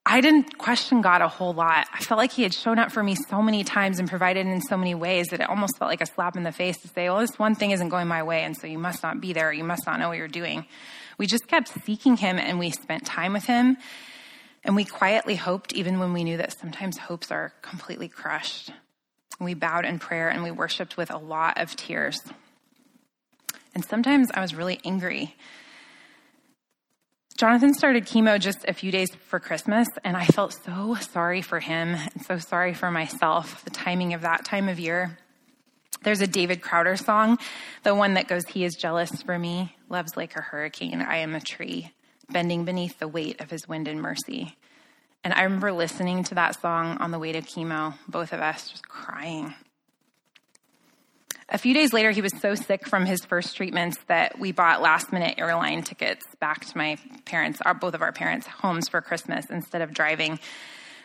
I 0.07 0.21
didn't 0.21 0.59
question 0.59 1.03
God 1.03 1.21
a 1.21 1.29
whole 1.29 1.53
lot. 1.53 1.87
I 1.93 2.01
felt 2.01 2.19
like 2.19 2.33
He 2.33 2.43
had 2.43 2.55
shown 2.55 2.79
up 2.79 2.91
for 2.91 3.03
me 3.03 3.15
so 3.15 3.43
many 3.43 3.65
times 3.65 3.99
and 3.99 4.09
provided 4.09 4.47
in 4.47 4.61
so 4.61 4.77
many 4.77 4.95
ways 4.95 5.29
that 5.29 5.41
it 5.41 5.49
almost 5.49 5.79
felt 5.79 5.91
like 5.91 6.01
a 6.01 6.07
slap 6.07 6.37
in 6.37 6.43
the 6.43 6.53
face 6.53 6.79
to 6.79 6.89
say, 6.89 7.09
well, 7.09 7.21
this 7.21 7.39
one 7.39 7.55
thing 7.55 7.71
isn't 7.71 7.91
going 7.91 8.09
my 8.09 8.23
way, 8.23 8.43
and 8.43 8.57
so 8.57 8.67
you 8.67 8.79
must 8.79 9.03
not 9.03 9.21
be 9.21 9.33
there. 9.33 9.53
You 9.53 9.65
must 9.65 9.87
not 9.87 10.01
know 10.01 10.09
what 10.09 10.19
you're 10.19 10.29
doing. 10.29 10.67
We 11.19 11.27
just 11.27 11.47
kept 11.49 11.69
seeking 11.85 12.17
Him 12.17 12.39
and 12.39 12.59
we 12.59 12.71
spent 12.71 13.05
time 13.05 13.33
with 13.35 13.45
Him. 13.45 13.77
And 14.65 14.77
we 14.77 14.85
quietly 14.85 15.37
hoped, 15.37 15.73
even 15.75 15.99
when 15.99 16.13
we 16.13 16.25
knew 16.25 16.37
that 16.37 16.59
sometimes 16.59 16.99
hopes 16.99 17.31
are 17.31 17.53
completely 17.63 18.09
crushed. 18.09 18.73
We 19.39 19.55
bowed 19.55 19.87
in 19.87 19.99
prayer 19.99 20.29
and 20.29 20.43
we 20.43 20.51
worshiped 20.51 20.97
with 20.97 21.11
a 21.11 21.17
lot 21.17 21.59
of 21.59 21.77
tears. 21.77 22.19
And 23.75 23.85
sometimes 23.85 24.31
I 24.35 24.41
was 24.41 24.55
really 24.55 24.81
angry 24.85 25.35
Jonathan 27.40 27.72
started 27.72 28.05
chemo 28.05 28.38
just 28.38 28.66
a 28.68 28.74
few 28.74 28.92
days 28.92 29.09
for 29.29 29.40
Christmas, 29.40 29.88
and 30.05 30.14
I 30.14 30.26
felt 30.26 30.53
so 30.53 30.94
sorry 30.96 31.40
for 31.40 31.59
him 31.59 31.94
and 31.94 32.22
so 32.22 32.37
sorry 32.37 32.74
for 32.74 32.90
myself, 32.90 33.64
the 33.64 33.70
timing 33.70 34.12
of 34.12 34.20
that 34.20 34.44
time 34.44 34.68
of 34.68 34.79
year. 34.79 35.16
There's 36.03 36.20
a 36.20 36.26
David 36.26 36.61
Crowder 36.61 36.98
song, 36.98 37.38
the 37.83 37.94
one 37.94 38.12
that 38.12 38.29
goes, 38.29 38.42
He 38.46 38.62
is 38.62 38.74
jealous 38.74 39.22
for 39.22 39.38
me, 39.38 39.74
loves 39.88 40.18
like 40.18 40.37
a 40.37 40.42
hurricane. 40.42 41.00
I 41.00 41.16
am 41.16 41.35
a 41.35 41.40
tree, 41.40 41.92
bending 42.29 42.66
beneath 42.66 42.98
the 42.98 43.09
weight 43.09 43.40
of 43.40 43.48
his 43.48 43.66
wind 43.66 43.88
and 43.88 44.03
mercy. 44.03 44.59
And 45.24 45.33
I 45.33 45.44
remember 45.44 45.72
listening 45.72 46.24
to 46.24 46.35
that 46.35 46.61
song 46.61 46.98
on 46.98 47.11
the 47.11 47.18
way 47.18 47.33
to 47.33 47.40
chemo, 47.40 47.94
both 48.07 48.35
of 48.35 48.40
us 48.40 48.68
just 48.68 48.87
crying 48.87 49.55
a 51.51 51.59
few 51.59 51.75
days 51.75 51.93
later, 51.93 52.13
he 52.13 52.23
was 52.23 52.33
so 52.41 52.55
sick 52.55 52.87
from 52.87 53.05
his 53.05 53.25
first 53.25 53.57
treatments 53.57 53.99
that 54.07 54.39
we 54.39 54.53
bought 54.53 54.81
last 54.81 55.13
minute 55.13 55.35
airline 55.39 55.83
tickets 55.83 56.25
back 56.39 56.65
to 56.65 56.79
my 56.79 56.97
parents, 57.25 57.61
our, 57.63 57.75
both 57.75 57.95
of 57.95 58.03
our 58.03 58.13
parents' 58.13 58.47
homes 58.47 58.89
for 58.89 59.01
Christmas 59.01 59.47
instead 59.51 59.83
of 59.83 59.93
driving. 59.93 60.39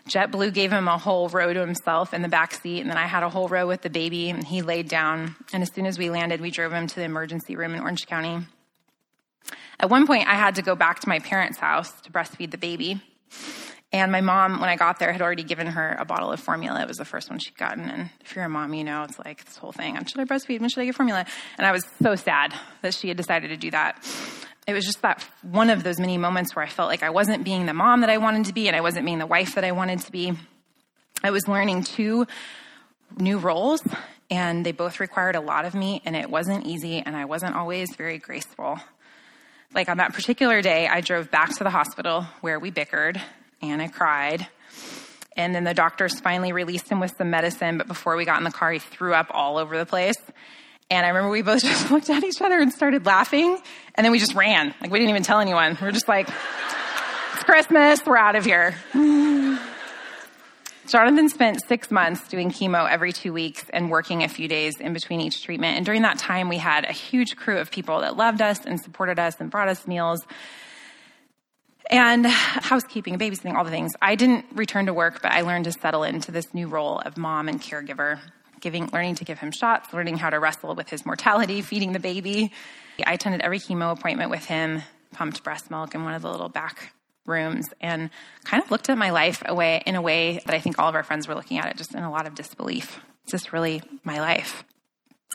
JetBlue 0.08 0.54
gave 0.54 0.72
him 0.72 0.88
a 0.88 1.00
whole 1.00 1.30
row 1.30 1.52
to 1.52 1.60
himself 1.60 2.14
in 2.14 2.22
the 2.22 2.28
back 2.28 2.54
seat, 2.54 2.82
and 2.82 2.90
then 2.90 2.98
I 2.98 3.08
had 3.08 3.24
a 3.24 3.30
whole 3.30 3.48
row 3.48 3.68
with 3.68 3.82
the 3.82 3.90
baby, 3.90 4.30
and 4.30 4.46
he 4.46 4.62
laid 4.62 4.88
down. 4.88 5.36
And 5.52 5.64
as 5.64 5.74
soon 5.74 5.88
as 5.88 5.98
we 5.98 6.12
landed, 6.12 6.42
we 6.42 6.52
drove 6.52 6.72
him 6.72 6.86
to 6.86 6.96
the 6.96 7.04
emergency 7.04 7.56
room 7.56 7.74
in 7.74 7.82
Orange 7.82 8.06
County. 8.06 8.46
At 9.80 9.90
one 9.90 10.06
point, 10.06 10.28
I 10.28 10.36
had 10.36 10.56
to 10.56 10.62
go 10.62 10.76
back 10.76 11.00
to 11.00 11.10
my 11.10 11.20
parents' 11.20 11.58
house 11.58 11.92
to 12.02 12.12
breastfeed 12.12 12.52
the 12.52 12.58
baby. 12.60 13.02
And 13.92 14.12
my 14.12 14.22
mom, 14.22 14.60
when 14.60 14.70
I 14.70 14.76
got 14.76 15.00
there, 15.00 15.12
had 15.14 15.22
already 15.22 15.44
given 15.44 15.68
her 15.68 15.96
a 16.00 16.06
bottle 16.06 16.32
of 16.32 16.40
formula. 16.40 16.82
It 16.82 16.88
was 16.88 16.98
the 16.98 17.06
first 17.06 17.30
one 17.30 17.40
she'd 17.40 17.58
gotten. 17.58 17.90
And 17.90 18.10
if 18.22 18.36
you're 18.36 18.44
a 18.44 18.50
mom, 18.50 18.74
you 18.74 18.84
know 18.84 19.04
it's 19.04 19.18
like 19.18 19.46
this 19.46 19.58
whole 19.58 19.72
thing. 19.72 19.96
Should 20.06 20.20
I 20.20 20.26
breastfeed? 20.26 20.60
When 20.60 20.70
should 20.70 20.82
I 20.82 20.86
get 20.86 20.96
formula? 20.96 21.26
And 21.58 21.66
I 21.66 21.72
was 21.72 21.86
so 22.02 22.16
sad 22.16 22.54
that 22.82 22.94
she 22.94 23.08
had 23.08 23.16
decided 23.16 23.50
to 23.50 23.58
do 23.58 23.72
that. 23.72 24.04
It 24.68 24.74
was 24.74 24.84
just 24.84 25.02
that 25.04 25.24
one 25.44 25.70
of 25.70 25.84
those 25.84 26.00
many 26.00 26.18
moments 26.18 26.56
where 26.56 26.66
I 26.66 26.70
felt 26.70 26.90
like 26.90 27.04
I 27.04 27.12
wasn't 27.12 27.44
being 27.44 27.68
the 27.68 27.74
mom 27.74 28.02
that 28.02 28.10
I 28.10 28.18
wanted 28.18 28.46
to 28.46 28.54
be 28.54 28.68
and 28.68 28.76
I 28.76 28.82
wasn't 28.82 29.06
being 29.06 29.20
the 29.20 29.28
wife 29.28 29.56
that 29.56 29.64
I 29.64 29.72
wanted 29.72 30.00
to 30.02 30.12
be. 30.12 30.34
I 31.24 31.30
was 31.32 31.48
learning 31.48 31.84
two 31.84 32.26
new 33.18 33.38
roles 33.38 33.82
and 34.30 34.66
they 34.66 34.72
both 34.72 35.00
required 35.00 35.36
a 35.36 35.42
lot 35.42 35.66
of 35.66 35.76
me 35.76 36.02
and 36.04 36.16
it 36.16 36.30
wasn't 36.30 36.66
easy 36.66 37.00
and 37.00 37.16
I 37.16 37.26
wasn't 37.26 37.56
always 37.56 37.96
very 37.96 38.18
graceful. 38.18 38.80
Like 39.74 39.88
on 39.88 39.98
that 39.98 40.14
particular 40.14 40.62
day, 40.62 40.88
I 40.88 41.02
drove 41.02 41.30
back 41.30 41.56
to 41.58 41.64
the 41.64 41.70
hospital 41.70 42.26
where 42.42 42.60
we 42.60 42.72
bickered 42.72 43.22
Anna 43.62 43.90
cried. 43.90 44.48
And 45.36 45.54
then 45.54 45.66
the 45.66 45.74
doctors 45.74 46.20
finally 46.20 46.54
released 46.54 46.88
him 46.90 47.00
with 47.00 47.14
some 47.18 47.30
medicine, 47.30 47.78
but 47.78 47.88
before 47.88 48.16
we 48.16 48.24
got 48.24 48.38
in 48.38 48.46
the 48.46 48.52
car, 48.52 48.72
he 48.72 48.80
threw 48.80 49.14
up 49.14 49.28
all 49.32 49.58
over 49.58 49.78
the 49.78 49.86
place. 49.86 50.16
And 50.90 51.06
I 51.06 51.10
remember 51.10 51.30
we 51.30 51.42
both 51.42 51.62
just 51.64 51.92
looked 51.92 52.10
at 52.10 52.24
each 52.24 52.42
other 52.42 52.60
and 52.60 52.72
started 52.72 53.06
laughing, 53.06 53.58
and 53.96 54.06
then 54.06 54.12
we 54.12 54.20
just 54.20 54.36
ran. 54.36 54.74
Like, 54.80 54.92
we 54.92 55.00
didn't 55.00 55.10
even 55.10 55.24
tell 55.24 55.40
anyone. 55.40 55.78
We 55.82 55.88
are 55.88 55.92
just 55.92 56.08
like, 56.08 56.30
it's 57.34 57.44
Christmas, 57.44 58.00
we're 58.06 58.18
out 58.18 58.36
of 58.36 58.46
here. 58.46 58.76
Jonathan 60.88 61.30
spent 61.30 61.62
six 61.68 61.90
months 61.90 62.28
doing 62.28 62.52
chemo 62.52 62.88
every 62.88 63.12
two 63.12 63.34
weeks 63.34 63.66
and 63.74 63.90
working 63.90 64.24
a 64.24 64.28
few 64.28 64.48
days 64.48 64.80
in 64.80 64.94
between 64.94 65.20
each 65.20 65.44
treatment. 65.44 65.78
And 65.78 65.86
during 65.86 66.04
that 66.04 66.20
time, 66.20 66.48
we 66.48 66.58
had 66.58 66.86
a 66.86 66.92
huge 66.92 67.36
crew 67.36 67.58
of 67.58 67.72
people 67.72 68.02
that 68.02 68.16
loved 68.16 68.40
us 68.42 68.64
and 68.66 68.80
supported 68.80 69.18
us 69.18 69.36
and 69.40 69.50
brought 69.50 69.68
us 69.68 69.88
meals 69.88 70.24
and 71.90 72.26
housekeeping, 72.26 73.18
babysitting, 73.18 73.56
all 73.56 73.64
the 73.64 73.70
things. 73.70 73.94
I 74.02 74.16
didn't 74.16 74.46
return 74.54 74.88
to 74.88 74.94
work, 74.94 75.22
but 75.22 75.32
I 75.32 75.42
learned 75.42 75.66
to 75.66 75.72
settle 75.72 76.04
into 76.04 76.32
this 76.32 76.54
new 76.54 76.68
role 76.68 77.00
of 77.00 77.18
mom 77.18 77.48
and 77.48 77.62
caregiver, 77.62 78.20
giving, 78.60 78.90
learning 78.92 79.16
to 79.16 79.26
give 79.26 79.40
him 79.40 79.52
shots, 79.52 79.94
learning 79.94 80.18
how 80.18 80.30
to 80.30 80.40
wrestle 80.40 80.76
with 80.76 80.90
his 80.90 81.06
mortality, 81.06 81.62
feeding 81.62 81.94
the 81.94 82.00
baby. 82.00 82.52
I 83.06 83.14
attended 83.14 83.42
every 83.42 83.60
chemo 83.60 83.92
appointment 83.92 84.32
with 84.32 84.46
him, 84.46 84.82
pumped 85.12 85.44
breast 85.44 85.70
milk 85.70 85.96
in 85.96 86.04
one 86.04 86.14
of 86.14 86.22
the 86.22 86.32
little 86.32 86.50
back 86.50 86.94
rooms, 87.26 87.70
and 87.82 88.10
kind 88.44 88.64
of 88.64 88.72
looked 88.72 88.90
at 88.90 88.98
my 88.98 89.10
life 89.10 89.42
away 89.46 89.82
in 89.86 89.96
a 89.96 90.02
way 90.02 90.42
that 90.46 90.56
I 90.56 90.60
think 90.60 90.80
all 90.80 90.90
of 90.90 90.96
our 90.96 91.04
friends 91.04 91.28
were 91.28 91.36
looking 91.36 91.58
at 91.58 91.66
it, 91.66 91.78
just 91.78 91.94
in 91.94 92.04
a 92.04 92.12
lot 92.12 92.28
of 92.28 92.36
disbelief. 92.36 93.00
Is 93.26 93.32
this 93.32 93.54
really 93.54 93.82
my 94.04 94.20
life? 94.20 94.64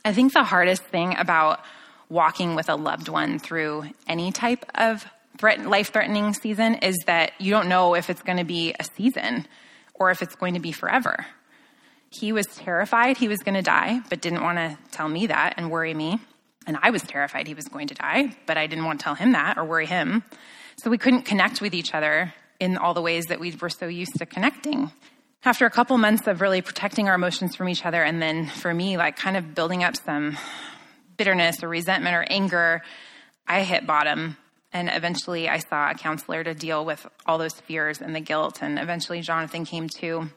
I 0.05 0.13
think 0.13 0.33
the 0.33 0.45
hardest 0.45 0.83
thing 0.85 1.17
about 1.17 1.61
walking 2.09 2.55
with 2.55 2.69
a 2.69 2.75
loved 2.75 3.09
one 3.09 3.39
through 3.39 3.91
any 4.07 4.33
type 4.33 4.65
of 4.75 5.05
threat, 5.41 5.67
life 5.67 5.93
threatening 5.93 6.35
season 6.35 6.75
is 6.77 6.97
that 7.07 7.33
you 7.39 7.51
don't 7.51 7.69
know 7.69 7.95
if 7.95 8.11
it's 8.11 8.23
going 8.23 8.39
to 8.39 8.45
be 8.45 8.75
a 8.79 8.85
season 8.85 9.47
or 9.95 10.11
if 10.11 10.21
it's 10.21 10.35
going 10.37 10.55
to 10.55 10.61
be 10.61 10.71
forever. 10.71 11.25
He 12.11 12.33
was 12.33 12.47
terrified 12.47 13.17
he 13.17 13.29
was 13.29 13.39
going 13.39 13.55
to 13.55 13.63
die, 13.63 14.01
but 14.11 14.21
didn't 14.21 14.43
want 14.43 14.59
to 14.59 14.79
tell 14.93 15.09
me 15.09 15.29
that 15.29 15.55
and 15.57 15.71
worry 15.71 15.95
me. 15.95 16.21
And 16.67 16.77
I 16.83 16.91
was 16.91 17.03
terrified 17.03 17.47
he 17.47 17.55
was 17.55 17.69
going 17.69 17.89
to 17.89 17.95
die, 17.95 18.37
but 18.47 18.59
I 18.59 18.67
didn't 18.67 18.85
want 18.85 19.01
to 19.01 19.05
tell 19.05 19.15
him 19.15 19.33
that 19.33 19.57
or 19.57 19.65
worry 19.65 19.87
him. 19.87 20.23
So 20.77 20.91
we 20.91 20.99
couldn't 20.99 21.23
connect 21.23 21.63
with 21.63 21.75
each 21.75 21.95
other 21.95 22.35
in 22.59 22.77
all 22.77 22.93
the 22.93 23.01
ways 23.01 23.27
that 23.27 23.41
we 23.41 23.57
were 23.59 23.71
so 23.71 23.87
used 23.87 24.19
to 24.19 24.27
connecting. 24.27 24.93
After 25.43 25.65
a 25.65 25.71
couple 25.71 25.97
months 25.97 26.27
of 26.27 26.43
really 26.43 26.61
protecting 26.61 27.09
our 27.09 27.15
emotions 27.15 27.57
from 27.57 27.71
each 27.71 27.87
other, 27.87 28.03
and 28.03 28.21
then 28.21 28.47
for 28.47 28.75
me, 28.75 28.99
like 28.99 29.17
kind 29.17 29.39
of 29.39 29.55
building 29.55 29.83
up 29.83 29.97
some 29.97 30.37
bitterness 31.17 31.63
or 31.63 31.69
resentment 31.69 32.15
or 32.15 32.27
anger, 32.29 32.83
I 33.49 33.63
hit 33.63 33.87
bottom. 33.87 34.37
And 34.73 34.89
eventually 34.93 35.49
I 35.49 35.59
saw 35.59 35.91
a 35.91 35.95
counselor 35.95 36.45
to 36.45 36.55
deal 36.55 36.85
with 36.85 37.07
all 37.27 37.39
those 37.39 37.55
fears 37.55 38.01
and 38.01 38.15
the 38.15 38.21
guilt. 38.21 38.63
And 38.63 38.79
eventually 38.79 39.21
Jonathan 39.21 39.65
came 39.65 39.89
to. 40.01 40.31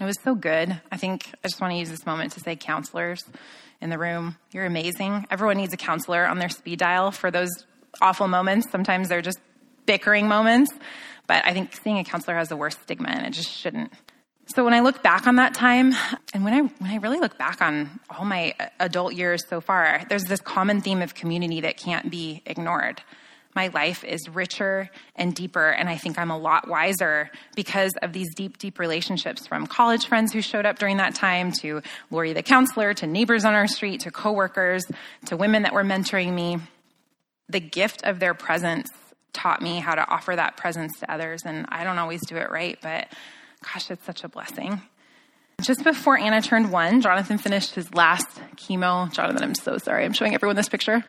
It 0.00 0.04
was 0.04 0.20
so 0.22 0.34
good. 0.34 0.80
I 0.90 0.96
think 0.96 1.30
I 1.42 1.48
just 1.48 1.60
want 1.60 1.72
to 1.72 1.78
use 1.78 1.90
this 1.90 2.06
moment 2.06 2.32
to 2.32 2.40
say, 2.40 2.56
counselors 2.56 3.24
in 3.80 3.90
the 3.90 3.98
room, 3.98 4.36
you're 4.52 4.66
amazing. 4.66 5.26
Everyone 5.30 5.56
needs 5.56 5.72
a 5.72 5.78
counselor 5.78 6.26
on 6.26 6.38
their 6.38 6.48
speed 6.48 6.78
dial 6.78 7.10
for 7.10 7.30
those 7.30 7.50
awful 8.00 8.28
moments. 8.28 8.70
Sometimes 8.70 9.08
they're 9.08 9.22
just 9.22 9.38
bickering 9.86 10.28
moments. 10.28 10.70
But 11.26 11.44
I 11.44 11.52
think 11.52 11.74
seeing 11.82 11.98
a 11.98 12.04
counselor 12.04 12.36
has 12.36 12.48
the 12.48 12.56
worst 12.56 12.82
stigma 12.82 13.08
and 13.08 13.26
it 13.26 13.30
just 13.30 13.50
shouldn't. 13.50 13.92
So 14.54 14.64
when 14.64 14.74
I 14.74 14.80
look 14.80 15.02
back 15.02 15.26
on 15.26 15.36
that 15.36 15.54
time, 15.54 15.92
and 16.32 16.44
when 16.44 16.54
I 16.54 16.60
when 16.60 16.90
I 16.90 16.96
really 16.96 17.18
look 17.18 17.36
back 17.36 17.60
on 17.60 17.98
all 18.08 18.24
my 18.24 18.54
adult 18.78 19.14
years 19.14 19.44
so 19.48 19.60
far, 19.60 20.02
there's 20.08 20.22
this 20.24 20.40
common 20.40 20.80
theme 20.80 21.02
of 21.02 21.14
community 21.14 21.62
that 21.62 21.76
can't 21.76 22.10
be 22.10 22.42
ignored. 22.46 23.02
My 23.56 23.68
life 23.68 24.04
is 24.04 24.28
richer 24.28 24.90
and 25.16 25.34
deeper, 25.34 25.70
and 25.70 25.88
I 25.88 25.96
think 25.96 26.18
I'm 26.18 26.30
a 26.30 26.36
lot 26.36 26.68
wiser 26.68 27.30
because 27.54 27.94
of 28.02 28.12
these 28.12 28.34
deep, 28.34 28.58
deep 28.58 28.78
relationships 28.78 29.46
from 29.46 29.66
college 29.66 30.06
friends 30.06 30.34
who 30.34 30.42
showed 30.42 30.66
up 30.66 30.78
during 30.78 30.98
that 30.98 31.14
time, 31.14 31.52
to 31.62 31.80
Lori 32.10 32.34
the 32.34 32.42
counselor, 32.42 32.92
to 32.92 33.06
neighbors 33.06 33.46
on 33.46 33.54
our 33.54 33.66
street, 33.66 34.00
to 34.00 34.10
coworkers, 34.10 34.84
to 35.24 35.38
women 35.38 35.62
that 35.62 35.72
were 35.72 35.84
mentoring 35.84 36.34
me. 36.34 36.58
The 37.48 37.60
gift 37.60 38.02
of 38.04 38.20
their 38.20 38.34
presence 38.34 38.90
taught 39.32 39.62
me 39.62 39.78
how 39.78 39.94
to 39.94 40.06
offer 40.06 40.36
that 40.36 40.58
presence 40.58 40.98
to 41.00 41.10
others. 41.10 41.44
And 41.46 41.64
I 41.70 41.82
don't 41.82 41.98
always 41.98 42.26
do 42.26 42.36
it 42.36 42.50
right, 42.50 42.78
but 42.82 43.08
gosh, 43.64 43.90
it's 43.90 44.04
such 44.04 44.22
a 44.22 44.28
blessing. 44.28 44.82
Just 45.62 45.82
before 45.82 46.18
Anna 46.18 46.42
turned 46.42 46.70
one, 46.70 47.00
Jonathan 47.00 47.38
finished 47.38 47.74
his 47.74 47.94
last 47.94 48.28
chemo. 48.56 49.10
Jonathan, 49.10 49.42
I'm 49.42 49.54
so 49.54 49.78
sorry. 49.78 50.04
I'm 50.04 50.12
showing 50.12 50.34
everyone 50.34 50.56
this 50.56 50.68
picture. 50.68 51.02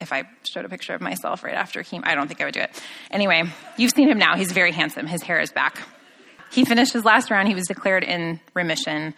If 0.00 0.12
I 0.12 0.24
showed 0.44 0.64
a 0.64 0.68
picture 0.68 0.94
of 0.94 1.00
myself 1.00 1.42
right 1.42 1.54
after 1.54 1.82
chemo, 1.82 2.02
I 2.04 2.14
don't 2.14 2.28
think 2.28 2.40
I 2.40 2.44
would 2.44 2.54
do 2.54 2.60
it. 2.60 2.82
Anyway, 3.10 3.44
you've 3.76 3.92
seen 3.92 4.08
him 4.08 4.18
now. 4.18 4.36
He's 4.36 4.52
very 4.52 4.72
handsome. 4.72 5.06
His 5.06 5.22
hair 5.22 5.40
is 5.40 5.52
back. 5.52 5.78
He 6.50 6.64
finished 6.64 6.92
his 6.92 7.04
last 7.04 7.30
round. 7.30 7.48
He 7.48 7.54
was 7.54 7.66
declared 7.66 8.04
in 8.04 8.40
remission. 8.54 9.14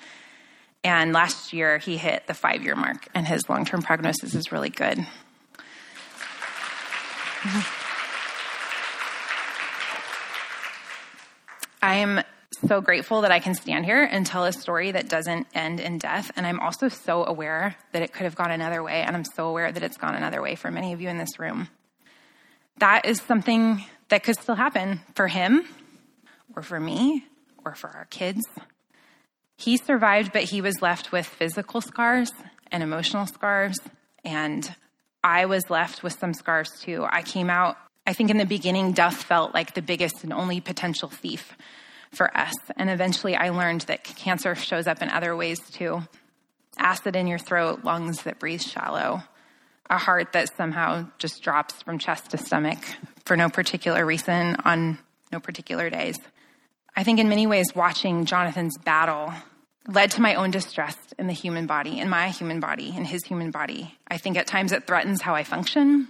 And 0.85 1.13
last 1.13 1.53
year, 1.53 1.79
he 1.79 1.97
hit 1.97 2.27
the 2.27 2.35
five 2.35 2.63
year 2.63 2.77
mark, 2.77 3.09
and 3.15 3.27
his 3.27 3.49
long 3.49 3.65
term 3.65 3.83
prognosis 3.83 4.35
is 4.35 4.53
really 4.53 4.71
good. 4.71 5.05
I 11.83 11.97
am 11.97 12.23
so 12.67 12.81
grateful 12.81 13.23
that 13.23 13.31
I 13.31 13.41
can 13.41 13.55
stand 13.55 13.85
here 13.85 14.03
and 14.03 14.27
tell 14.27 14.45
a 14.45 14.53
story 14.53 14.91
that 14.93 15.09
doesn't 15.09 15.47
end 15.55 15.81
in 15.81 15.99
death. 15.99 16.31
And 16.37 16.47
I'm 16.47 16.61
also 16.61 16.89
so 16.89 17.25
aware 17.25 17.77
that 17.93 18.03
it 18.03 18.13
could 18.13 18.25
have 18.25 18.35
gone 18.35 18.51
another 18.51 18.83
way. 18.83 19.03
And 19.03 19.17
I'm 19.17 19.25
so 19.25 19.49
aware 19.49 19.71
that 19.71 19.83
it's 19.83 19.97
gone 19.97 20.15
another 20.15 20.43
way 20.43 20.55
for 20.55 20.71
many 20.71 20.93
of 20.93 21.01
you 21.01 21.09
in 21.09 21.19
this 21.19 21.39
room. 21.39 21.69
That 22.79 23.07
is 23.07 23.21
something 23.23 23.85
that 24.09 24.23
could 24.23 24.39
still 24.39 24.55
happen 24.55 25.01
for 25.15 25.29
him, 25.29 25.65
or 26.57 26.63
for 26.63 26.79
me, 26.79 27.25
or 27.65 27.75
for 27.75 27.89
our 27.91 28.07
kids. 28.07 28.47
He 29.57 29.77
survived, 29.77 30.33
but 30.33 30.45
he 30.45 30.61
was 30.61 30.81
left 30.81 31.13
with 31.13 31.27
physical 31.27 31.81
scars 31.81 32.31
and 32.71 32.83
emotional 32.83 33.27
scars. 33.27 33.77
And 34.25 34.75
I 35.25 35.47
was 35.47 35.69
left 35.69 36.03
with 36.03 36.19
some 36.19 36.33
scars 36.33 36.71
too. 36.81 37.05
I 37.09 37.23
came 37.23 37.51
out 37.51 37.77
I 38.09 38.15
think 38.15 38.31
in 38.31 38.39
the 38.39 38.47
beginning, 38.47 38.93
death 38.93 39.23
felt 39.23 39.53
like 39.53 39.75
the 39.75 39.83
biggest 39.83 40.25
and 40.25 40.33
only 40.33 40.63
potential 40.63 41.11
thief 41.11 41.55
for 42.13 42.37
us. 42.37 42.55
And 42.77 42.91
eventually, 42.91 43.35
I 43.37 43.51
learned 43.51 43.83
that 43.83 44.05
cancer 44.05 44.55
shows 44.55 44.87
up 44.87 45.03
in 45.03 45.09
other 45.09 45.37
ways 45.37 45.59
too 45.71 46.03
acid 46.79 47.17
in 47.17 47.27
your 47.27 47.39
throat, 47.39 47.85
lungs 47.85 48.23
that 48.23 48.39
breathe 48.39 48.63
shallow, 48.63 49.23
a 49.91 49.99
heart 49.99 50.33
that 50.33 50.55
somehow 50.57 51.09
just 51.19 51.43
drops 51.43 51.83
from 51.83 51.99
chest 51.99 52.31
to 52.31 52.39
stomach 52.39 52.79
for 53.25 53.37
no 53.37 53.49
particular 53.49 54.07
reason 54.07 54.57
on 54.65 54.99
no 55.33 55.41
particular 55.41 55.91
days. 55.91 56.17
I 56.97 57.05
think 57.05 57.19
in 57.21 57.29
many 57.29 57.47
ways, 57.47 57.67
watching 57.75 58.25
Jonathan's 58.25 58.77
battle 58.79 59.33
led 59.87 60.11
to 60.13 60.21
my 60.21 60.35
own 60.35 60.51
distress 60.51 60.97
in 61.19 61.27
the 61.27 61.33
human 61.33 61.67
body, 61.67 61.99
in 61.99 62.09
my 62.09 62.29
human 62.29 62.61
body, 62.61 62.95
in 62.95 63.05
his 63.05 63.25
human 63.25 63.51
body. 63.51 63.97
I 64.09 64.19
think 64.19 64.37
at 64.37 64.47
times 64.47 64.73
it 64.73 64.87
threatens 64.87 65.23
how 65.23 65.35
I 65.35 65.45
function. 65.45 66.09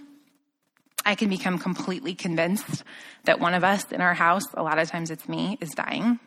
I 1.05 1.15
can 1.15 1.29
become 1.29 1.57
completely 1.57 2.15
convinced 2.15 2.83
that 3.25 3.39
one 3.39 3.53
of 3.53 3.63
us 3.63 3.91
in 3.91 4.01
our 4.01 4.13
house, 4.13 4.43
a 4.53 4.63
lot 4.63 4.79
of 4.79 4.89
times 4.89 5.11
it's 5.11 5.27
me, 5.27 5.57
is 5.61 5.69
dying. 5.71 6.19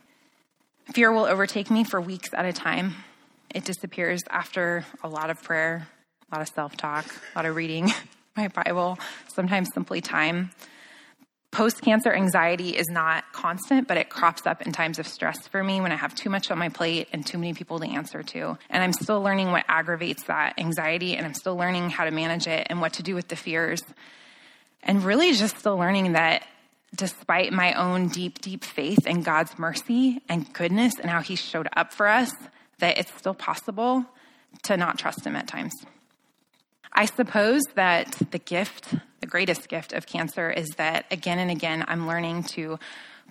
Fear 0.93 1.13
will 1.13 1.25
overtake 1.25 1.71
me 1.71 1.85
for 1.85 2.01
weeks 2.01 2.31
at 2.35 2.45
a 2.45 2.53
time. 2.53 2.95
It 3.55 3.65
disappears 3.65 4.21
after 4.31 4.85
a 5.03 5.09
lot 5.09 5.31
of 5.31 5.43
prayer, 5.43 5.87
a 6.31 6.35
lot 6.35 6.43
of 6.43 6.49
self 6.49 6.77
talk, 6.77 7.07
a 7.35 7.39
lot 7.39 7.47
of 7.47 7.55
reading 7.55 7.93
my 8.37 8.49
Bible, 8.49 8.99
sometimes 9.35 9.69
simply 9.75 10.01
time. 10.01 10.51
Post 11.51 11.83
cancer 11.83 12.11
anxiety 12.11 12.71
is 12.71 12.89
not 12.89 13.31
constant, 13.33 13.87
but 13.87 13.99
it 13.99 14.09
crops 14.09 14.47
up 14.47 14.63
in 14.63 14.73
times 14.73 14.99
of 14.99 15.07
stress 15.07 15.47
for 15.49 15.63
me 15.63 15.83
when 15.83 15.93
I 15.93 15.97
have 15.97 16.15
too 16.15 16.31
much 16.31 16.51
on 16.51 16.57
my 16.59 16.71
plate 16.71 17.09
and 17.13 17.27
too 17.27 17.37
many 17.37 17.53
people 17.53 17.79
to 17.79 17.87
answer 17.87 18.23
to. 18.23 18.57
And 18.71 18.83
I'm 18.83 18.95
still 18.95 19.21
learning 19.21 19.51
what 19.51 19.67
aggravates 19.69 20.25
that 20.25 20.55
anxiety, 20.59 21.15
and 21.15 21.27
I'm 21.27 21.35
still 21.35 21.55
learning 21.55 21.91
how 21.91 22.07
to 22.07 22.11
manage 22.11 22.47
it 22.47 22.69
and 22.71 22.81
what 22.81 22.95
to 22.95 23.03
do 23.03 23.15
with 23.15 23.29
the 23.29 23.37
fears 23.37 23.83
and 24.83 25.05
really 25.05 25.33
just 25.33 25.59
still 25.59 25.77
learning 25.77 26.13
that 26.13 26.47
despite 26.95 27.53
my 27.53 27.73
own 27.75 28.09
deep, 28.09 28.41
deep 28.41 28.65
faith 28.65 29.07
in 29.07 29.23
God's 29.23 29.59
mercy 29.59 30.21
and 30.29 30.53
goodness 30.53 30.99
and 30.99 31.11
how 31.11 31.21
He 31.21 31.37
showed 31.37 31.69
up 31.75 31.93
for 31.93 32.07
us, 32.07 32.33
that 32.79 32.99
it's 32.99 33.17
still 33.17 33.35
possible 33.35 34.05
to 34.65 34.77
not 34.77 34.99
trust 34.99 35.25
Him 35.25 35.37
at 35.37 35.49
times. 35.49 35.73
I 36.93 37.07
suppose 37.07 37.63
that 37.75 38.13
the 38.31 38.39
gift, 38.39 38.95
the 39.21 39.27
greatest 39.27 39.69
gift 39.69 39.95
of 39.95 40.07
cancer, 40.07 40.51
is 40.51 40.69
that 40.77 41.07
again 41.11 41.39
and 41.39 41.51
again 41.51 41.85
I'm 41.89 42.07
learning 42.07 42.45
to 42.45 42.79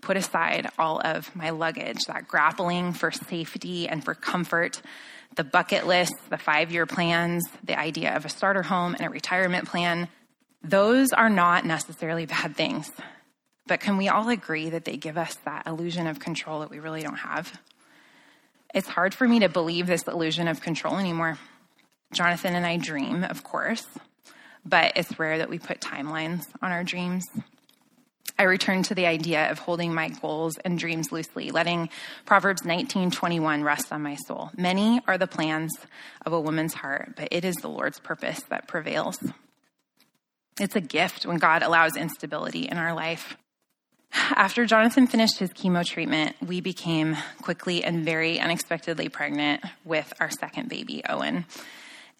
put 0.02 0.18
aside 0.18 0.68
all 0.80 1.00
of 1.04 1.36
my 1.36 1.52
luggage, 1.52 2.00
that 2.08 2.28
grappling 2.28 2.94
for 2.94 3.12
safety 3.12 3.88
and 3.88 4.04
for 4.04 4.16
comfort, 4.16 4.82
the 5.36 5.44
bucket 5.44 5.86
list, 5.86 6.14
the 6.32 6.40
five 6.40 6.72
year 6.72 6.88
plans, 6.88 7.44
the 7.64 7.80
idea 7.80 8.16
of 8.16 8.26
a 8.26 8.30
starter 8.30 8.64
home 8.64 8.96
and 8.96 9.06
a 9.06 9.10
retirement 9.10 9.68
plan 9.68 10.08
those 10.64 11.12
are 11.12 11.30
not 11.30 11.66
necessarily 11.66 12.26
bad 12.26 12.56
things, 12.56 12.92
but 13.68 13.80
can 13.80 13.98
we 13.98 14.10
all 14.10 14.30
agree 14.30 14.70
that 14.70 14.86
they 14.86 14.98
give 14.98 15.18
us 15.18 15.36
that 15.46 15.68
illusion 15.68 16.08
of 16.08 16.20
control 16.20 16.60
that 16.60 16.70
we 16.70 16.80
really 16.80 17.02
don't 17.02 17.16
have? 17.16 17.60
It's 18.74 18.88
hard 18.88 19.14
for 19.14 19.28
me 19.28 19.40
to 19.40 19.50
believe 19.50 19.88
this 19.88 20.08
illusion 20.08 20.48
of 20.48 20.62
control 20.62 20.98
anymore. 20.98 21.38
Jonathan 22.14 22.56
and 22.56 22.66
I 22.66 22.78
dream, 22.78 23.24
of 23.24 23.44
course, 23.44 23.86
but 24.66 24.94
it's 24.96 25.18
rare 25.20 25.38
that 25.40 25.50
we 25.50 25.60
put 25.60 25.82
timelines 25.82 26.44
on 26.62 26.72
our 26.72 26.84
dreams. 26.84 27.26
I 28.38 28.44
return 28.44 28.84
to 28.84 28.96
the 28.96 29.06
idea 29.06 29.52
of 29.52 29.60
holding 29.60 29.94
my 29.94 30.10
goals 30.10 30.58
and 30.58 30.80
dreams 30.80 31.12
loosely, 31.12 31.52
letting 31.52 31.90
Proverbs 32.26 32.64
19:21 32.64 33.64
rest 33.64 33.92
on 33.92 34.02
my 34.02 34.16
soul. 34.16 34.52
Many 34.58 35.00
are 35.08 35.18
the 35.18 35.28
plans 35.28 35.72
of 36.26 36.34
a 36.34 36.42
woman's 36.42 36.74
heart, 36.74 37.14
but 37.16 37.28
it 37.32 37.46
is 37.46 37.56
the 37.58 37.70
Lord's 37.70 38.00
purpose 38.00 38.42
that 38.50 38.68
prevails. 38.68 39.20
It's 40.60 40.76
a 40.76 40.82
gift 40.82 41.26
when 41.26 41.38
God 41.38 41.64
allows 41.64 41.96
instability 41.96 42.64
in 42.64 42.78
our 42.78 42.94
life. 42.94 43.38
After 44.14 44.66
Jonathan 44.66 45.08
finished 45.08 45.40
his 45.40 45.52
chemo 45.52 45.86
treatment, 45.86 46.36
we 46.46 46.60
became 46.60 47.16
quickly 47.42 47.84
and 47.84 48.04
very 48.04 48.40
unexpectedly 48.40 49.08
pregnant 49.10 49.64
with 49.86 50.12
our 50.20 50.30
second 50.30 50.70
baby, 50.70 51.02
Owen. 51.08 51.46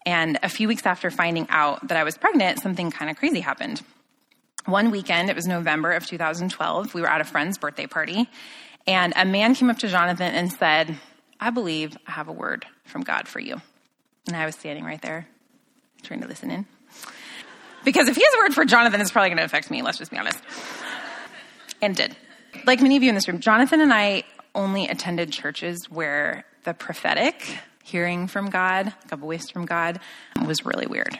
And 0.06 0.38
a 0.42 0.48
few 0.48 0.68
weeks 0.68 0.86
after 0.86 1.10
finding 1.10 1.46
out 1.50 1.88
that 1.88 1.96
I 1.96 2.04
was 2.04 2.16
pregnant, 2.16 2.60
something 2.60 2.90
kind 2.90 3.10
of 3.10 3.16
crazy 3.16 3.40
happened. 3.40 3.82
One 4.64 4.90
weekend, 4.90 5.28
it 5.28 5.36
was 5.36 5.46
November 5.46 5.92
of 5.92 6.06
2012, 6.06 6.94
we 6.94 7.00
were 7.00 7.10
at 7.10 7.20
a 7.20 7.24
friend's 7.24 7.58
birthday 7.58 7.86
party, 7.86 8.28
and 8.86 9.12
a 9.16 9.24
man 9.24 9.54
came 9.54 9.70
up 9.70 9.78
to 9.78 9.88
Jonathan 9.88 10.34
and 10.34 10.52
said, 10.52 10.96
I 11.38 11.50
believe 11.50 11.96
I 12.06 12.12
have 12.12 12.28
a 12.28 12.32
word 12.32 12.64
from 12.84 13.02
God 13.02 13.28
for 13.28 13.40
you. 13.40 13.60
And 14.28 14.36
I 14.36 14.46
was 14.46 14.54
standing 14.54 14.84
right 14.84 15.02
there, 15.02 15.26
trying 16.02 16.20
to 16.20 16.28
listen 16.28 16.50
in. 16.50 16.66
Because 17.84 18.08
if 18.08 18.16
he 18.16 18.22
has 18.24 18.34
a 18.34 18.38
word 18.38 18.54
for 18.54 18.64
Jonathan, 18.64 19.00
it's 19.00 19.10
probably 19.10 19.30
going 19.30 19.38
to 19.38 19.44
affect 19.44 19.70
me, 19.70 19.82
let's 19.82 19.98
just 19.98 20.10
be 20.10 20.18
honest. 20.18 20.38
And 21.80 21.96
did. 21.96 22.16
Like 22.66 22.80
many 22.80 22.96
of 22.96 23.02
you 23.02 23.08
in 23.08 23.14
this 23.14 23.28
room, 23.28 23.40
Jonathan 23.40 23.80
and 23.80 23.92
I 23.92 24.24
only 24.54 24.86
attended 24.86 25.32
churches 25.32 25.90
where 25.90 26.44
the 26.64 26.74
prophetic, 26.74 27.58
hearing 27.82 28.28
from 28.28 28.50
God, 28.50 28.86
like 28.86 29.12
a 29.12 29.16
voice 29.16 29.50
from 29.50 29.66
God, 29.66 29.98
was 30.46 30.64
really 30.64 30.86
weird. 30.86 31.18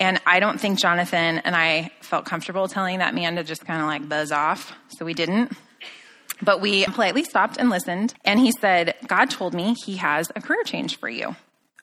And 0.00 0.20
I 0.24 0.40
don't 0.40 0.60
think 0.60 0.78
Jonathan 0.78 1.38
and 1.38 1.56
I 1.56 1.90
felt 2.00 2.24
comfortable 2.24 2.68
telling 2.68 3.00
that 3.00 3.14
man 3.14 3.36
to 3.36 3.44
just 3.44 3.66
kind 3.66 3.80
of 3.80 3.86
like 3.86 4.08
buzz 4.08 4.30
off. 4.30 4.72
So 4.96 5.04
we 5.04 5.12
didn't. 5.12 5.52
But 6.40 6.60
we 6.60 6.84
politely 6.84 7.24
stopped 7.24 7.56
and 7.56 7.68
listened. 7.68 8.14
And 8.24 8.38
he 8.38 8.52
said, 8.60 8.94
God 9.08 9.28
told 9.28 9.54
me 9.54 9.74
he 9.84 9.96
has 9.96 10.30
a 10.36 10.40
career 10.40 10.62
change 10.62 10.98
for 10.98 11.08
you. 11.08 11.34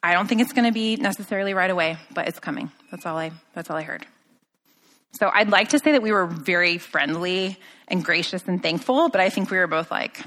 I 0.04 0.14
don't 0.14 0.28
think 0.28 0.42
it's 0.42 0.54
going 0.54 0.66
to 0.66 0.74
be 0.74 0.96
necessarily 0.98 1.54
right 1.54 1.70
away, 1.70 1.98
but 2.14 2.28
it's 2.28 2.40
coming. 2.40 2.72
That's 2.92 3.06
all 3.06 3.18
I, 3.18 3.32
that's 3.54 3.70
all 3.70 3.78
I 3.78 3.84
heard. 3.84 4.06
So 5.14 5.32
I'd 5.34 5.50
like 5.50 5.70
to 5.70 5.80
say 5.80 5.94
that 5.94 6.02
we 6.02 6.12
were 6.12 6.26
very 6.26 6.78
friendly 6.78 7.58
and 7.88 8.04
gracious 8.04 8.44
and 8.48 8.62
thankful, 8.62 9.10
but 9.10 9.22
I 9.22 9.30
think 9.30 9.50
we 9.50 9.58
were 9.58 9.68
both 9.68 9.90
like, 9.90 10.22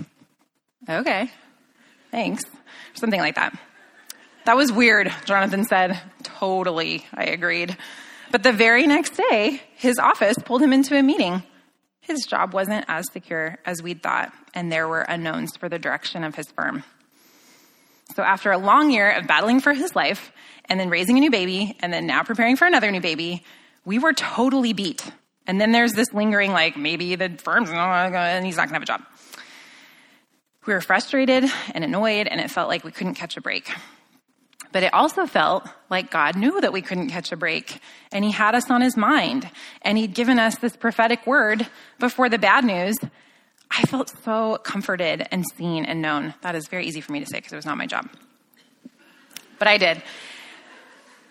okay, 0.89 1.31
thanks, 2.11 2.43
something 2.95 3.21
like 3.21 3.35
that. 3.35 3.59
That 4.47 4.57
was 4.57 4.73
weird, 4.73 5.13
Jonathan 5.27 5.65
said. 5.65 6.01
Totally, 6.23 7.05
I 7.13 7.25
agreed. 7.25 7.77
But 8.31 8.43
the 8.43 8.53
very 8.53 8.87
next 8.87 9.21
day, 9.31 9.61
his 9.77 9.99
office 9.99 10.37
pulled 10.43 10.63
him 10.63 10.73
into 10.73 10.97
a 10.97 11.03
meeting. 11.03 11.43
His 12.01 12.21
job 12.27 12.55
wasn't 12.55 12.87
as 12.89 13.05
secure 13.13 13.59
as 13.67 13.83
we'd 13.83 14.03
thought, 14.03 14.33
and 14.55 14.73
there 14.73 14.89
were 14.89 15.03
unknowns 15.03 15.55
for 15.59 15.69
the 15.69 15.79
direction 15.79 16.25
of 16.25 16.35
his 16.35 16.47
firm. 16.57 16.83
So, 18.15 18.23
after 18.23 18.51
a 18.51 18.59
long 18.59 18.91
year 18.91 19.11
of 19.11 19.27
battling 19.27 19.61
for 19.61 19.73
his 19.73 19.95
life, 19.95 20.33
and 20.69 20.79
then 20.79 20.91
raising 20.91 21.17
a 21.17 21.21
new 21.21 21.31
baby, 21.31 21.77
and 21.81 21.93
then 21.93 22.07
now 22.07 22.23
preparing 22.23 22.57
for 22.57 22.67
another 22.67 22.91
new 22.91 23.01
baby, 23.01 23.45
we 23.85 23.99
were 23.99 24.13
totally 24.13 24.73
beat. 24.73 25.11
And 25.47 25.61
then 25.61 25.73
there's 25.73 25.93
this 25.93 26.13
lingering, 26.13 26.53
like, 26.53 26.77
maybe 26.77 27.15
the 27.15 27.31
firm's 27.39 27.71
not 27.71 28.11
gonna, 28.11 28.19
and 28.19 28.45
he's 28.45 28.57
not 28.57 28.67
gonna 28.67 28.75
have 28.75 28.83
a 28.83 28.87
job. 28.87 29.03
We 30.67 30.75
were 30.75 30.83
frustrated 30.83 31.45
and 31.73 31.85
annoyed, 31.85 32.27
and 32.27 32.41
it 32.41 32.51
felt 32.51 32.69
like 32.69 32.85
we 32.85 32.91
couldn't 32.91 33.15
catch 33.15 33.39
a 33.39 33.41
break. 33.41 33.71
But 34.73 34.83
it 34.83 34.93
also 34.93 35.25
felt 35.25 35.67
like 35.89 36.11
God 36.11 36.37
knew 36.37 36.61
that 36.61 36.75
we 36.75 36.83
couldn't 36.83 37.09
catch 37.09 37.33
a 37.33 37.37
break, 37.37 37.81
and 38.13 38.23
He 38.23 38.31
had 38.31 38.55
us 38.55 38.71
on 38.71 38.83
His 38.83 38.97
mind, 38.97 39.49
and 39.81 39.97
He'd 39.97 40.13
given 40.13 40.39
us 40.39 40.59
this 40.59 40.77
prophetic 40.77 41.27
word 41.27 41.67
before 41.99 42.29
the 42.29 42.39
bad 42.39 42.65
news. 42.65 42.99
I 43.71 43.83
felt 43.83 44.13
so 44.25 44.59
comforted 44.63 45.27
and 45.31 45.45
seen 45.57 45.85
and 45.85 46.03
known. 46.03 46.35
That 46.43 46.55
is 46.55 46.69
very 46.69 46.87
easy 46.87 47.01
for 47.01 47.13
me 47.13 47.21
to 47.21 47.27
say 47.27 47.39
because 47.39 47.53
it 47.53 47.57
was 47.57 47.67
not 47.67 47.77
my 47.77 47.87
job. 47.87 48.09
But 49.59 49.69
I 49.69 49.79
did. 49.79 50.03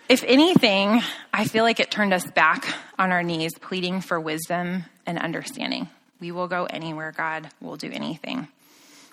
If 0.08 0.24
anything, 0.24 1.02
I 1.32 1.44
feel 1.44 1.64
like 1.64 1.80
it 1.80 1.90
turned 1.90 2.14
us 2.14 2.24
back 2.30 2.66
on 2.98 3.12
our 3.12 3.22
knees, 3.22 3.52
pleading 3.60 4.00
for 4.00 4.18
wisdom 4.18 4.84
and 5.04 5.18
understanding. 5.18 5.88
We 6.20 6.32
will 6.32 6.48
go 6.48 6.64
anywhere, 6.64 7.12
God 7.12 7.50
will 7.60 7.76
do 7.76 7.90
anything. 7.92 8.48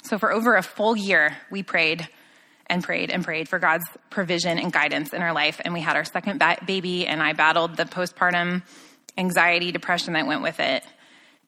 So, 0.04 0.18
for 0.18 0.32
over 0.32 0.56
a 0.56 0.64
full 0.64 0.96
year, 0.96 1.36
we 1.52 1.64
prayed 1.64 2.08
and 2.68 2.84
prayed 2.84 3.12
and 3.12 3.24
prayed 3.24 3.50
for 3.50 3.60
God's 3.60 3.86
provision 4.10 4.58
and 4.58 4.72
guidance 4.72 5.14
in 5.14 5.22
our 5.22 5.34
life. 5.34 5.60
And 5.64 5.74
we 5.74 5.82
had 5.82 5.96
our 5.96 6.06
second 6.06 6.40
ba- 6.40 6.60
baby, 6.66 7.08
and 7.08 7.22
I 7.22 7.34
battled 7.34 7.76
the 7.76 7.86
postpartum 7.86 8.64
anxiety, 9.18 9.72
depression 9.72 10.14
that 10.14 10.28
went 10.28 10.42
with 10.42 10.60
it. 10.60 10.84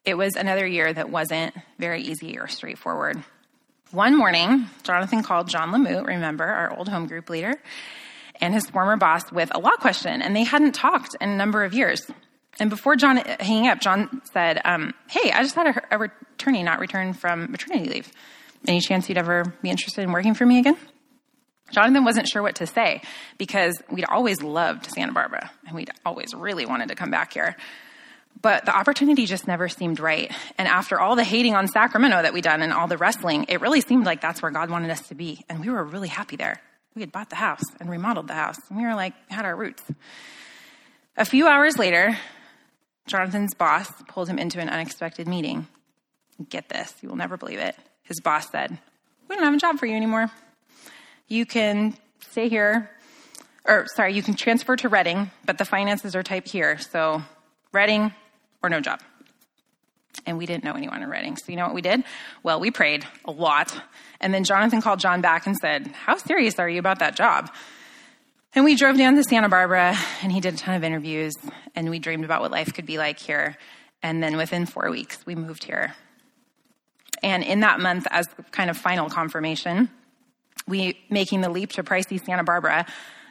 It 0.08 0.16
was 0.16 0.36
another 0.36 0.66
year 0.66 0.90
that 0.90 1.10
wasn't 1.10 1.54
very 1.78 2.00
easy 2.00 2.38
or 2.38 2.48
straightforward. 2.48 3.22
One 3.90 4.16
morning, 4.16 4.64
Jonathan 4.82 5.22
called 5.22 5.48
John 5.48 5.70
Lamute, 5.70 6.06
remember, 6.06 6.44
our 6.44 6.74
old 6.74 6.88
home 6.88 7.06
group 7.06 7.28
leader, 7.28 7.56
and 8.40 8.54
his 8.54 8.70
former 8.70 8.96
boss 8.96 9.30
with 9.30 9.54
a 9.54 9.58
law 9.58 9.76
question, 9.78 10.22
and 10.22 10.34
they 10.34 10.44
hadn't 10.44 10.72
talked 10.72 11.14
in 11.20 11.28
a 11.28 11.36
number 11.36 11.62
of 11.62 11.74
years. 11.74 12.10
And 12.58 12.70
before 12.70 12.96
John 12.96 13.18
hanging 13.18 13.68
up, 13.68 13.82
John 13.82 14.22
said, 14.32 14.62
um, 14.64 14.94
Hey, 15.10 15.30
I 15.30 15.42
just 15.42 15.54
had 15.54 15.76
a, 15.76 15.94
a 15.94 16.10
attorney 16.36 16.62
not 16.62 16.80
return 16.80 17.12
from 17.12 17.50
maternity 17.50 17.90
leave. 17.90 18.10
Any 18.66 18.80
chance 18.80 19.10
you'd 19.10 19.18
ever 19.18 19.52
be 19.60 19.68
interested 19.68 20.04
in 20.04 20.12
working 20.12 20.32
for 20.32 20.46
me 20.46 20.58
again? 20.58 20.78
Jonathan 21.70 22.06
wasn't 22.06 22.26
sure 22.28 22.40
what 22.40 22.54
to 22.54 22.66
say 22.66 23.02
because 23.36 23.74
we'd 23.90 24.06
always 24.06 24.42
loved 24.42 24.86
Santa 24.86 25.12
Barbara 25.12 25.50
and 25.66 25.76
we'd 25.76 25.90
always 26.06 26.32
really 26.32 26.64
wanted 26.64 26.88
to 26.88 26.94
come 26.94 27.10
back 27.10 27.34
here. 27.34 27.58
But 28.40 28.66
the 28.66 28.76
opportunity 28.76 29.26
just 29.26 29.48
never 29.48 29.68
seemed 29.68 29.98
right. 29.98 30.32
And 30.58 30.68
after 30.68 31.00
all 31.00 31.16
the 31.16 31.24
hating 31.24 31.54
on 31.54 31.66
Sacramento 31.66 32.22
that 32.22 32.32
we'd 32.32 32.44
done 32.44 32.62
and 32.62 32.72
all 32.72 32.86
the 32.86 32.96
wrestling, 32.96 33.46
it 33.48 33.60
really 33.60 33.80
seemed 33.80 34.06
like 34.06 34.20
that's 34.20 34.40
where 34.40 34.50
God 34.50 34.70
wanted 34.70 34.90
us 34.90 35.08
to 35.08 35.14
be. 35.14 35.44
And 35.48 35.60
we 35.60 35.70
were 35.70 35.82
really 35.82 36.08
happy 36.08 36.36
there. 36.36 36.60
We 36.94 37.02
had 37.02 37.10
bought 37.10 37.30
the 37.30 37.36
house 37.36 37.62
and 37.80 37.90
remodeled 37.90 38.28
the 38.28 38.34
house. 38.34 38.58
And 38.68 38.78
we 38.78 38.84
were 38.84 38.94
like, 38.94 39.14
had 39.28 39.44
our 39.44 39.56
roots. 39.56 39.82
A 41.16 41.24
few 41.24 41.48
hours 41.48 41.78
later, 41.78 42.16
Jonathan's 43.06 43.54
boss 43.54 43.90
pulled 44.06 44.28
him 44.28 44.38
into 44.38 44.60
an 44.60 44.68
unexpected 44.68 45.26
meeting. 45.26 45.66
Get 46.48 46.68
this, 46.68 46.94
you 47.02 47.08
will 47.08 47.16
never 47.16 47.36
believe 47.36 47.58
it. 47.58 47.74
His 48.04 48.20
boss 48.20 48.50
said, 48.50 48.78
We 49.28 49.34
don't 49.34 49.44
have 49.44 49.54
a 49.54 49.58
job 49.58 49.78
for 49.78 49.86
you 49.86 49.96
anymore 49.96 50.30
you 51.28 51.44
can 51.44 51.94
stay 52.30 52.48
here, 52.48 52.90
or 53.64 53.86
sorry, 53.94 54.14
you 54.14 54.22
can 54.22 54.34
transfer 54.34 54.76
to 54.76 54.88
Redding, 54.88 55.30
but 55.44 55.58
the 55.58 55.64
finances 55.64 56.16
are 56.16 56.22
typed 56.22 56.48
here. 56.48 56.78
So 56.78 57.22
Redding 57.72 58.12
or 58.62 58.70
no 58.70 58.80
job. 58.80 59.00
And 60.26 60.36
we 60.36 60.46
didn't 60.46 60.64
know 60.64 60.72
anyone 60.72 61.02
in 61.02 61.08
Redding. 61.08 61.36
So 61.36 61.44
you 61.48 61.56
know 61.56 61.66
what 61.66 61.74
we 61.74 61.82
did? 61.82 62.02
Well, 62.42 62.60
we 62.60 62.70
prayed 62.70 63.06
a 63.24 63.30
lot. 63.30 63.74
And 64.20 64.34
then 64.34 64.44
Jonathan 64.44 64.82
called 64.82 65.00
John 65.00 65.20
back 65.20 65.46
and 65.46 65.56
said, 65.56 65.88
How 65.88 66.16
serious 66.16 66.58
are 66.58 66.68
you 66.68 66.78
about 66.78 66.98
that 66.98 67.14
job? 67.16 67.50
And 68.54 68.64
we 68.64 68.74
drove 68.74 68.96
down 68.96 69.14
to 69.16 69.22
Santa 69.22 69.48
Barbara 69.48 69.96
and 70.22 70.32
he 70.32 70.40
did 70.40 70.54
a 70.54 70.56
ton 70.56 70.74
of 70.74 70.82
interviews 70.82 71.34
and 71.74 71.90
we 71.90 71.98
dreamed 71.98 72.24
about 72.24 72.40
what 72.40 72.50
life 72.50 72.72
could 72.72 72.86
be 72.86 72.98
like 72.98 73.18
here. 73.18 73.56
And 74.02 74.22
then 74.22 74.36
within 74.36 74.66
four 74.66 74.90
weeks, 74.90 75.24
we 75.26 75.34
moved 75.34 75.64
here. 75.64 75.94
And 77.22 77.42
in 77.42 77.60
that 77.60 77.80
month, 77.80 78.06
as 78.10 78.26
kind 78.50 78.70
of 78.70 78.76
final 78.76 79.10
confirmation, 79.10 79.90
we 80.66 80.98
making 81.10 81.40
the 81.40 81.50
leap 81.50 81.72
to 81.72 81.82
pricey 81.82 82.24
Santa 82.24 82.44
Barbara, 82.44 82.86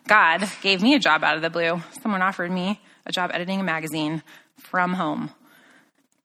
God 0.08 0.48
gave 0.62 0.82
me 0.82 0.94
a 0.94 1.00
job 1.00 1.24
out 1.24 1.36
of 1.36 1.42
the 1.42 1.50
blue. 1.50 1.82
Someone 2.02 2.22
offered 2.22 2.52
me 2.52 2.80
a 3.08 3.12
job 3.12 3.32
editing 3.34 3.60
a 3.60 3.64
magazine 3.64 4.22
from 4.60 4.94
home. 4.94 5.32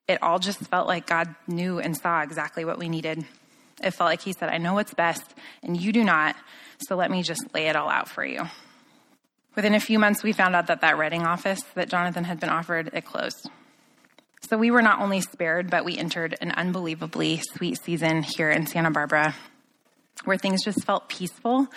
It 0.07 0.23
all 0.23 0.39
just 0.39 0.59
felt 0.59 0.87
like 0.87 1.07
God 1.07 1.35
knew 1.47 1.79
and 1.79 1.97
saw 1.97 2.21
exactly 2.23 2.65
what 2.65 2.79
we 2.79 2.89
needed. 2.91 3.25
It 3.83 3.93
felt 3.93 4.11
like 4.11 4.21
He 4.21 4.35
said, 4.35 4.51
I 4.51 4.59
know 4.59 4.75
what's 4.75 4.93
best, 4.93 5.25
and 5.63 5.81
you 5.81 5.93
do 5.93 6.05
not, 6.05 6.37
so 6.79 6.97
let 6.97 7.11
me 7.11 7.23
just 7.23 7.55
lay 7.55 7.69
it 7.69 7.77
all 7.77 7.89
out 7.89 8.09
for 8.09 8.25
you. 8.25 8.43
Within 9.55 9.75
a 9.75 9.81
few 9.81 9.99
months, 9.99 10.23
we 10.23 10.33
found 10.33 10.55
out 10.55 10.67
that 10.67 10.81
that 10.81 10.99
Redding 10.99 11.23
office 11.23 11.63
that 11.75 11.89
Jonathan 11.89 12.25
had 12.25 12.41
been 12.41 12.51
offered, 12.51 12.91
it 12.93 13.05
closed. 13.05 13.49
So 14.49 14.59
we 14.59 14.71
were 14.71 14.83
not 14.83 15.01
only 15.01 15.21
spared, 15.21 15.71
but 15.71 15.85
we 15.85 15.97
entered 15.97 16.37
an 16.41 16.51
unbelievably 16.51 17.43
sweet 17.53 17.83
season 17.83 18.23
here 18.23 18.51
in 18.51 18.67
Santa 18.67 18.91
Barbara 18.91 19.35
where 20.25 20.37
things 20.37 20.65
just 20.65 20.85
felt 20.85 21.09
peaceful 21.09 21.69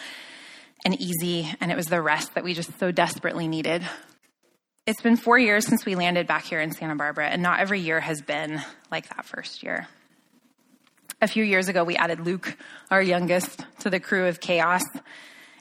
and 0.83 0.99
easy, 1.01 1.51
and 1.59 1.71
it 1.71 1.75
was 1.75 1.87
the 1.87 2.01
rest 2.01 2.35
that 2.35 2.43
we 2.43 2.53
just 2.53 2.77
so 2.79 2.91
desperately 2.91 3.47
needed. 3.47 3.83
It's 4.87 5.01
been 5.01 5.17
four 5.17 5.39
years 5.39 5.65
since 5.65 5.83
we 5.83 5.95
landed 5.95 6.27
back 6.27 6.43
here 6.43 6.61
in 6.61 6.71
Santa 6.71 6.95
Barbara, 6.95 7.27
and 7.27 7.41
not 7.41 7.59
every 7.59 7.79
year 7.79 7.99
has 7.99 8.21
been 8.21 8.61
like 8.91 9.09
that 9.09 9.25
first 9.25 9.63
year. 9.63 9.87
A 11.19 11.27
few 11.27 11.43
years 11.43 11.67
ago, 11.69 11.83
we 11.83 11.95
added 11.95 12.19
Luke, 12.19 12.55
our 12.91 13.01
youngest, 13.01 13.65
to 13.79 13.89
the 13.89 13.99
crew 13.99 14.27
of 14.27 14.39
Chaos, 14.39 14.83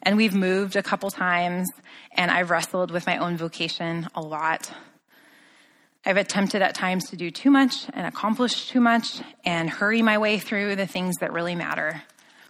and 0.03 0.19
we've 0.19 0.35
moved 0.35 0.77
a 0.77 0.83
couple 0.83 1.11
times, 1.11 1.67
and 2.13 2.31
I've 2.31 2.51
wrestled 2.51 2.91
with 2.91 3.07
my 3.07 3.17
own 3.17 3.39
vocation 3.39 4.09
a 4.15 4.21
lot. 4.21 4.71
I've 6.05 6.19
attempted 6.19 6.61
at 6.61 6.75
times 6.75 7.09
to 7.09 7.17
do 7.17 7.31
too 7.31 7.51
much 7.51 7.87
and 7.95 8.07
accomplish 8.07 8.69
too 8.69 8.81
much 8.83 9.23
and 9.43 9.71
hurry 9.71 10.03
my 10.03 10.19
way 10.19 10.39
through 10.39 10.77
the 10.77 10.87
things 10.87 11.17
that 11.21 11.33
really 11.33 11.55
matter. 11.55 12.03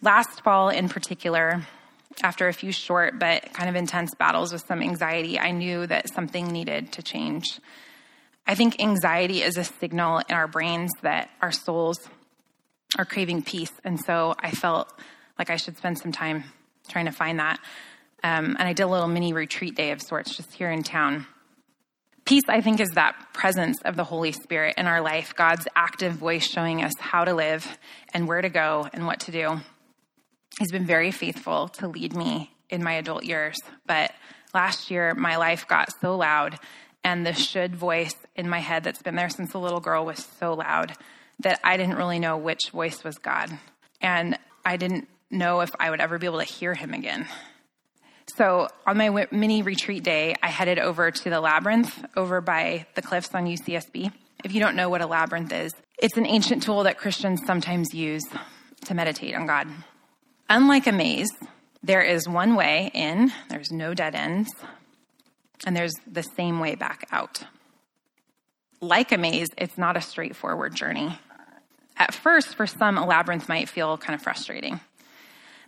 Last 0.03 0.43
fall, 0.43 0.71
in 0.71 0.89
particular, 0.89 1.69
after 2.23 2.49
a 2.49 2.53
few 2.53 2.73
short 2.73 3.19
but 3.19 3.53
kind 3.53 3.69
of 3.69 3.77
intense 3.77 4.15
battles 4.15 4.53
with 4.53 4.65
some 4.67 4.83
anxiety, 4.83 5.39
I 5.39 5.51
knew 5.51 5.87
that 5.87 6.13
something 6.13 6.47
needed 6.49 6.93
to 6.93 7.03
change. 7.03 7.61
I 8.47 8.55
think 8.55 8.81
anxiety 8.81 9.43
is 9.43 9.57
a 9.57 9.65
signal 9.65 10.21
in 10.29 10.35
our 10.35 10.47
brains 10.47 10.93
that 11.03 11.31
our 11.41 11.53
souls 11.53 11.99
are 12.99 13.05
craving 13.05 13.43
peace. 13.43 13.73
And 13.85 13.99
so 13.99 14.35
I 14.39 14.51
felt 14.51 14.93
like 15.39 15.51
I 15.51 15.57
should 15.57 15.77
spend 15.77 15.99
some 15.99 16.13
time 16.13 16.45
trying 16.89 17.07
to 17.07 17.13
find 17.13 17.39
that. 17.39 17.59
Um, 18.23 18.57
and 18.59 18.69
I 18.69 18.73
did 18.73 18.85
a 18.85 18.87
little 18.87 19.09
mini 19.09 19.33
retreat 19.33 19.75
day 19.75 19.91
of 19.91 20.01
sorts 20.01 20.37
just 20.37 20.53
here 20.53 20.71
in 20.71 20.83
town. 20.83 21.27
Peace, 22.25 22.45
I 22.49 22.63
think, 22.63 22.81
is 22.81 22.89
that 22.95 23.17
presence 23.35 23.77
of 23.85 23.97
the 23.97 24.05
Holy 24.05 24.33
Spirit 24.33 24.77
in 24.79 24.87
our 24.87 25.03
life, 25.03 25.35
God's 25.35 25.69
active 25.77 26.13
voice 26.13 26.47
showing 26.47 26.83
us 26.83 26.95
how 26.99 27.25
to 27.25 27.35
live 27.35 27.79
and 28.15 28.27
where 28.27 28.41
to 28.41 28.49
go 28.49 28.89
and 28.95 29.07
what 29.07 29.21
to 29.21 29.31
do. 29.31 29.61
He's 30.59 30.71
been 30.71 30.87
very 30.87 31.11
faithful 31.11 31.69
to 31.69 31.89
lead 31.89 32.15
me 32.15 32.53
in 32.71 32.83
my 32.83 32.95
adult 32.95 33.25
years. 33.25 33.57
But 33.87 34.13
last 34.53 34.91
year, 34.91 35.15
my 35.15 35.37
life 35.37 35.67
got 35.67 35.89
so 36.01 36.17
loud, 36.17 36.59
and 37.03 37.27
the 37.27 37.33
should 37.33 37.75
voice 37.75 38.15
in 38.37 38.49
my 38.49 38.61
head 38.61 38.85
that's 38.85 39.03
been 39.03 39.17
there 39.17 39.29
since 39.29 39.55
a 39.55 39.59
little 39.59 39.81
girl 39.81 40.05
was 40.07 40.27
so 40.39 40.55
loud 40.55 40.93
that 41.41 41.61
I 41.65 41.77
didn't 41.77 41.97
really 41.97 42.19
know 42.19 42.37
which 42.37 42.71
voice 42.73 43.03
was 43.03 43.19
God. 43.19 43.51
And 44.01 44.39
I 44.65 44.77
didn't 44.77 45.09
know 45.31 45.61
if 45.61 45.71
I 45.79 45.91
would 45.91 46.01
ever 46.01 46.19
be 46.19 46.27
able 46.27 46.39
to 46.39 46.45
hear 46.45 46.75
him 46.75 46.95
again. 46.95 47.27
So 48.37 48.69
on 48.87 48.97
my 48.97 49.27
mini 49.31 49.63
retreat 49.63 50.03
day, 50.03 50.35
I 50.43 50.49
headed 50.49 50.79
over 50.79 51.11
to 51.11 51.31
the 51.31 51.41
labyrinth 51.41 52.05
over 52.17 52.41
by 52.41 52.87
the 52.95 53.03
cliffs 53.03 53.35
on 53.35 53.47
UCSB. 53.47 54.13
If 54.45 54.55
you 54.55 54.61
don't 54.61 54.77
know 54.77 54.89
what 54.89 55.03
a 55.03 55.07
labyrinth 55.07 55.53
is, 55.53 55.73
it's 55.99 56.17
an 56.17 56.27
ancient 56.27 56.63
tool 56.63 56.85
that 56.85 56.99
Christians 56.99 57.43
sometimes 57.47 57.93
use 57.93 58.25
to 58.87 58.95
meditate 58.95 59.35
on 59.35 59.47
God. 59.47 59.69
Unlike 60.49 60.87
a 60.87 60.93
maze, 60.93 61.31
there 61.83 62.03
is 62.03 62.29
one 62.29 62.55
way 62.55 62.91
in, 62.95 63.33
there's 63.49 63.71
no 63.71 63.95
dead 63.95 64.15
ends. 64.15 64.51
and 65.67 65.75
there's 65.77 65.95
the 66.07 66.23
same 66.23 66.61
way 66.61 66.75
back 66.75 67.07
out. 67.11 67.45
Like 68.81 69.13
a 69.13 69.19
maze, 69.19 69.49
it's 69.57 69.79
not 69.79 69.97
a 69.97 70.01
straightforward 70.01 70.75
journey. 70.75 71.19
At 71.97 72.13
first, 72.13 72.55
for 72.55 72.67
some, 72.67 72.99
a 72.99 73.07
labyrinth 73.07 73.49
might 73.49 73.69
feel 73.69 73.97
kind 73.97 74.15
of 74.15 74.23
frustrating. 74.23 74.81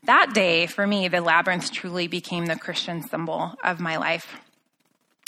That 0.05 0.35
day, 0.35 0.66
for 0.66 0.87
me, 0.87 1.09
the 1.09 1.20
labyrinth 1.20 1.72
truly 1.72 2.09
became 2.09 2.47
the 2.47 2.57
Christian 2.57 3.03
symbol 3.09 3.55
of 3.64 3.81
my 3.81 3.97
life. 3.97 4.41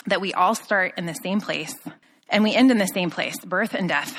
That 0.07 0.21
we 0.21 0.35
all 0.35 0.55
start 0.55 0.95
in 0.99 1.07
the 1.07 1.15
same 1.15 1.41
place 1.41 1.75
and 2.29 2.45
we 2.45 2.55
end 2.55 2.71
in 2.71 2.79
the 2.79 2.87
same 2.87 3.11
place 3.11 3.39
birth 3.45 3.75
and 3.75 3.89
death. 3.89 4.17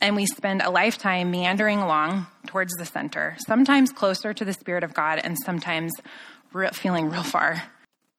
And 0.00 0.14
we 0.14 0.26
spend 0.26 0.62
a 0.62 0.70
lifetime 0.70 1.30
meandering 1.30 1.80
along 1.80 2.26
towards 2.46 2.72
the 2.74 2.86
center, 2.86 3.36
sometimes 3.46 3.90
closer 3.90 4.32
to 4.32 4.44
the 4.44 4.52
Spirit 4.52 4.84
of 4.84 4.94
God 4.94 5.20
and 5.22 5.36
sometimes 5.44 5.92
feeling 6.72 7.10
real 7.10 7.22
far, 7.22 7.64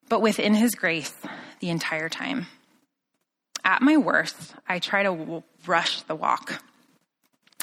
but 0.10 0.22
within 0.22 0.56
His 0.56 0.76
grace 0.76 1.16
the 1.62 1.70
entire 1.70 2.10
time. 2.10 2.48
At 3.64 3.82
my 3.82 3.98
worst, 3.98 4.56
I 4.68 4.80
try 4.80 5.04
to 5.04 5.10
w- 5.10 5.44
rush 5.66 6.02
the 6.02 6.16
walk. 6.16 6.62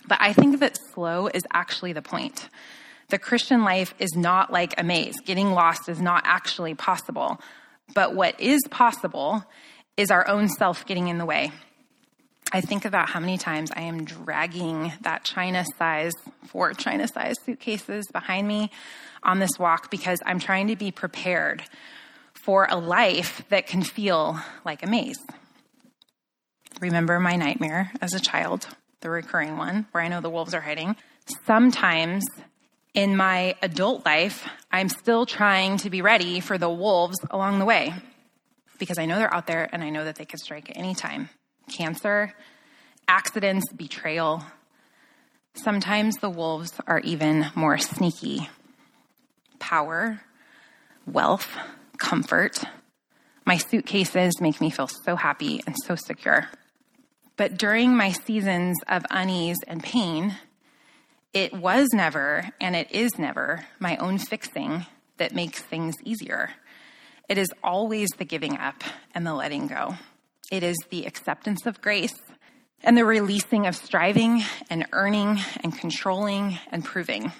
But 0.07 0.19
I 0.21 0.33
think 0.33 0.61
that 0.61 0.79
slow 0.93 1.27
is 1.27 1.43
actually 1.53 1.93
the 1.93 2.03
point. 2.03 2.49
The 3.09 3.19
Christian 3.19 3.64
life 3.64 3.95
is 3.99 4.14
not 4.14 4.53
like 4.53 4.75
a 4.79 4.85
maze. 4.85 5.14
Getting 5.25 5.53
lost 5.53 5.89
is 5.89 6.01
not 6.01 6.23
actually 6.25 6.75
possible. 6.75 7.41
But 7.95 8.14
what 8.14 8.41
is 8.41 8.61
possible 8.71 9.45
is 9.97 10.11
our 10.11 10.27
own 10.29 10.49
self 10.49 10.85
getting 10.87 11.09
in 11.09 11.19
the 11.19 11.25
way. 11.25 11.53
I 12.53 12.61
think 12.61 12.85
about 12.85 13.09
how 13.09 13.19
many 13.19 13.39
times 13.39 13.71
I 13.75 13.83
am 13.83 14.05
dragging 14.05 14.93
that 15.01 15.25
China 15.25 15.65
size, 15.79 16.13
four 16.47 16.73
China 16.75 17.09
size 17.09 17.35
suitcases 17.45 18.07
behind 18.13 18.47
me 18.47 18.71
on 19.23 19.41
this 19.41 19.59
walk 19.59 19.91
because 19.91 20.21
I'm 20.25 20.39
trying 20.39 20.69
to 20.69 20.77
be 20.77 20.93
prepared 20.93 21.65
for 22.35 22.69
a 22.71 22.77
life 22.77 23.43
that 23.49 23.67
can 23.67 23.83
feel 23.83 24.39
like 24.65 24.85
a 24.85 24.87
maze. 24.87 25.19
Remember 26.81 27.19
my 27.19 27.35
nightmare 27.35 27.91
as 28.01 28.15
a 28.15 28.21
child, 28.21 28.69
the 29.01 29.11
recurring 29.11 29.57
one, 29.57 29.87
where 29.91 30.05
I 30.05 30.09
know 30.09 30.21
the 30.21 30.31
wolves 30.31 30.55
are 30.55 30.61
hiding. 30.61 30.95
Sometimes 31.47 32.25
in 32.95 33.17
my 33.17 33.57
adult 33.61 34.07
life, 34.07 34.49
I'm 34.71 34.89
still 34.89 35.27
trying 35.27 35.79
to 35.79 35.91
be 35.91 36.01
ready 36.01 36.39
for 36.39 36.59
the 36.59 36.71
wolves 36.71 37.19
along 37.31 37.59
the 37.59 37.65
way 37.65 37.93
because 38.79 38.99
I 38.99 39.07
know 39.07 39.19
they're 39.19 39.35
out 39.35 39.47
there 39.47 39.69
and 39.73 39.83
I 39.83 39.91
know 39.91 40.05
that 40.05 40.17
they 40.17 40.25
could 40.25 40.39
strike 40.39 40.71
at 40.71 40.77
any 40.77 40.95
time. 40.95 41.29
Cancer, 41.71 42.35
accidents, 43.09 43.73
betrayal. 43.73 44.43
Sometimes 45.55 46.17
the 46.17 46.31
wolves 46.31 46.73
are 46.87 47.01
even 47.01 47.47
more 47.55 47.79
sneaky. 47.79 48.49
Power, 49.59 50.21
wealth, 51.07 51.49
comfort. 51.99 52.62
My 53.45 53.57
suitcases 53.57 54.41
make 54.41 54.61
me 54.61 54.71
feel 54.71 54.89
so 54.89 55.17
happy 55.17 55.62
and 55.67 55.77
so 55.85 55.95
secure. 55.95 56.49
But 57.37 57.59
during 57.59 57.97
my 57.97 58.12
seasons 58.12 58.77
of 58.89 59.05
unease 59.11 59.59
and 59.67 59.83
pain, 59.83 60.37
it 61.33 61.53
was 61.53 61.89
never 61.93 62.51
and 62.61 62.75
it 62.75 62.91
is 62.91 63.19
never 63.19 63.67
my 63.79 63.97
own 63.99 64.19
fixing 64.19 64.87
that 65.19 65.35
makes 65.35 65.61
things 65.61 65.95
easier. 66.05 66.51
It 67.29 67.39
is 67.39 67.49
always 67.62 68.09
the 68.17 68.25
giving 68.25 68.57
up 68.57 68.83
and 69.14 69.27
the 69.27 69.35
letting 69.35 69.67
go. 69.67 69.97
It 70.51 70.63
is 70.63 70.77
the 70.91 71.07
acceptance 71.07 71.67
of 71.67 71.81
grace 71.81 72.15
and 72.85 72.97
the 72.97 73.05
releasing 73.05 73.67
of 73.67 73.75
striving 73.75 74.45
and 74.71 74.87
earning 74.93 75.41
and 75.65 75.77
controlling 75.77 76.59
and 76.71 76.85
proving. 76.85 77.33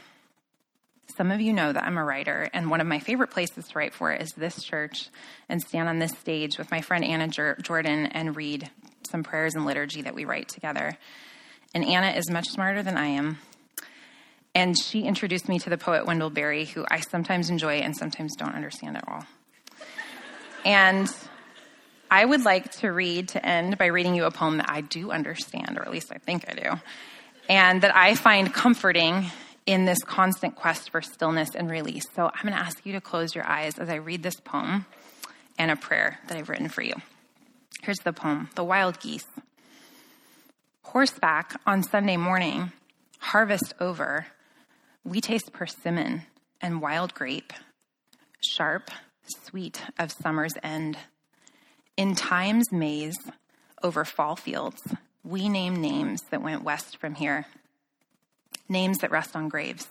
Some 1.17 1.31
of 1.31 1.41
you 1.41 1.53
know 1.53 1.73
that 1.73 1.85
I'm 1.85 1.99
a 1.99 2.05
writer, 2.05 2.51
and 2.53 2.69
one 2.69 2.81
of 2.81 2.87
my 2.89 2.99
favorite 2.99 3.31
places 3.31 3.69
to 3.69 3.79
write 3.79 3.95
for 3.95 4.13
is 4.13 4.33
this 4.33 4.63
church 4.63 5.09
and 5.49 5.63
stand 5.63 5.89
on 5.89 6.01
this 6.01 6.19
stage 6.19 6.59
with 6.59 6.71
my 6.73 6.81
friend 6.81 7.05
Anna 7.05 7.29
Jordan 7.29 8.07
and 8.07 8.35
read 8.35 8.71
some 9.09 9.23
prayers 9.23 9.55
and 9.55 9.65
liturgy 9.65 10.03
that 10.03 10.15
we 10.17 10.25
write 10.25 10.49
together. 10.49 10.99
And 11.75 11.85
Anna 11.85 12.09
is 12.09 12.29
much 12.29 12.49
smarter 12.49 12.83
than 12.83 12.97
I 12.97 13.07
am. 13.07 13.39
And 14.53 14.77
she 14.77 15.03
introduced 15.03 15.49
me 15.49 15.61
to 15.61 15.71
the 15.71 15.79
poet 15.79 16.07
Wendell 16.07 16.31
Berry, 16.31 16.65
who 16.65 16.85
I 16.91 17.01
sometimes 17.01 17.51
enjoy 17.51 17.77
and 17.77 17.97
sometimes 17.97 18.35
don't 18.35 18.55
understand 18.55 18.97
at 18.97 19.07
all. 19.07 19.25
And 20.65 21.09
I 22.11 22.25
would 22.25 22.45
like 22.45 22.71
to 22.79 22.89
read 22.89 23.29
to 23.31 23.45
end 23.45 23.79
by 23.79 23.87
reading 23.87 24.15
you 24.15 24.25
a 24.25 24.31
poem 24.31 24.59
that 24.59 24.71
I 24.71 24.81
do 24.81 25.11
understand, 25.11 25.77
or 25.79 25.83
at 25.83 25.91
least 25.91 26.13
I 26.13 26.19
think 26.19 26.45
I 26.49 26.55
do, 26.55 26.81
and 27.49 27.83
that 27.83 27.95
I 27.95 28.15
find 28.15 28.53
comforting 28.53 29.27
in 29.67 29.85
this 29.85 29.99
constant 30.05 30.55
quest 30.55 30.91
for 30.91 31.03
stillness 31.03 31.55
and 31.55 31.69
release. 31.69 32.05
So 32.15 32.27
I'm 32.27 32.43
going 32.43 32.55
to 32.55 32.61
ask 32.61 32.85
you 32.87 32.93
to 32.93 33.01
close 33.01 33.35
your 33.35 33.45
eyes 33.45 33.79
as 33.79 33.89
I 33.89 33.97
read 33.97 34.23
this 34.23 34.39
poem 34.41 34.87
and 35.59 35.71
a 35.71 35.77
prayer 35.77 36.21
that 36.29 36.37
I've 36.37 36.49
written 36.49 36.69
for 36.69 36.83
you. 36.83 36.95
Here's 37.83 37.99
the 37.99 38.13
poem 38.13 38.51
The 38.55 38.65
Wild 38.65 39.01
Geese. 39.01 39.27
Horseback 40.83 41.61
on 41.67 41.83
Sunday 41.83 42.17
morning, 42.17 42.71
harvest 43.19 43.75
over, 43.81 44.27
we 45.05 45.21
taste 45.21 45.53
persimmon 45.53 46.23
and 46.61 46.81
wild 46.81 47.15
grape, 47.15 47.53
sharp 48.41 48.91
sweet 49.25 49.83
of 49.99 50.13
summer's 50.13 50.55
end. 50.63 50.97
In 51.97 52.15
time's 52.15 52.71
maze 52.71 53.19
over 53.83 54.05
fall 54.05 54.37
fields, 54.37 54.83
we 55.25 55.49
name 55.49 55.81
names 55.81 56.21
that 56.31 56.43
went 56.43 56.63
west 56.63 56.99
from 56.99 57.15
here, 57.15 57.47
names 58.69 58.99
that 58.99 59.11
rest 59.11 59.35
on 59.35 59.49
graves. 59.49 59.87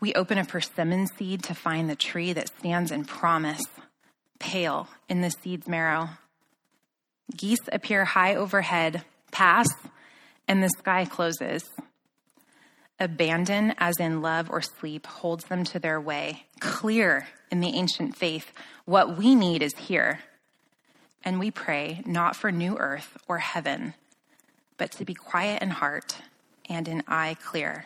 We 0.00 0.12
open 0.14 0.38
a 0.38 0.44
persimmon 0.44 1.06
seed 1.06 1.44
to 1.44 1.54
find 1.54 1.88
the 1.88 1.94
tree 1.94 2.32
that 2.32 2.48
stands 2.58 2.90
in 2.90 3.04
promise, 3.04 3.62
pale 4.40 4.88
in 5.08 5.20
the 5.20 5.30
seed's 5.30 5.68
marrow. 5.68 6.08
Geese 7.36 7.68
appear 7.70 8.04
high 8.04 8.34
overhead, 8.34 9.04
pass, 9.30 9.68
and 10.48 10.64
the 10.64 10.70
sky 10.78 11.04
closes. 11.04 11.62
Abandon, 12.98 13.72
as 13.78 14.00
in 14.00 14.20
love 14.20 14.50
or 14.50 14.60
sleep, 14.60 15.06
holds 15.06 15.44
them 15.44 15.62
to 15.62 15.78
their 15.78 16.00
way, 16.00 16.42
clear 16.58 17.28
in 17.52 17.60
the 17.60 17.76
ancient 17.76 18.16
faith. 18.16 18.52
What 18.84 19.16
we 19.16 19.36
need 19.36 19.62
is 19.62 19.76
here. 19.76 20.18
And 21.24 21.38
we 21.38 21.50
pray 21.50 22.02
not 22.04 22.34
for 22.34 22.50
new 22.50 22.76
earth 22.78 23.16
or 23.28 23.38
heaven, 23.38 23.94
but 24.76 24.90
to 24.92 25.04
be 25.04 25.14
quiet 25.14 25.62
in 25.62 25.70
heart 25.70 26.16
and 26.68 26.88
in 26.88 27.02
eye 27.06 27.36
clear. 27.44 27.84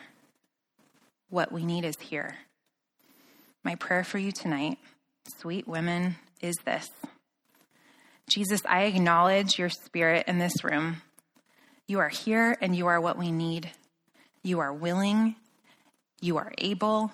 What 1.29 1.53
we 1.53 1.65
need 1.65 1.85
is 1.85 1.97
here. 2.01 2.37
My 3.63 3.75
prayer 3.75 4.05
for 4.05 4.19
you 4.19 4.33
tonight, 4.33 4.79
sweet 5.39 5.67
women, 5.67 6.17
is 6.41 6.55
this 6.65 6.89
Jesus, 8.29 8.61
I 8.69 8.85
acknowledge 8.85 9.59
your 9.59 9.69
spirit 9.69 10.25
in 10.27 10.39
this 10.39 10.65
room. 10.65 11.03
You 11.87 12.01
are 12.01 12.09
here 12.09 12.57
and 12.61 12.75
you 12.75 12.87
are 12.87 13.01
what 13.01 13.19
we 13.19 13.31
need. 13.31 13.71
You 14.43 14.61
are 14.61 14.73
willing, 14.73 15.37
you 16.21 16.37
are 16.37 16.53
able 16.59 17.13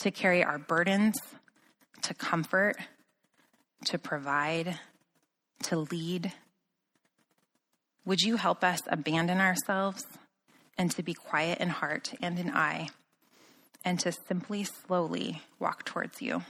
to 0.00 0.10
carry 0.10 0.44
our 0.44 0.58
burdens, 0.58 1.16
to 2.02 2.14
comfort, 2.14 2.76
to 3.86 3.98
provide, 3.98 4.78
to 5.62 5.76
lead. 5.76 6.32
Would 8.04 8.22
you 8.22 8.36
help 8.36 8.62
us 8.62 8.82
abandon 8.88 9.40
ourselves 9.40 10.06
and 10.76 10.90
to 10.90 11.02
be 11.02 11.14
quiet 11.14 11.58
in 11.58 11.70
heart 11.70 12.14
and 12.20 12.38
in 12.38 12.50
eye, 12.50 12.88
and 13.84 13.98
to 14.00 14.12
simply 14.12 14.64
slowly 14.64 15.42
walk 15.58 15.84
towards 15.84 16.20
you? 16.20 16.42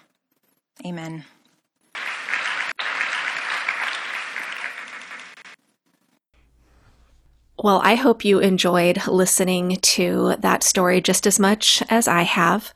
Amen. 0.85 1.25
Well, 7.63 7.81
I 7.83 7.95
hope 7.95 8.25
you 8.25 8.41
enjoyed 8.41 9.07
listening 9.07 9.77
to 9.77 10.35
that 10.41 10.63
story 10.63 11.01
just 11.01 11.27
as 11.27 11.39
much 11.39 11.83
as 11.89 12.07
I 12.07 12.23
have. 12.23 12.75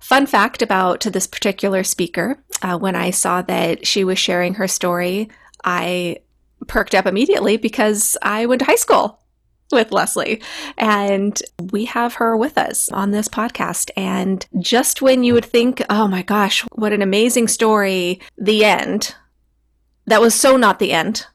Fun 0.00 0.26
fact 0.26 0.60
about 0.60 1.00
this 1.00 1.26
particular 1.26 1.82
speaker 1.82 2.38
uh, 2.60 2.76
when 2.78 2.94
I 2.94 3.10
saw 3.10 3.42
that 3.42 3.86
she 3.86 4.04
was 4.04 4.18
sharing 4.18 4.54
her 4.54 4.68
story, 4.68 5.28
I 5.64 6.18
perked 6.66 6.94
up 6.94 7.06
immediately 7.06 7.56
because 7.56 8.16
I 8.22 8.46
went 8.46 8.60
to 8.60 8.66
high 8.66 8.76
school 8.76 9.20
with 9.70 9.92
Leslie. 9.92 10.42
And 10.76 11.40
we 11.72 11.84
have 11.86 12.14
her 12.14 12.36
with 12.36 12.56
us 12.56 12.90
on 12.90 13.10
this 13.10 13.28
podcast. 13.28 13.90
And 13.96 14.46
just 14.60 15.02
when 15.02 15.24
you 15.24 15.34
would 15.34 15.44
think, 15.44 15.82
oh 15.90 16.08
my 16.08 16.22
gosh, 16.22 16.64
what 16.72 16.92
an 16.92 17.02
amazing 17.02 17.48
story, 17.48 18.20
the 18.38 18.64
end, 18.64 19.14
that 20.06 20.22
was 20.22 20.34
so 20.34 20.56
not 20.56 20.78
the 20.78 20.92
end 20.92 21.26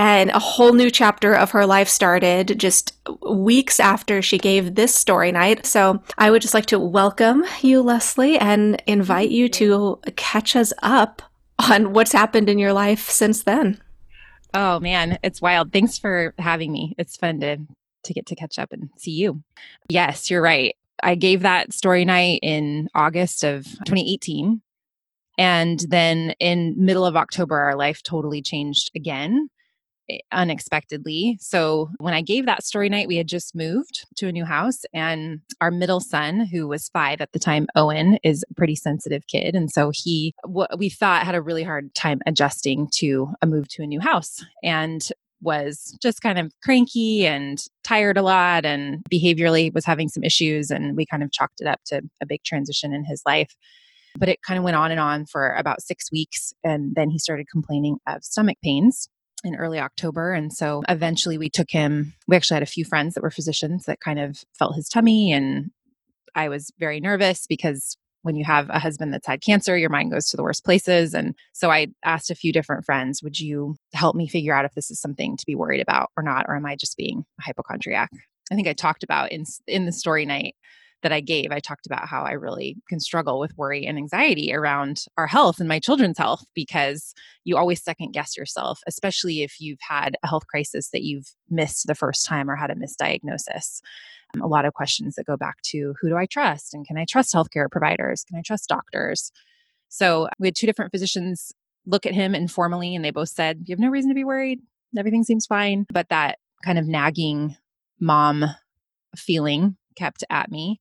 and 0.00 0.30
a 0.30 0.38
whole 0.38 0.72
new 0.72 0.90
chapter 0.90 1.34
of 1.34 1.50
her 1.50 1.66
life 1.66 1.88
started 1.88 2.58
just 2.58 2.94
weeks 3.28 3.78
after 3.78 4.22
she 4.22 4.38
gave 4.38 4.74
this 4.74 4.94
story 4.94 5.30
night. 5.30 5.66
So 5.66 6.02
I 6.16 6.30
would 6.30 6.40
just 6.40 6.54
like 6.54 6.64
to 6.66 6.78
welcome 6.78 7.44
you, 7.60 7.82
Leslie, 7.82 8.38
and 8.38 8.82
invite 8.86 9.28
you 9.28 9.48
to 9.50 10.00
catch 10.16 10.56
us 10.56 10.72
up 10.82 11.20
on 11.68 11.92
what's 11.92 12.12
happened 12.12 12.48
in 12.48 12.58
your 12.58 12.72
life 12.72 13.10
since 13.10 13.42
then. 13.42 13.80
Oh 14.54 14.80
man, 14.80 15.18
it's 15.22 15.42
wild. 15.42 15.72
Thanks 15.72 15.98
for 15.98 16.34
having 16.38 16.72
me. 16.72 16.94
It's 16.98 17.16
fun 17.16 17.40
to 17.40 17.58
to 18.04 18.14
get 18.14 18.26
to 18.26 18.34
catch 18.34 18.58
up 18.58 18.72
and 18.72 18.88
see 18.96 19.10
you. 19.10 19.42
Yes, 19.88 20.30
you're 20.30 20.42
right. 20.42 20.74
I 21.02 21.14
gave 21.14 21.42
that 21.42 21.72
story 21.72 22.04
night 22.04 22.40
in 22.42 22.88
August 22.94 23.42
of 23.44 23.64
2018 23.64 24.60
And 25.38 25.80
then 25.88 26.34
in 26.40 26.74
middle 26.76 27.06
of 27.06 27.16
October, 27.16 27.58
our 27.58 27.76
life 27.76 28.02
totally 28.02 28.42
changed 28.42 28.90
again 28.94 29.48
Eh, 30.10 30.18
unexpectedly. 30.32 31.36
So 31.40 31.90
when 31.98 32.14
I 32.14 32.22
gave 32.22 32.46
that 32.46 32.64
story 32.64 32.88
night, 32.88 33.08
we 33.08 33.16
had 33.16 33.28
just 33.28 33.54
moved 33.54 34.06
to 34.16 34.28
a 34.28 34.32
new 34.32 34.44
house 34.44 34.82
and 34.92 35.40
our 35.60 35.70
middle 35.70 36.00
son, 36.00 36.40
who 36.46 36.66
was 36.66 36.88
5 36.88 37.20
at 37.20 37.32
the 37.32 37.38
time, 37.38 37.66
Owen, 37.76 38.18
is 38.22 38.44
a 38.50 38.54
pretty 38.54 38.74
sensitive 38.74 39.26
kid 39.26 39.54
and 39.54 39.70
so 39.70 39.90
he 39.94 40.34
what 40.44 40.78
we 40.78 40.88
thought 40.88 41.24
had 41.24 41.34
a 41.34 41.42
really 41.42 41.62
hard 41.62 41.94
time 41.94 42.20
adjusting 42.26 42.88
to 42.94 43.28
a 43.42 43.46
move 43.46 43.68
to 43.68 43.82
a 43.82 43.86
new 43.86 44.00
house 44.00 44.44
and 44.62 45.08
was 45.42 45.96
just 46.02 46.20
kind 46.20 46.38
of 46.38 46.52
cranky 46.62 47.26
and 47.26 47.64
tired 47.84 48.16
a 48.16 48.22
lot 48.22 48.64
and 48.64 49.02
behaviorally 49.10 49.72
was 49.72 49.84
having 49.84 50.08
some 50.08 50.22
issues 50.22 50.70
and 50.70 50.96
we 50.96 51.06
kind 51.06 51.22
of 51.22 51.32
chalked 51.32 51.60
it 51.60 51.66
up 51.66 51.80
to 51.86 52.02
a 52.20 52.26
big 52.26 52.42
transition 52.44 52.92
in 52.92 53.04
his 53.04 53.22
life. 53.24 53.54
But 54.18 54.28
it 54.28 54.42
kind 54.42 54.58
of 54.58 54.64
went 54.64 54.76
on 54.76 54.90
and 54.90 55.00
on 55.00 55.24
for 55.24 55.54
about 55.54 55.82
six 55.82 56.10
weeks. 56.10 56.52
And 56.64 56.94
then 56.94 57.10
he 57.10 57.18
started 57.18 57.46
complaining 57.50 57.98
of 58.06 58.24
stomach 58.24 58.58
pains 58.62 59.08
in 59.44 59.56
early 59.56 59.78
October. 59.78 60.32
And 60.32 60.52
so 60.52 60.82
eventually 60.88 61.38
we 61.38 61.48
took 61.48 61.70
him. 61.70 62.14
We 62.28 62.36
actually 62.36 62.56
had 62.56 62.62
a 62.62 62.66
few 62.66 62.84
friends 62.84 63.14
that 63.14 63.22
were 63.22 63.30
physicians 63.30 63.84
that 63.84 64.00
kind 64.00 64.18
of 64.18 64.44
felt 64.58 64.76
his 64.76 64.88
tummy. 64.88 65.32
And 65.32 65.70
I 66.34 66.48
was 66.48 66.70
very 66.78 67.00
nervous 67.00 67.46
because 67.46 67.96
when 68.22 68.36
you 68.36 68.44
have 68.44 68.68
a 68.68 68.78
husband 68.78 69.14
that's 69.14 69.26
had 69.26 69.40
cancer, 69.40 69.76
your 69.78 69.88
mind 69.88 70.12
goes 70.12 70.26
to 70.26 70.36
the 70.36 70.42
worst 70.42 70.64
places. 70.64 71.14
And 71.14 71.34
so 71.54 71.70
I 71.70 71.88
asked 72.04 72.30
a 72.30 72.34
few 72.34 72.52
different 72.52 72.84
friends, 72.84 73.22
would 73.22 73.40
you 73.40 73.76
help 73.94 74.14
me 74.14 74.28
figure 74.28 74.54
out 74.54 74.66
if 74.66 74.74
this 74.74 74.90
is 74.90 75.00
something 75.00 75.36
to 75.38 75.46
be 75.46 75.54
worried 75.54 75.80
about 75.80 76.10
or 76.16 76.22
not? 76.22 76.44
Or 76.46 76.56
am 76.56 76.66
I 76.66 76.76
just 76.76 76.98
being 76.98 77.24
a 77.38 77.42
hypochondriac? 77.42 78.10
I 78.52 78.54
think 78.54 78.68
I 78.68 78.74
talked 78.74 79.02
about 79.02 79.32
in, 79.32 79.44
in 79.66 79.86
the 79.86 79.92
story 79.92 80.26
night 80.26 80.54
that 81.02 81.12
I 81.12 81.20
gave, 81.20 81.50
I 81.50 81.60
talked 81.60 81.86
about 81.86 82.08
how 82.08 82.22
I 82.22 82.32
really 82.32 82.76
can 82.88 83.00
struggle 83.00 83.38
with 83.38 83.56
worry 83.56 83.86
and 83.86 83.96
anxiety 83.96 84.52
around 84.52 85.04
our 85.16 85.26
health 85.26 85.58
and 85.58 85.68
my 85.68 85.78
children's 85.78 86.18
health 86.18 86.44
because 86.54 87.14
you 87.44 87.56
always 87.56 87.82
second 87.82 88.12
guess 88.12 88.36
yourself, 88.36 88.80
especially 88.86 89.42
if 89.42 89.60
you've 89.60 89.80
had 89.80 90.16
a 90.22 90.28
health 90.28 90.46
crisis 90.46 90.90
that 90.90 91.02
you've 91.02 91.34
missed 91.48 91.86
the 91.86 91.94
first 91.94 92.26
time 92.26 92.50
or 92.50 92.56
had 92.56 92.70
a 92.70 92.74
misdiagnosis. 92.74 93.80
Um, 94.34 94.42
a 94.42 94.46
lot 94.46 94.64
of 94.64 94.74
questions 94.74 95.14
that 95.14 95.26
go 95.26 95.36
back 95.36 95.56
to 95.62 95.94
who 96.00 96.08
do 96.08 96.16
I 96.16 96.26
trust? 96.26 96.74
And 96.74 96.86
can 96.86 96.96
I 96.96 97.04
trust 97.08 97.34
healthcare 97.34 97.70
providers? 97.70 98.24
Can 98.24 98.38
I 98.38 98.42
trust 98.42 98.68
doctors? 98.68 99.32
So 99.88 100.28
we 100.38 100.48
had 100.48 100.54
two 100.54 100.66
different 100.66 100.92
physicians 100.92 101.52
look 101.86 102.06
at 102.06 102.14
him 102.14 102.34
informally, 102.34 102.94
and 102.94 103.04
they 103.04 103.10
both 103.10 103.30
said, 103.30 103.62
You 103.64 103.72
have 103.72 103.80
no 103.80 103.88
reason 103.88 104.10
to 104.10 104.14
be 104.14 104.24
worried. 104.24 104.60
Everything 104.96 105.24
seems 105.24 105.46
fine. 105.46 105.86
But 105.92 106.08
that 106.10 106.38
kind 106.64 106.78
of 106.78 106.86
nagging 106.86 107.56
mom 107.98 108.44
feeling 109.16 109.76
kept 109.96 110.24
at 110.30 110.50
me. 110.50 110.80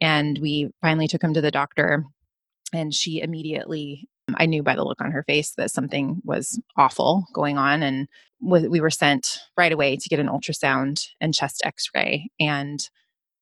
And 0.00 0.38
we 0.38 0.70
finally 0.80 1.08
took 1.08 1.22
him 1.22 1.34
to 1.34 1.40
the 1.40 1.50
doctor, 1.50 2.04
and 2.72 2.94
she 2.94 3.20
immediately, 3.20 4.08
um, 4.28 4.36
I 4.38 4.46
knew 4.46 4.62
by 4.62 4.76
the 4.76 4.84
look 4.84 5.00
on 5.00 5.10
her 5.10 5.24
face 5.24 5.54
that 5.56 5.70
something 5.70 6.20
was 6.24 6.60
awful 6.76 7.26
going 7.32 7.58
on. 7.58 7.82
And 7.82 8.08
we 8.40 8.80
were 8.80 8.90
sent 8.90 9.40
right 9.56 9.72
away 9.72 9.96
to 9.96 10.08
get 10.08 10.20
an 10.20 10.28
ultrasound 10.28 11.08
and 11.20 11.34
chest 11.34 11.62
x 11.64 11.88
ray. 11.94 12.30
And 12.38 12.78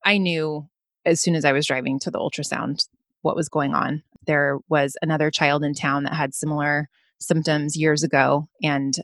I 0.05 0.19
knew 0.19 0.69
as 1.05 1.21
soon 1.21 1.35
as 1.35 1.45
I 1.45 1.53
was 1.53 1.67
driving 1.67 1.99
to 2.01 2.11
the 2.11 2.19
ultrasound 2.19 2.87
what 3.23 3.37
was 3.37 3.49
going 3.49 3.75
on. 3.75 4.03
There 4.27 4.59
was 4.69 4.97
another 5.03 5.31
child 5.31 5.65
in 5.65 5.75
town 5.75 6.05
that 6.05 6.15
had 6.15 6.35
similar 6.35 6.89
symptoms 7.21 7.77
years 7.77 8.03
ago. 8.03 8.49
And 8.63 8.95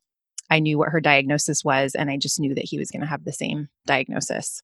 I 0.51 0.59
knew 0.59 0.79
what 0.79 0.91
her 0.91 1.01
diagnosis 1.01 1.65
was. 1.65 1.95
And 1.95 2.11
I 2.11 2.17
just 2.17 2.41
knew 2.41 2.55
that 2.55 2.65
he 2.65 2.79
was 2.79 2.91
going 2.91 3.01
to 3.01 3.07
have 3.07 3.25
the 3.25 3.33
same 3.33 3.69
diagnosis. 3.87 4.63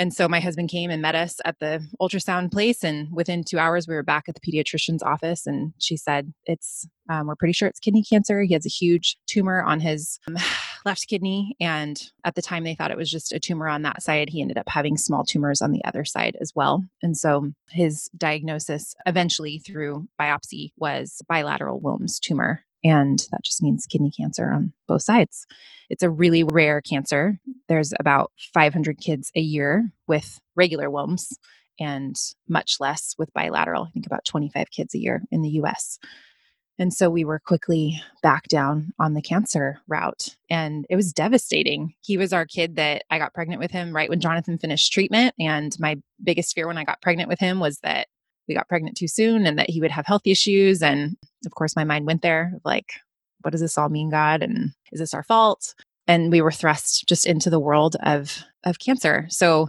And 0.00 0.14
so 0.14 0.28
my 0.28 0.40
husband 0.40 0.70
came 0.70 0.90
and 0.90 1.02
met 1.02 1.14
us 1.14 1.40
at 1.44 1.58
the 1.58 1.86
ultrasound 2.00 2.52
place. 2.52 2.82
And 2.82 3.08
within 3.12 3.44
two 3.44 3.58
hours, 3.58 3.86
we 3.86 3.94
were 3.94 4.02
back 4.02 4.30
at 4.30 4.34
the 4.34 4.40
pediatrician's 4.40 5.02
office. 5.02 5.46
And 5.46 5.74
she 5.78 5.98
said, 5.98 6.32
It's, 6.46 6.88
um, 7.10 7.26
we're 7.26 7.36
pretty 7.36 7.52
sure 7.52 7.68
it's 7.68 7.78
kidney 7.78 8.02
cancer. 8.02 8.40
He 8.40 8.54
has 8.54 8.64
a 8.64 8.70
huge 8.70 9.18
tumor 9.26 9.62
on 9.62 9.78
his 9.80 10.18
um, 10.26 10.38
left 10.86 11.06
kidney. 11.06 11.54
And 11.60 12.02
at 12.24 12.34
the 12.34 12.40
time, 12.40 12.64
they 12.64 12.74
thought 12.74 12.90
it 12.90 12.96
was 12.96 13.10
just 13.10 13.30
a 13.34 13.38
tumor 13.38 13.68
on 13.68 13.82
that 13.82 14.02
side. 14.02 14.30
He 14.30 14.40
ended 14.40 14.56
up 14.56 14.70
having 14.70 14.96
small 14.96 15.22
tumors 15.22 15.60
on 15.60 15.70
the 15.70 15.84
other 15.84 16.06
side 16.06 16.34
as 16.40 16.54
well. 16.56 16.82
And 17.02 17.14
so 17.14 17.52
his 17.68 18.08
diagnosis 18.16 18.94
eventually 19.04 19.58
through 19.58 20.08
biopsy 20.18 20.70
was 20.78 21.20
bilateral 21.28 21.78
Wilms 21.78 22.18
tumor 22.18 22.64
and 22.82 23.18
that 23.30 23.44
just 23.44 23.62
means 23.62 23.86
kidney 23.86 24.10
cancer 24.10 24.50
on 24.50 24.72
both 24.88 25.02
sides. 25.02 25.46
It's 25.88 26.02
a 26.02 26.10
really 26.10 26.44
rare 26.44 26.80
cancer. 26.80 27.38
There's 27.68 27.92
about 27.98 28.32
500 28.54 28.98
kids 28.98 29.30
a 29.34 29.40
year 29.40 29.90
with 30.06 30.40
regular 30.56 30.88
Wilms 30.88 31.32
and 31.78 32.16
much 32.48 32.76
less 32.78 33.14
with 33.18 33.32
bilateral. 33.32 33.84
I 33.84 33.90
think 33.90 34.06
about 34.06 34.24
25 34.24 34.70
kids 34.70 34.94
a 34.94 34.98
year 34.98 35.22
in 35.30 35.42
the 35.42 35.50
US. 35.62 35.98
And 36.78 36.94
so 36.94 37.10
we 37.10 37.24
were 37.26 37.38
quickly 37.38 38.00
back 38.22 38.48
down 38.48 38.92
on 38.98 39.12
the 39.12 39.20
cancer 39.20 39.80
route. 39.86 40.34
And 40.48 40.86
it 40.88 40.96
was 40.96 41.12
devastating. 41.12 41.92
He 42.00 42.16
was 42.16 42.32
our 42.32 42.46
kid 42.46 42.76
that 42.76 43.02
I 43.10 43.18
got 43.18 43.34
pregnant 43.34 43.60
with 43.60 43.70
him 43.70 43.94
right 43.94 44.08
when 44.08 44.20
Jonathan 44.20 44.56
finished 44.56 44.90
treatment. 44.90 45.34
And 45.38 45.76
my 45.78 45.96
biggest 46.24 46.54
fear 46.54 46.66
when 46.66 46.78
I 46.78 46.84
got 46.84 47.02
pregnant 47.02 47.28
with 47.28 47.38
him 47.38 47.60
was 47.60 47.80
that 47.80 48.08
we 48.48 48.54
got 48.54 48.68
pregnant 48.68 48.96
too 48.96 49.08
soon 49.08 49.44
and 49.44 49.58
that 49.58 49.68
he 49.68 49.80
would 49.82 49.90
have 49.90 50.06
health 50.06 50.22
issues. 50.24 50.82
And 50.82 51.18
of 51.46 51.52
course, 51.52 51.76
my 51.76 51.84
mind 51.84 52.06
went 52.06 52.22
there 52.22 52.54
like, 52.64 52.94
what 53.42 53.52
does 53.52 53.60
this 53.60 53.78
all 53.78 53.88
mean, 53.88 54.10
God? 54.10 54.42
And 54.42 54.72
is 54.92 55.00
this 55.00 55.14
our 55.14 55.22
fault? 55.22 55.74
And 56.06 56.30
we 56.30 56.40
were 56.40 56.52
thrust 56.52 57.06
just 57.08 57.26
into 57.26 57.50
the 57.50 57.60
world 57.60 57.96
of, 58.02 58.42
of 58.64 58.78
cancer. 58.78 59.26
So 59.30 59.68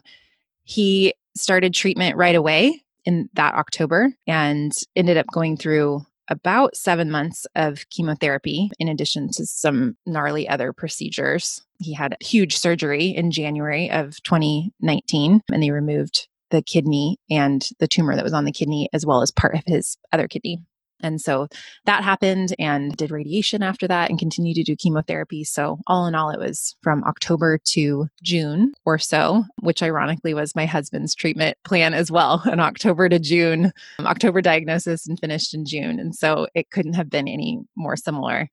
he 0.63 1.13
started 1.35 1.73
treatment 1.73 2.17
right 2.17 2.35
away 2.35 2.83
in 3.05 3.29
that 3.33 3.55
October 3.55 4.13
and 4.27 4.73
ended 4.95 5.17
up 5.17 5.25
going 5.33 5.57
through 5.57 6.05
about 6.29 6.77
seven 6.77 7.11
months 7.11 7.45
of 7.55 7.89
chemotherapy, 7.89 8.71
in 8.79 8.87
addition 8.87 9.29
to 9.33 9.45
some 9.45 9.97
gnarly 10.05 10.47
other 10.47 10.71
procedures. 10.71 11.61
He 11.79 11.93
had 11.93 12.15
huge 12.21 12.57
surgery 12.57 13.07
in 13.07 13.31
January 13.31 13.91
of 13.91 14.21
2019, 14.23 15.41
and 15.51 15.63
they 15.63 15.71
removed 15.71 16.29
the 16.49 16.61
kidney 16.61 17.17
and 17.29 17.67
the 17.79 17.87
tumor 17.87 18.15
that 18.15 18.23
was 18.23 18.33
on 18.33 18.45
the 18.45 18.51
kidney, 18.51 18.87
as 18.93 19.05
well 19.05 19.21
as 19.21 19.31
part 19.31 19.55
of 19.55 19.63
his 19.65 19.97
other 20.13 20.27
kidney. 20.27 20.63
And 21.03 21.21
so 21.21 21.47
that 21.85 22.03
happened 22.03 22.55
and 22.59 22.95
did 22.95 23.11
radiation 23.11 23.63
after 23.63 23.87
that 23.87 24.09
and 24.09 24.19
continued 24.19 24.55
to 24.55 24.63
do 24.63 24.75
chemotherapy. 24.75 25.43
So, 25.43 25.79
all 25.87 26.07
in 26.07 26.15
all, 26.15 26.29
it 26.29 26.39
was 26.39 26.75
from 26.81 27.03
October 27.03 27.59
to 27.69 28.07
June 28.23 28.73
or 28.85 28.97
so, 28.97 29.43
which 29.61 29.83
ironically 29.83 30.33
was 30.33 30.55
my 30.55 30.65
husband's 30.65 31.15
treatment 31.15 31.57
plan 31.63 31.93
as 31.93 32.11
well 32.11 32.41
an 32.45 32.59
October 32.59 33.09
to 33.09 33.19
June, 33.19 33.71
um, 33.99 34.07
October 34.07 34.41
diagnosis 34.41 35.07
and 35.07 35.19
finished 35.19 35.53
in 35.53 35.65
June. 35.65 35.99
And 35.99 36.15
so 36.15 36.47
it 36.55 36.69
couldn't 36.71 36.93
have 36.93 37.09
been 37.09 37.27
any 37.27 37.59
more 37.75 37.95
similar. 37.95 38.49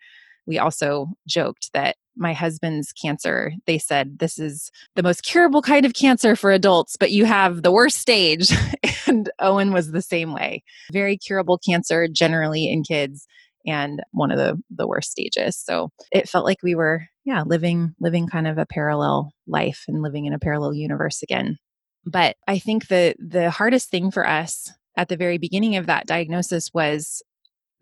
We 0.46 0.58
also 0.58 1.08
joked 1.26 1.70
that 1.74 1.96
my 2.18 2.32
husband's 2.32 2.92
cancer, 2.92 3.52
they 3.66 3.78
said 3.78 4.18
this 4.18 4.38
is 4.38 4.70
the 4.96 5.02
most 5.02 5.22
curable 5.22 5.62
kind 5.62 5.86
of 5.86 5.94
cancer 5.94 6.36
for 6.36 6.50
adults, 6.50 6.96
but 6.96 7.12
you 7.12 7.24
have 7.24 7.62
the 7.62 7.72
worst 7.72 7.98
stage. 7.98 8.50
and 9.06 9.30
Owen 9.40 9.72
was 9.72 9.92
the 9.92 10.02
same 10.02 10.32
way. 10.32 10.62
Very 10.92 11.16
curable 11.16 11.58
cancer 11.58 12.08
generally 12.08 12.70
in 12.70 12.82
kids 12.82 13.26
and 13.66 14.02
one 14.12 14.30
of 14.30 14.38
the 14.38 14.60
the 14.70 14.86
worst 14.86 15.10
stages. 15.10 15.56
So 15.56 15.90
it 16.12 16.28
felt 16.28 16.44
like 16.44 16.62
we 16.62 16.74
were 16.74 17.08
yeah, 17.28 17.42
living 17.44 17.94
living 18.00 18.26
kind 18.26 18.46
of 18.46 18.56
a 18.56 18.64
parallel 18.64 19.32
life 19.46 19.84
and 19.86 20.00
living 20.00 20.24
in 20.24 20.32
a 20.32 20.38
parallel 20.38 20.72
universe 20.72 21.22
again. 21.22 21.58
But 22.06 22.36
I 22.46 22.58
think 22.58 22.88
the 22.88 23.14
the 23.18 23.50
hardest 23.50 23.90
thing 23.90 24.10
for 24.10 24.26
us 24.26 24.72
at 24.96 25.08
the 25.08 25.16
very 25.16 25.36
beginning 25.36 25.76
of 25.76 25.86
that 25.86 26.06
diagnosis 26.06 26.70
was 26.72 27.22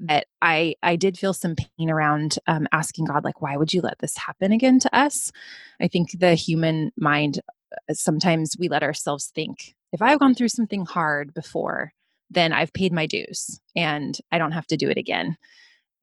that 0.01 0.26
I 0.42 0.74
I 0.82 0.97
did 0.97 1.18
feel 1.18 1.32
some 1.32 1.57
pain 1.57 1.90
around 1.90 2.38
um, 2.47 2.66
asking 2.72 3.07
God 3.07 3.24
like 3.24 3.40
why 3.40 3.57
would 3.57 3.72
you 3.72 3.80
let 3.80 3.99
this 3.99 4.16
happen 4.16 4.53
again 4.53 4.78
to 4.80 4.97
us? 4.97 5.32
I 5.80 5.88
think 5.88 6.18
the 6.18 6.34
human 6.34 6.92
mind 6.97 7.40
uh, 7.72 7.94
sometimes 7.94 8.57
we 8.59 8.68
let 8.68 8.82
ourselves 8.82 9.30
think 9.34 9.74
if 9.92 10.03
I've 10.03 10.18
gone 10.18 10.34
through 10.34 10.49
something 10.49 10.84
hard 10.84 11.32
before, 11.32 11.92
then 12.30 12.53
I've 12.53 12.72
paid 12.72 12.92
my 12.92 13.07
dues 13.07 13.61
and 13.74 14.18
I 14.30 14.38
don't 14.38 14.53
have 14.53 14.66
to 14.68 14.76
do 14.76 14.88
it 14.90 14.99
again. 14.99 15.36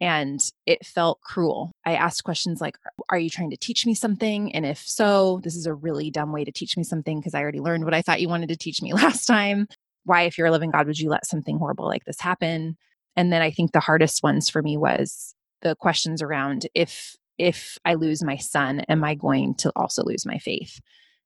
And 0.01 0.43
it 0.65 0.85
felt 0.85 1.21
cruel. 1.21 1.71
I 1.85 1.95
asked 1.95 2.23
questions 2.23 2.59
like, 2.59 2.77
Are 3.09 3.19
you 3.19 3.29
trying 3.29 3.51
to 3.51 3.57
teach 3.57 3.85
me 3.85 3.93
something? 3.93 4.53
And 4.53 4.65
if 4.65 4.79
so, 4.79 5.39
this 5.43 5.55
is 5.55 5.65
a 5.65 5.73
really 5.73 6.11
dumb 6.11 6.31
way 6.33 6.43
to 6.43 6.51
teach 6.51 6.75
me 6.75 6.83
something 6.83 7.19
because 7.19 7.33
I 7.33 7.41
already 7.41 7.59
learned 7.59 7.85
what 7.85 7.93
I 7.93 8.01
thought 8.01 8.19
you 8.19 8.27
wanted 8.27 8.49
to 8.49 8.57
teach 8.57 8.81
me 8.81 8.93
last 8.93 9.25
time. 9.25 9.67
Why, 10.05 10.23
if 10.23 10.37
you're 10.37 10.47
a 10.47 10.51
living 10.51 10.71
God, 10.71 10.87
would 10.87 10.99
you 10.99 11.09
let 11.09 11.25
something 11.25 11.57
horrible 11.57 11.85
like 11.85 12.03
this 12.03 12.19
happen? 12.19 12.77
And 13.16 13.32
then 13.32 13.41
i 13.41 13.51
think 13.51 13.72
the 13.72 13.80
hardest 13.80 14.24
ones 14.24 14.49
for 14.49 14.61
me 14.61 14.78
was 14.78 15.36
the 15.61 15.76
questions 15.76 16.22
around 16.22 16.68
if 16.74 17.16
if 17.38 17.78
i 17.86 17.93
lose 17.95 18.24
my 18.24 18.38
son 18.38 18.82
am 18.82 19.03
i 19.03 19.16
going 19.16 19.55
to 19.55 19.72
also 19.76 20.03
lose 20.03 20.26
my 20.26 20.38
faith? 20.38 20.80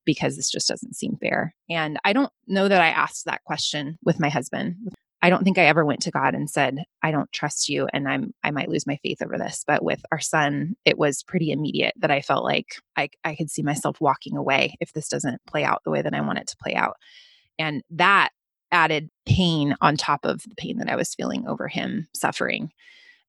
Because 0.06 0.38
this 0.38 0.50
just 0.50 0.70
doesn't 0.70 0.96
seem 0.96 1.18
fair. 1.20 1.54
And 1.70 1.98
i 2.06 2.14
don't 2.14 2.32
know 2.48 2.68
that 2.68 2.82
i 2.82 2.88
asked 2.88 3.26
that 3.26 3.44
question 3.44 3.98
with 4.04 4.20
my 4.20 4.30
husband. 4.30 4.76
I 5.22 5.30
don't 5.30 5.44
think 5.44 5.58
i 5.58 5.66
ever 5.66 5.84
went 5.84 6.02
to 6.02 6.12
god 6.12 6.34
and 6.36 6.50
said 6.50 6.78
i 7.04 7.12
don't 7.12 7.32
trust 7.34 7.68
you 7.68 7.88
and 7.92 8.08
i'm 8.08 8.34
i 8.44 8.52
might 8.52 8.70
lose 8.70 8.88
my 8.88 8.98
faith 9.04 9.22
over 9.22 9.38
this. 9.38 9.64
But 9.68 9.84
with 9.84 10.02
our 10.12 10.20
son 10.20 10.76
it 10.86 10.98
was 10.98 11.24
pretty 11.24 11.52
immediate 11.52 11.94
that 11.98 12.12
i 12.12 12.22
felt 12.22 12.46
like 12.46 12.76
i, 12.96 13.10
I 13.24 13.36
could 13.36 13.50
see 13.50 13.64
myself 13.64 14.00
walking 14.00 14.38
away 14.38 14.78
if 14.80 14.94
this 14.94 15.10
doesn't 15.10 15.42
play 15.46 15.64
out 15.64 15.82
the 15.84 15.92
way 15.92 16.02
that 16.02 16.14
i 16.14 16.22
want 16.22 16.40
it 16.40 16.48
to 16.48 16.58
play 16.58 16.76
out. 16.76 16.96
And 17.60 17.84
that 17.90 18.30
added 18.72 19.10
pain 19.26 19.76
on 19.82 19.98
top 19.98 20.26
of 20.26 20.44
the 20.44 20.56
pain 20.56 20.78
that 20.78 20.90
I 20.90 20.96
was 20.96 21.16
feeling 21.16 21.48
over 21.48 21.68
him 21.68 22.08
suffering 22.14 22.72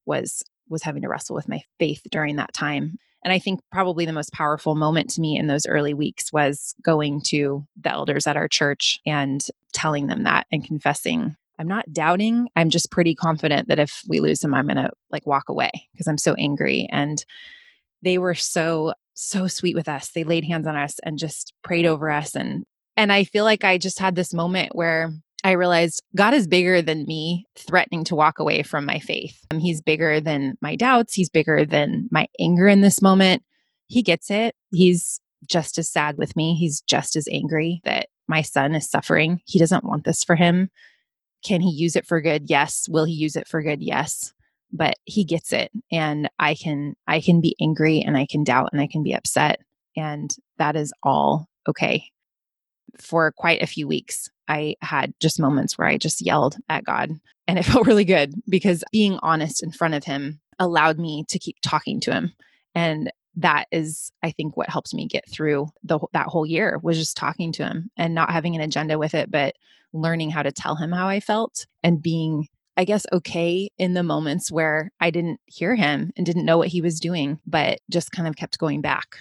was 0.06 0.42
was 0.68 0.82
having 0.82 1.02
to 1.02 1.08
wrestle 1.08 1.36
with 1.36 1.48
my 1.48 1.62
faith 1.78 2.02
during 2.10 2.36
that 2.36 2.52
time. 2.52 2.98
And 3.24 3.32
I 3.32 3.38
think 3.38 3.60
probably 3.72 4.06
the 4.06 4.12
most 4.12 4.32
powerful 4.32 4.74
moment 4.74 5.10
to 5.10 5.20
me 5.20 5.36
in 5.36 5.48
those 5.48 5.66
early 5.66 5.94
weeks 5.94 6.32
was 6.32 6.74
going 6.82 7.20
to 7.26 7.66
the 7.80 7.90
elders 7.90 8.26
at 8.26 8.36
our 8.36 8.48
church 8.48 9.00
and 9.04 9.44
telling 9.72 10.06
them 10.06 10.22
that 10.24 10.46
and 10.52 10.64
confessing. 10.64 11.36
I'm 11.58 11.66
not 11.66 11.92
doubting. 11.92 12.48
I'm 12.54 12.70
just 12.70 12.92
pretty 12.92 13.16
confident 13.16 13.68
that 13.68 13.80
if 13.80 14.02
we 14.06 14.20
lose 14.20 14.42
him, 14.42 14.54
I'm 14.54 14.66
going 14.66 14.76
to 14.76 14.90
like 15.10 15.26
walk 15.26 15.48
away 15.48 15.70
because 15.92 16.06
I'm 16.06 16.18
so 16.18 16.34
angry. 16.34 16.88
And 16.92 17.24
they 18.02 18.18
were 18.18 18.34
so, 18.34 18.94
so 19.14 19.48
sweet 19.48 19.74
with 19.74 19.88
us. 19.88 20.10
They 20.10 20.22
laid 20.22 20.44
hands 20.44 20.68
on 20.68 20.76
us 20.76 21.00
and 21.02 21.18
just 21.18 21.52
prayed 21.64 21.86
over 21.86 22.10
us. 22.10 22.36
And, 22.36 22.64
and 22.96 23.12
I 23.12 23.24
feel 23.24 23.44
like 23.44 23.64
I 23.64 23.78
just 23.78 23.98
had 23.98 24.14
this 24.14 24.32
moment 24.32 24.76
where 24.76 25.12
I 25.48 25.52
realized 25.52 26.02
God 26.14 26.34
is 26.34 26.46
bigger 26.46 26.82
than 26.82 27.06
me 27.06 27.46
threatening 27.56 28.04
to 28.04 28.14
walk 28.14 28.38
away 28.38 28.62
from 28.62 28.84
my 28.84 28.98
faith. 28.98 29.46
Um, 29.50 29.60
he's 29.60 29.80
bigger 29.80 30.20
than 30.20 30.58
my 30.60 30.76
doubts. 30.76 31.14
He's 31.14 31.30
bigger 31.30 31.64
than 31.64 32.06
my 32.10 32.28
anger 32.38 32.68
in 32.68 32.82
this 32.82 33.00
moment. 33.00 33.42
He 33.86 34.02
gets 34.02 34.30
it. 34.30 34.54
He's 34.72 35.22
just 35.46 35.78
as 35.78 35.88
sad 35.88 36.18
with 36.18 36.36
me. 36.36 36.54
He's 36.54 36.82
just 36.82 37.16
as 37.16 37.26
angry 37.32 37.80
that 37.84 38.08
my 38.26 38.42
son 38.42 38.74
is 38.74 38.90
suffering. 38.90 39.40
He 39.46 39.58
doesn't 39.58 39.84
want 39.84 40.04
this 40.04 40.22
for 40.22 40.36
him. 40.36 40.68
Can 41.42 41.62
he 41.62 41.70
use 41.70 41.96
it 41.96 42.04
for 42.04 42.20
good? 42.20 42.50
Yes. 42.50 42.86
Will 42.86 43.06
he 43.06 43.14
use 43.14 43.34
it 43.34 43.48
for 43.48 43.62
good? 43.62 43.80
Yes. 43.80 44.34
But 44.70 44.96
he 45.06 45.24
gets 45.24 45.54
it 45.54 45.72
and 45.90 46.28
I 46.38 46.56
can 46.56 46.94
I 47.06 47.22
can 47.22 47.40
be 47.40 47.56
angry 47.58 48.02
and 48.02 48.18
I 48.18 48.26
can 48.26 48.44
doubt 48.44 48.68
and 48.72 48.82
I 48.82 48.86
can 48.86 49.02
be 49.02 49.14
upset 49.14 49.60
and 49.96 50.30
that 50.58 50.76
is 50.76 50.92
all 51.02 51.48
okay. 51.66 52.04
For 53.00 53.32
quite 53.32 53.62
a 53.62 53.66
few 53.66 53.88
weeks, 53.88 54.28
I 54.48 54.76
had 54.80 55.14
just 55.20 55.40
moments 55.40 55.76
where 55.76 55.86
I 55.86 55.98
just 55.98 56.20
yelled 56.20 56.56
at 56.68 56.84
God 56.84 57.12
and 57.46 57.58
it 57.58 57.64
felt 57.66 57.86
really 57.86 58.04
good 58.04 58.34
because 58.48 58.84
being 58.92 59.18
honest 59.22 59.62
in 59.62 59.72
front 59.72 59.94
of 59.94 60.04
him 60.04 60.40
allowed 60.58 60.98
me 60.98 61.24
to 61.28 61.38
keep 61.38 61.56
talking 61.62 62.00
to 62.00 62.12
him. 62.12 62.32
And 62.74 63.10
that 63.38 63.66
is 63.70 64.12
I 64.22 64.32
think 64.32 64.56
what 64.56 64.68
helped 64.68 64.92
me 64.92 65.06
get 65.06 65.28
through 65.30 65.68
the 65.84 66.00
that 66.12 66.26
whole 66.26 66.44
year 66.44 66.80
was 66.82 66.98
just 66.98 67.16
talking 67.16 67.52
to 67.52 67.64
him 67.64 67.90
and 67.96 68.14
not 68.14 68.30
having 68.30 68.54
an 68.54 68.60
agenda 68.60 68.98
with 68.98 69.14
it 69.14 69.30
but 69.30 69.54
learning 69.92 70.30
how 70.30 70.42
to 70.42 70.52
tell 70.52 70.74
him 70.74 70.92
how 70.92 71.08
I 71.08 71.20
felt 71.20 71.66
and 71.82 72.02
being 72.02 72.48
I 72.76 72.84
guess 72.84 73.06
okay 73.12 73.70
in 73.78 73.94
the 73.94 74.02
moments 74.02 74.50
where 74.50 74.90
I 75.00 75.10
didn't 75.10 75.40
hear 75.46 75.76
him 75.76 76.10
and 76.16 76.26
didn't 76.26 76.44
know 76.44 76.58
what 76.58 76.68
he 76.68 76.80
was 76.80 77.00
doing 77.00 77.38
but 77.46 77.78
just 77.90 78.10
kind 78.10 78.26
of 78.26 78.36
kept 78.36 78.58
going 78.58 78.80
back 78.80 79.18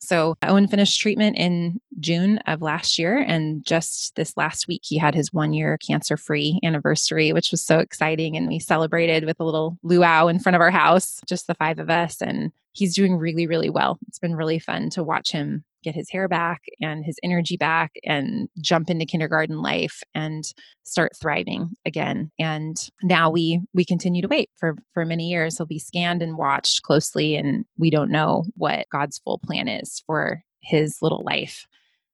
so 0.00 0.36
Owen 0.42 0.68
finished 0.68 1.00
treatment 1.00 1.36
in 1.36 1.80
June 2.00 2.38
of 2.46 2.62
last 2.62 2.98
year. 2.98 3.18
And 3.18 3.64
just 3.64 4.14
this 4.16 4.36
last 4.36 4.68
week, 4.68 4.82
he 4.84 4.98
had 4.98 5.14
his 5.14 5.32
one 5.32 5.52
year 5.52 5.78
cancer 5.78 6.16
free 6.16 6.60
anniversary, 6.62 7.32
which 7.32 7.50
was 7.50 7.64
so 7.64 7.78
exciting. 7.78 8.36
And 8.36 8.48
we 8.48 8.58
celebrated 8.58 9.24
with 9.24 9.40
a 9.40 9.44
little 9.44 9.78
luau 9.82 10.28
in 10.28 10.38
front 10.38 10.56
of 10.56 10.62
our 10.62 10.70
house, 10.70 11.20
just 11.26 11.46
the 11.46 11.54
five 11.54 11.78
of 11.78 11.90
us. 11.90 12.22
And 12.22 12.52
he's 12.72 12.94
doing 12.94 13.16
really, 13.16 13.46
really 13.46 13.70
well. 13.70 13.98
It's 14.06 14.18
been 14.18 14.36
really 14.36 14.58
fun 14.58 14.90
to 14.90 15.02
watch 15.02 15.32
him 15.32 15.64
get 15.82 15.94
his 15.94 16.10
hair 16.10 16.28
back 16.28 16.62
and 16.80 17.04
his 17.04 17.18
energy 17.22 17.56
back 17.56 17.92
and 18.04 18.48
jump 18.60 18.90
into 18.90 19.06
kindergarten 19.06 19.60
life 19.62 20.02
and 20.14 20.52
start 20.84 21.12
thriving 21.20 21.70
again. 21.84 22.30
And 22.38 22.76
now 23.02 23.30
we 23.30 23.60
we 23.72 23.84
continue 23.84 24.22
to 24.22 24.28
wait 24.28 24.50
for 24.56 24.76
for 24.94 25.04
many 25.04 25.28
years. 25.28 25.56
He'll 25.56 25.66
be 25.66 25.78
scanned 25.78 26.22
and 26.22 26.38
watched 26.38 26.82
closely 26.82 27.36
and 27.36 27.64
we 27.76 27.90
don't 27.90 28.10
know 28.10 28.44
what 28.56 28.86
god's 28.90 29.18
full 29.18 29.38
plan 29.38 29.68
is 29.68 30.02
for 30.06 30.42
his 30.60 30.98
little 31.00 31.22
life. 31.24 31.66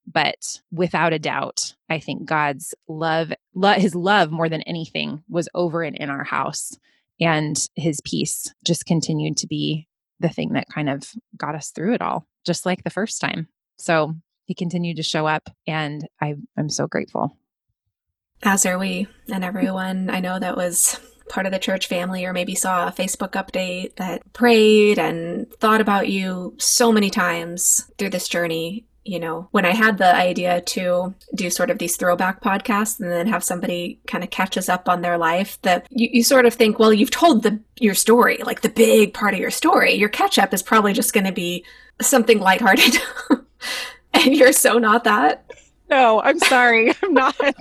But 0.06 0.60
without 0.70 1.14
a 1.14 1.18
doubt 1.18 1.74
i 1.88 1.98
think 1.98 2.26
god's 2.26 2.74
love 2.88 3.32
lo- 3.54 3.72
his 3.72 3.94
love 3.94 4.30
more 4.30 4.50
than 4.50 4.60
anything 4.62 5.22
was 5.30 5.48
over 5.54 5.82
and 5.82 5.96
in 5.96 6.10
our 6.10 6.24
house 6.24 6.76
and 7.20 7.68
his 7.74 8.02
peace 8.04 8.52
just 8.64 8.84
continued 8.84 9.38
to 9.38 9.46
be 9.46 9.88
the 10.20 10.28
thing 10.28 10.52
that 10.52 10.68
kind 10.68 10.90
of 10.90 11.10
got 11.38 11.54
us 11.54 11.70
through 11.70 11.94
it 11.94 12.02
all 12.02 12.26
just 12.44 12.66
like 12.66 12.84
the 12.84 12.90
first 12.90 13.18
time 13.18 13.48
so 13.76 14.14
he 14.46 14.54
continued 14.54 14.96
to 14.96 15.02
show 15.02 15.26
up, 15.26 15.48
and 15.66 16.06
I, 16.20 16.34
I'm 16.56 16.68
so 16.68 16.86
grateful. 16.86 17.36
As 18.42 18.66
are 18.66 18.78
we, 18.78 19.06
and 19.32 19.44
everyone 19.44 20.10
I 20.10 20.20
know 20.20 20.38
that 20.38 20.56
was 20.56 21.00
part 21.28 21.46
of 21.46 21.52
the 21.52 21.58
church 21.58 21.86
family 21.86 22.24
or 22.24 22.32
maybe 22.32 22.54
saw 22.54 22.86
a 22.86 22.92
Facebook 22.92 23.32
update 23.32 23.96
that 23.96 24.20
prayed 24.32 24.98
and 24.98 25.50
thought 25.54 25.80
about 25.80 26.08
you 26.08 26.54
so 26.58 26.92
many 26.92 27.10
times 27.10 27.90
through 27.98 28.10
this 28.10 28.28
journey. 28.28 28.84
You 29.06 29.20
know, 29.20 29.48
when 29.50 29.66
I 29.66 29.74
had 29.74 29.98
the 29.98 30.14
idea 30.14 30.62
to 30.62 31.14
do 31.34 31.50
sort 31.50 31.68
of 31.68 31.78
these 31.78 31.96
throwback 31.98 32.40
podcasts 32.40 32.98
and 32.98 33.10
then 33.10 33.26
have 33.26 33.44
somebody 33.44 34.00
kind 34.06 34.24
of 34.24 34.30
catch 34.30 34.56
us 34.56 34.70
up 34.70 34.88
on 34.88 35.02
their 35.02 35.18
life, 35.18 35.58
that 35.60 35.86
you, 35.90 36.08
you 36.10 36.22
sort 36.24 36.46
of 36.46 36.54
think, 36.54 36.78
well, 36.78 36.92
you've 36.92 37.10
told 37.10 37.42
the 37.42 37.60
your 37.78 37.92
story, 37.94 38.38
like 38.38 38.62
the 38.62 38.70
big 38.70 39.12
part 39.12 39.34
of 39.34 39.40
your 39.40 39.50
story. 39.50 39.92
Your 39.92 40.08
catch 40.08 40.38
up 40.38 40.54
is 40.54 40.62
probably 40.62 40.94
just 40.94 41.12
going 41.12 41.26
to 41.26 41.32
be 41.32 41.66
something 42.00 42.38
lighthearted. 42.38 42.96
and 44.14 44.34
you're 44.34 44.52
so 44.52 44.78
not 44.78 45.04
that. 45.04 45.50
No, 45.90 46.20
I'm 46.22 46.38
sorry. 46.38 46.92
I'm 47.02 47.14
not. 47.14 47.36
no, 47.40 47.52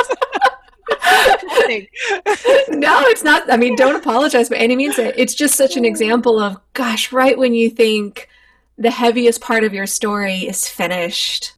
it's 3.08 3.24
not. 3.24 3.52
I 3.52 3.58
mean, 3.58 3.76
don't 3.76 3.96
apologize 3.96 4.50
by 4.50 4.58
any 4.58 4.76
means. 4.76 4.98
It's 4.98 5.36
just 5.36 5.56
such 5.56 5.78
an 5.78 5.86
example 5.86 6.40
of, 6.40 6.58
gosh, 6.74 7.12
right 7.12 7.38
when 7.38 7.54
you 7.54 7.70
think 7.70 8.30
the 8.78 8.92
heaviest 8.92 9.42
part 9.42 9.64
of 9.64 9.74
your 9.74 9.86
story 9.86 10.48
is 10.48 10.68
finished, 10.68 11.54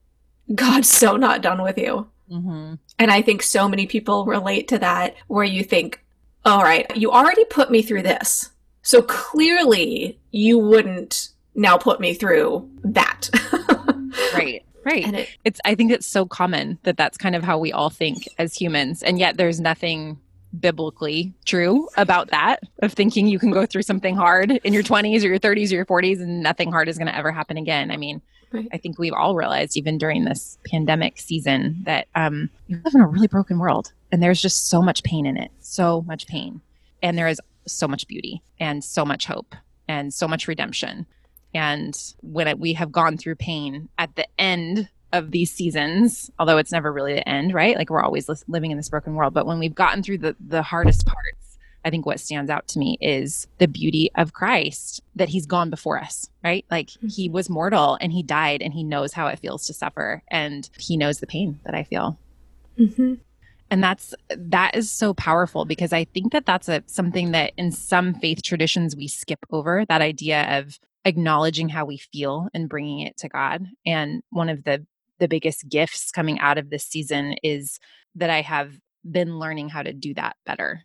God's 0.54 0.88
so 0.88 1.16
not 1.16 1.42
done 1.42 1.62
with 1.62 1.78
you. 1.78 2.08
Mm-hmm. 2.30 2.74
And 2.98 3.10
I 3.10 3.22
think 3.22 3.42
so 3.42 3.68
many 3.68 3.86
people 3.86 4.24
relate 4.24 4.68
to 4.68 4.78
that 4.78 5.16
where 5.28 5.44
you 5.44 5.62
think, 5.62 6.02
all 6.44 6.62
right, 6.62 6.94
you 6.96 7.10
already 7.10 7.44
put 7.46 7.70
me 7.70 7.82
through 7.82 8.02
this. 8.02 8.50
So 8.82 9.02
clearly 9.02 10.18
you 10.30 10.58
wouldn't 10.58 11.30
now 11.54 11.76
put 11.76 12.00
me 12.00 12.14
through 12.14 12.70
that. 12.84 13.28
right. 14.34 14.64
Right. 14.84 15.04
And 15.04 15.16
it, 15.16 15.28
it's 15.44 15.60
I 15.64 15.74
think 15.74 15.90
it's 15.90 16.06
so 16.06 16.26
common 16.26 16.78
that 16.84 16.96
that's 16.96 17.18
kind 17.18 17.34
of 17.34 17.42
how 17.42 17.58
we 17.58 17.72
all 17.72 17.90
think 17.90 18.28
as 18.38 18.54
humans 18.54 19.02
and 19.02 19.18
yet 19.18 19.36
there's 19.36 19.58
nothing 19.58 20.20
biblically 20.60 21.34
true 21.44 21.88
about 21.96 22.30
that 22.30 22.60
of 22.82 22.92
thinking 22.92 23.26
you 23.26 23.38
can 23.38 23.50
go 23.50 23.66
through 23.66 23.82
something 23.82 24.16
hard 24.16 24.52
in 24.64 24.72
your 24.72 24.82
20s 24.82 25.22
or 25.22 25.26
your 25.26 25.38
30s 25.38 25.72
or 25.72 25.74
your 25.74 25.86
40s 25.86 26.20
and 26.20 26.42
nothing 26.42 26.70
hard 26.70 26.88
is 26.88 26.98
going 26.98 27.08
to 27.08 27.16
ever 27.16 27.32
happen 27.32 27.56
again. 27.56 27.90
I 27.90 27.96
mean, 27.96 28.22
right. 28.52 28.68
I 28.72 28.78
think 28.78 28.98
we've 28.98 29.12
all 29.12 29.34
realized 29.34 29.76
even 29.76 29.98
during 29.98 30.24
this 30.24 30.58
pandemic 30.64 31.18
season 31.18 31.82
that 31.84 32.08
um, 32.14 32.50
we 32.68 32.76
live 32.76 32.94
in 32.94 33.00
a 33.00 33.06
really 33.06 33.28
broken 33.28 33.58
world 33.58 33.92
and 34.12 34.22
there's 34.22 34.40
just 34.40 34.68
so 34.68 34.82
much 34.82 35.02
pain 35.02 35.26
in 35.26 35.36
it. 35.36 35.50
So 35.60 36.02
much 36.02 36.26
pain. 36.26 36.60
And 37.02 37.18
there 37.18 37.28
is 37.28 37.40
so 37.66 37.88
much 37.88 38.06
beauty 38.06 38.42
and 38.58 38.82
so 38.82 39.04
much 39.04 39.26
hope 39.26 39.54
and 39.88 40.12
so 40.12 40.26
much 40.26 40.48
redemption. 40.48 41.06
And 41.56 41.96
when 42.20 42.58
we 42.58 42.74
have 42.74 42.92
gone 42.92 43.16
through 43.16 43.36
pain 43.36 43.88
at 43.98 44.14
the 44.16 44.26
end 44.38 44.88
of 45.12 45.30
these 45.30 45.50
seasons, 45.50 46.30
although 46.38 46.58
it's 46.58 46.72
never 46.72 46.92
really 46.92 47.14
the 47.14 47.28
end, 47.28 47.54
right? 47.54 47.76
Like 47.76 47.90
we're 47.90 48.02
always 48.02 48.28
living 48.48 48.70
in 48.70 48.76
this 48.76 48.88
broken 48.88 49.14
world. 49.14 49.34
But 49.34 49.46
when 49.46 49.58
we've 49.58 49.74
gotten 49.74 50.02
through 50.02 50.18
the, 50.18 50.36
the 50.40 50.62
hardest 50.62 51.06
parts, 51.06 51.58
I 51.84 51.90
think 51.90 52.04
what 52.04 52.18
stands 52.18 52.50
out 52.50 52.66
to 52.68 52.80
me 52.80 52.98
is 53.00 53.46
the 53.58 53.68
beauty 53.68 54.10
of 54.16 54.32
Christ 54.32 55.00
that 55.14 55.28
he's 55.28 55.46
gone 55.46 55.70
before 55.70 55.98
us, 55.98 56.28
right? 56.42 56.64
Like 56.70 56.88
mm-hmm. 56.88 57.06
he 57.06 57.28
was 57.28 57.48
mortal 57.48 57.96
and 58.00 58.12
he 58.12 58.24
died 58.24 58.60
and 58.60 58.74
he 58.74 58.82
knows 58.82 59.12
how 59.12 59.28
it 59.28 59.38
feels 59.38 59.66
to 59.66 59.72
suffer 59.72 60.22
and 60.28 60.68
he 60.78 60.96
knows 60.96 61.20
the 61.20 61.28
pain 61.28 61.60
that 61.64 61.76
I 61.76 61.84
feel. 61.84 62.18
Mm-hmm. 62.76 63.14
And 63.70 63.82
that's 63.82 64.14
that 64.28 64.74
is 64.74 64.90
so 64.90 65.14
powerful 65.14 65.64
because 65.64 65.92
I 65.92 66.04
think 66.04 66.32
that 66.32 66.46
that's 66.46 66.68
a 66.68 66.82
something 66.86 67.32
that 67.32 67.52
in 67.56 67.72
some 67.72 68.14
faith 68.14 68.42
traditions 68.42 68.96
we 68.96 69.08
skip 69.08 69.44
over 69.50 69.84
that 69.88 70.00
idea 70.00 70.58
of 70.58 70.78
acknowledging 71.06 71.68
how 71.68 71.84
we 71.84 71.98
feel 71.98 72.48
and 72.52 72.68
bringing 72.68 73.00
it 73.00 73.16
to 73.18 73.28
God. 73.28 73.64
And 73.86 74.22
one 74.30 74.50
of 74.50 74.64
the 74.64 74.84
the 75.18 75.28
biggest 75.28 75.66
gifts 75.70 76.10
coming 76.10 76.38
out 76.40 76.58
of 76.58 76.68
this 76.68 76.84
season 76.84 77.36
is 77.42 77.80
that 78.16 78.28
I 78.28 78.42
have 78.42 78.74
been 79.10 79.38
learning 79.38 79.70
how 79.70 79.82
to 79.82 79.94
do 79.94 80.12
that 80.12 80.36
better. 80.44 80.82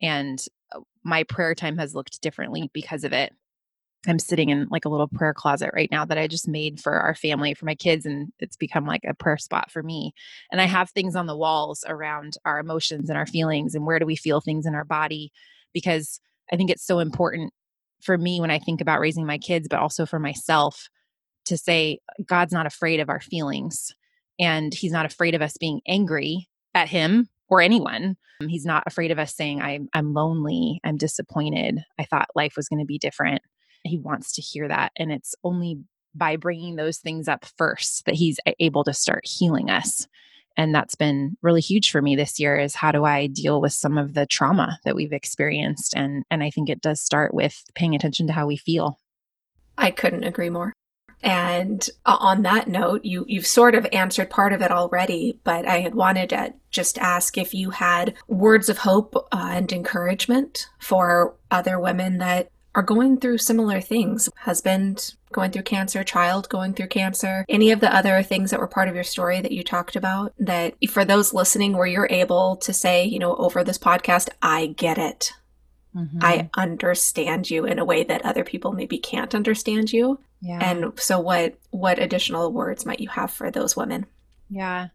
And 0.00 0.42
uh, 0.74 0.80
my 1.02 1.24
prayer 1.24 1.54
time 1.54 1.76
has 1.76 1.94
looked 1.94 2.22
differently 2.22 2.70
because 2.72 3.04
of 3.04 3.12
it. 3.12 3.34
I'm 4.06 4.18
sitting 4.18 4.48
in 4.48 4.68
like 4.70 4.86
a 4.86 4.88
little 4.88 5.08
prayer 5.08 5.34
closet 5.34 5.70
right 5.74 5.90
now 5.90 6.06
that 6.06 6.16
I 6.16 6.28
just 6.28 6.48
made 6.48 6.80
for 6.80 6.94
our 6.94 7.14
family, 7.14 7.52
for 7.52 7.66
my 7.66 7.74
kids, 7.74 8.06
and 8.06 8.32
it's 8.38 8.56
become 8.56 8.86
like 8.86 9.04
a 9.06 9.12
prayer 9.12 9.36
spot 9.36 9.70
for 9.70 9.82
me. 9.82 10.14
And 10.50 10.62
I 10.62 10.64
have 10.64 10.88
things 10.88 11.14
on 11.14 11.26
the 11.26 11.36
walls 11.36 11.84
around 11.86 12.38
our 12.46 12.58
emotions 12.58 13.10
and 13.10 13.18
our 13.18 13.26
feelings 13.26 13.74
and 13.74 13.84
where 13.84 13.98
do 13.98 14.06
we 14.06 14.16
feel 14.16 14.40
things 14.40 14.64
in 14.64 14.74
our 14.74 14.84
body 14.84 15.30
because 15.74 16.20
I 16.50 16.56
think 16.56 16.70
it's 16.70 16.86
so 16.86 17.00
important 17.00 17.52
for 18.04 18.18
me 18.18 18.40
when 18.40 18.50
I 18.50 18.58
think 18.58 18.80
about 18.80 19.00
raising 19.00 19.26
my 19.26 19.38
kids, 19.38 19.66
but 19.68 19.80
also 19.80 20.06
for 20.06 20.18
myself 20.18 20.88
to 21.46 21.56
say, 21.56 21.98
God's 22.26 22.52
not 22.52 22.66
afraid 22.66 23.00
of 23.00 23.08
our 23.08 23.20
feelings 23.20 23.92
and 24.38 24.72
he's 24.72 24.92
not 24.92 25.06
afraid 25.06 25.34
of 25.34 25.42
us 25.42 25.56
being 25.58 25.80
angry 25.86 26.48
at 26.74 26.88
him 26.88 27.28
or 27.48 27.60
anyone. 27.60 28.16
Um, 28.40 28.48
he's 28.48 28.64
not 28.64 28.84
afraid 28.86 29.10
of 29.10 29.18
us 29.18 29.34
saying, 29.34 29.60
I'm, 29.60 29.88
I'm 29.94 30.12
lonely, 30.12 30.80
I'm 30.84 30.96
disappointed, 30.96 31.80
I 31.98 32.04
thought 32.04 32.28
life 32.34 32.54
was 32.56 32.68
going 32.68 32.80
to 32.80 32.86
be 32.86 32.98
different. 32.98 33.42
He 33.84 33.98
wants 33.98 34.32
to 34.34 34.42
hear 34.42 34.68
that. 34.68 34.92
And 34.96 35.12
it's 35.12 35.34
only 35.44 35.78
by 36.14 36.36
bringing 36.36 36.76
those 36.76 36.98
things 36.98 37.28
up 37.28 37.44
first 37.58 38.04
that 38.06 38.14
he's 38.14 38.38
able 38.58 38.84
to 38.84 38.94
start 38.94 39.26
healing 39.26 39.70
us 39.70 40.06
and 40.56 40.74
that's 40.74 40.94
been 40.94 41.36
really 41.42 41.60
huge 41.60 41.90
for 41.90 42.00
me 42.00 42.16
this 42.16 42.38
year 42.38 42.58
is 42.58 42.74
how 42.74 42.92
do 42.92 43.04
i 43.04 43.26
deal 43.26 43.60
with 43.60 43.72
some 43.72 43.98
of 43.98 44.14
the 44.14 44.26
trauma 44.26 44.78
that 44.84 44.94
we've 44.94 45.12
experienced? 45.12 45.94
And 45.96 46.24
and 46.30 46.42
i 46.42 46.50
think 46.50 46.68
it 46.68 46.80
does 46.80 47.00
start 47.00 47.34
with 47.34 47.62
paying 47.74 47.94
attention 47.94 48.26
to 48.28 48.32
how 48.32 48.46
we 48.46 48.56
feel. 48.56 48.98
I 49.76 49.90
couldn't 49.90 50.24
agree 50.24 50.50
more. 50.50 50.72
And 51.22 51.88
uh, 52.04 52.18
on 52.20 52.42
that 52.42 52.68
note 52.68 53.04
you 53.04 53.24
you've 53.26 53.46
sort 53.46 53.74
of 53.74 53.86
answered 53.92 54.28
part 54.28 54.52
of 54.52 54.60
it 54.60 54.70
already 54.70 55.38
but 55.42 55.66
i 55.66 55.80
had 55.80 55.94
wanted 55.94 56.30
to 56.30 56.52
just 56.70 56.98
ask 56.98 57.38
if 57.38 57.54
you 57.54 57.70
had 57.70 58.14
words 58.28 58.68
of 58.68 58.78
hope 58.78 59.16
uh, 59.32 59.50
and 59.52 59.72
encouragement 59.72 60.68
for 60.78 61.34
other 61.50 61.80
women 61.80 62.18
that 62.18 62.50
are 62.74 62.82
going 62.82 63.18
through 63.18 63.38
similar 63.38 63.80
things 63.80 64.28
husband 64.36 65.14
going 65.34 65.50
through 65.50 65.62
cancer, 65.62 66.02
child 66.02 66.48
going 66.48 66.72
through 66.72 66.86
cancer, 66.86 67.44
any 67.48 67.70
of 67.70 67.80
the 67.80 67.94
other 67.94 68.22
things 68.22 68.50
that 68.50 68.60
were 68.60 68.66
part 68.66 68.88
of 68.88 68.94
your 68.94 69.04
story 69.04 69.40
that 69.42 69.52
you 69.52 69.62
talked 69.62 69.96
about, 69.96 70.32
that 70.38 70.74
for 70.88 71.04
those 71.04 71.34
listening, 71.34 71.76
where 71.76 71.86
you're 71.86 72.08
able 72.10 72.56
to 72.56 72.72
say, 72.72 73.04
you 73.04 73.18
know, 73.18 73.34
over 73.36 73.62
this 73.62 73.78
podcast, 73.78 74.30
I 74.40 74.68
get 74.68 74.96
it. 74.96 75.32
Mm-hmm. 75.94 76.18
I 76.22 76.48
understand 76.56 77.50
you 77.50 77.66
in 77.66 77.78
a 77.78 77.84
way 77.84 78.02
that 78.04 78.24
other 78.24 78.44
people 78.44 78.72
maybe 78.72 78.98
can't 78.98 79.34
understand 79.34 79.92
you. 79.92 80.18
Yeah. 80.40 80.58
And 80.60 80.98
so 80.98 81.20
what 81.20 81.54
what 81.70 81.98
additional 81.98 82.52
words 82.52 82.84
might 82.84 83.00
you 83.00 83.08
have 83.08 83.30
for 83.30 83.50
those 83.50 83.76
women? 83.76 84.06
Yeah. 84.50 84.88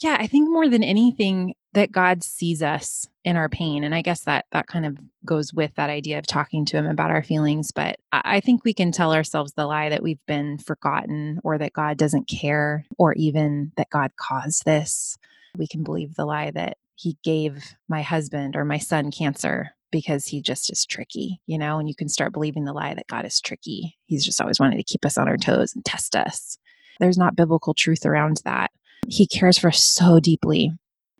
Yeah, 0.00 0.16
I 0.20 0.26
think 0.26 0.50
more 0.50 0.68
than 0.68 0.84
anything 0.84 1.54
that 1.76 1.92
God 1.92 2.24
sees 2.24 2.62
us 2.62 3.06
in 3.22 3.36
our 3.36 3.50
pain. 3.50 3.84
And 3.84 3.94
I 3.94 4.00
guess 4.00 4.22
that 4.22 4.46
that 4.50 4.66
kind 4.66 4.86
of 4.86 4.96
goes 5.26 5.52
with 5.52 5.74
that 5.74 5.90
idea 5.90 6.18
of 6.18 6.26
talking 6.26 6.64
to 6.64 6.78
him 6.78 6.86
about 6.86 7.10
our 7.10 7.22
feelings. 7.22 7.70
But 7.70 7.98
I 8.12 8.40
think 8.40 8.64
we 8.64 8.72
can 8.72 8.92
tell 8.92 9.12
ourselves 9.12 9.52
the 9.52 9.66
lie 9.66 9.90
that 9.90 10.02
we've 10.02 10.24
been 10.26 10.56
forgotten 10.56 11.38
or 11.44 11.58
that 11.58 11.74
God 11.74 11.98
doesn't 11.98 12.28
care 12.28 12.86
or 12.96 13.12
even 13.12 13.72
that 13.76 13.90
God 13.90 14.12
caused 14.16 14.64
this. 14.64 15.18
We 15.58 15.66
can 15.66 15.84
believe 15.84 16.14
the 16.14 16.24
lie 16.24 16.50
that 16.52 16.78
he 16.94 17.18
gave 17.22 17.74
my 17.90 18.00
husband 18.00 18.56
or 18.56 18.64
my 18.64 18.78
son 18.78 19.10
cancer 19.10 19.72
because 19.90 20.26
he 20.26 20.40
just 20.40 20.72
is 20.72 20.86
tricky, 20.86 21.42
you 21.44 21.58
know, 21.58 21.78
and 21.78 21.90
you 21.90 21.94
can 21.94 22.08
start 22.08 22.32
believing 22.32 22.64
the 22.64 22.72
lie 22.72 22.94
that 22.94 23.06
God 23.06 23.26
is 23.26 23.38
tricky. 23.38 23.98
He's 24.06 24.24
just 24.24 24.40
always 24.40 24.58
wanting 24.58 24.78
to 24.78 24.84
keep 24.84 25.04
us 25.04 25.18
on 25.18 25.28
our 25.28 25.36
toes 25.36 25.74
and 25.74 25.84
test 25.84 26.16
us. 26.16 26.56
There's 27.00 27.18
not 27.18 27.36
biblical 27.36 27.74
truth 27.74 28.06
around 28.06 28.40
that. 28.46 28.70
He 29.08 29.26
cares 29.26 29.58
for 29.58 29.68
us 29.68 29.82
so 29.82 30.20
deeply 30.20 30.72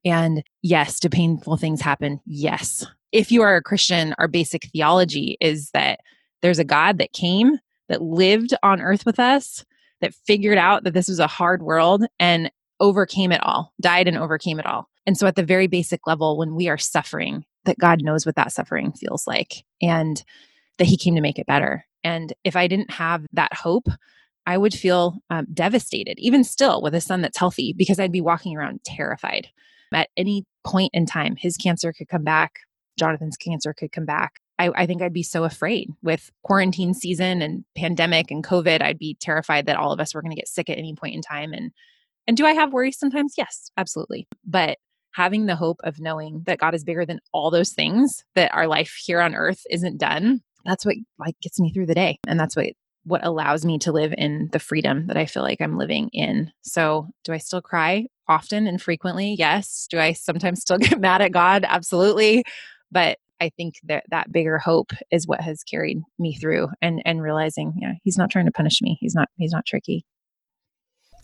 and 0.06 0.44
yes, 0.62 1.00
do 1.00 1.08
painful 1.08 1.56
things 1.56 1.80
happen? 1.82 2.20
Yes. 2.24 2.86
If 3.10 3.32
you 3.32 3.42
are 3.42 3.56
a 3.56 3.62
Christian, 3.62 4.14
our 4.18 4.28
basic 4.28 4.68
theology 4.70 5.36
is 5.40 5.70
that 5.72 6.00
there's 6.42 6.60
a 6.60 6.64
God 6.64 6.98
that 6.98 7.12
came, 7.12 7.58
that 7.88 8.00
lived 8.00 8.54
on 8.62 8.80
earth 8.80 9.04
with 9.04 9.18
us, 9.18 9.64
that 10.00 10.14
figured 10.14 10.58
out 10.58 10.84
that 10.84 10.94
this 10.94 11.08
was 11.08 11.18
a 11.18 11.26
hard 11.26 11.62
world 11.62 12.04
and 12.20 12.50
overcame 12.78 13.32
it 13.32 13.42
all, 13.42 13.72
died 13.80 14.06
and 14.06 14.16
overcame 14.16 14.60
it 14.60 14.66
all. 14.66 14.88
And 15.06 15.18
so, 15.18 15.26
at 15.26 15.34
the 15.34 15.44
very 15.44 15.66
basic 15.66 16.06
level, 16.06 16.38
when 16.38 16.54
we 16.54 16.68
are 16.68 16.78
suffering, 16.78 17.44
that 17.64 17.78
God 17.78 18.02
knows 18.02 18.24
what 18.24 18.36
that 18.36 18.52
suffering 18.52 18.92
feels 18.92 19.26
like 19.26 19.64
and 19.82 20.22
that 20.78 20.86
He 20.86 20.96
came 20.96 21.14
to 21.16 21.20
make 21.20 21.38
it 21.38 21.46
better. 21.46 21.84
And 22.04 22.32
if 22.44 22.54
I 22.54 22.68
didn't 22.68 22.92
have 22.92 23.24
that 23.32 23.54
hope, 23.54 23.88
I 24.46 24.56
would 24.56 24.74
feel 24.74 25.18
um, 25.30 25.46
devastated, 25.52 26.18
even 26.18 26.44
still 26.44 26.80
with 26.80 26.94
a 26.94 27.00
son 27.00 27.22
that's 27.22 27.38
healthy, 27.38 27.74
because 27.76 27.98
I'd 27.98 28.12
be 28.12 28.20
walking 28.20 28.56
around 28.56 28.84
terrified 28.84 29.48
at 29.92 30.08
any 30.16 30.44
point 30.64 30.90
in 30.92 31.06
time, 31.06 31.36
his 31.36 31.56
cancer 31.56 31.92
could 31.92 32.08
come 32.08 32.24
back, 32.24 32.60
Jonathan's 32.98 33.36
cancer 33.36 33.72
could 33.72 33.92
come 33.92 34.06
back. 34.06 34.34
I, 34.58 34.70
I, 34.74 34.86
think 34.86 35.02
I'd 35.02 35.12
be 35.12 35.22
so 35.22 35.44
afraid 35.44 35.90
with 36.02 36.30
quarantine 36.42 36.94
season 36.94 37.42
and 37.42 37.64
pandemic 37.76 38.30
and 38.30 38.42
COVID. 38.42 38.80
I'd 38.80 38.98
be 38.98 39.16
terrified 39.20 39.66
that 39.66 39.76
all 39.76 39.92
of 39.92 40.00
us 40.00 40.14
were 40.14 40.22
going 40.22 40.30
to 40.30 40.36
get 40.36 40.48
sick 40.48 40.70
at 40.70 40.78
any 40.78 40.94
point 40.94 41.14
in 41.14 41.20
time. 41.20 41.52
And 41.52 41.72
and 42.26 42.36
do 42.36 42.46
I 42.46 42.54
have 42.54 42.72
worries 42.72 42.98
sometimes? 42.98 43.34
Yes, 43.36 43.70
absolutely. 43.76 44.26
But 44.44 44.78
having 45.12 45.46
the 45.46 45.56
hope 45.56 45.80
of 45.84 46.00
knowing 46.00 46.42
that 46.46 46.58
God 46.58 46.74
is 46.74 46.84
bigger 46.84 47.06
than 47.06 47.20
all 47.32 47.50
those 47.50 47.72
things, 47.72 48.24
that 48.34 48.52
our 48.52 48.66
life 48.66 48.98
here 49.04 49.20
on 49.20 49.34
earth 49.34 49.62
isn't 49.70 49.98
done, 49.98 50.40
that's 50.64 50.84
what 50.84 50.96
like 51.18 51.36
gets 51.40 51.60
me 51.60 51.72
through 51.72 51.86
the 51.86 51.94
day. 51.94 52.18
And 52.26 52.40
that's 52.40 52.56
what 52.56 52.72
what 53.04 53.24
allows 53.24 53.64
me 53.64 53.78
to 53.78 53.92
live 53.92 54.12
in 54.18 54.48
the 54.50 54.58
freedom 54.58 55.06
that 55.06 55.16
I 55.16 55.26
feel 55.26 55.42
like 55.44 55.60
I'm 55.60 55.78
living 55.78 56.08
in. 56.12 56.50
So, 56.62 57.08
do 57.24 57.32
I 57.32 57.38
still 57.38 57.62
cry 57.62 58.06
often 58.28 58.66
and 58.66 58.80
frequently? 58.80 59.34
Yes. 59.38 59.86
Do 59.90 59.98
I 59.98 60.12
sometimes 60.12 60.60
still 60.60 60.78
get 60.78 61.00
mad 61.00 61.22
at 61.22 61.32
God? 61.32 61.64
Absolutely. 61.66 62.44
But 62.90 63.18
I 63.40 63.50
think 63.50 63.74
that 63.84 64.04
that 64.10 64.32
bigger 64.32 64.58
hope 64.58 64.92
is 65.10 65.26
what 65.26 65.40
has 65.40 65.62
carried 65.62 65.98
me 66.18 66.34
through 66.34 66.68
and 66.80 67.02
and 67.04 67.22
realizing, 67.22 67.74
yeah, 67.80 67.92
he's 68.02 68.16
not 68.16 68.30
trying 68.30 68.46
to 68.46 68.52
punish 68.52 68.80
me. 68.80 68.96
He's 69.00 69.14
not 69.14 69.28
he's 69.36 69.52
not 69.52 69.66
tricky. 69.66 70.04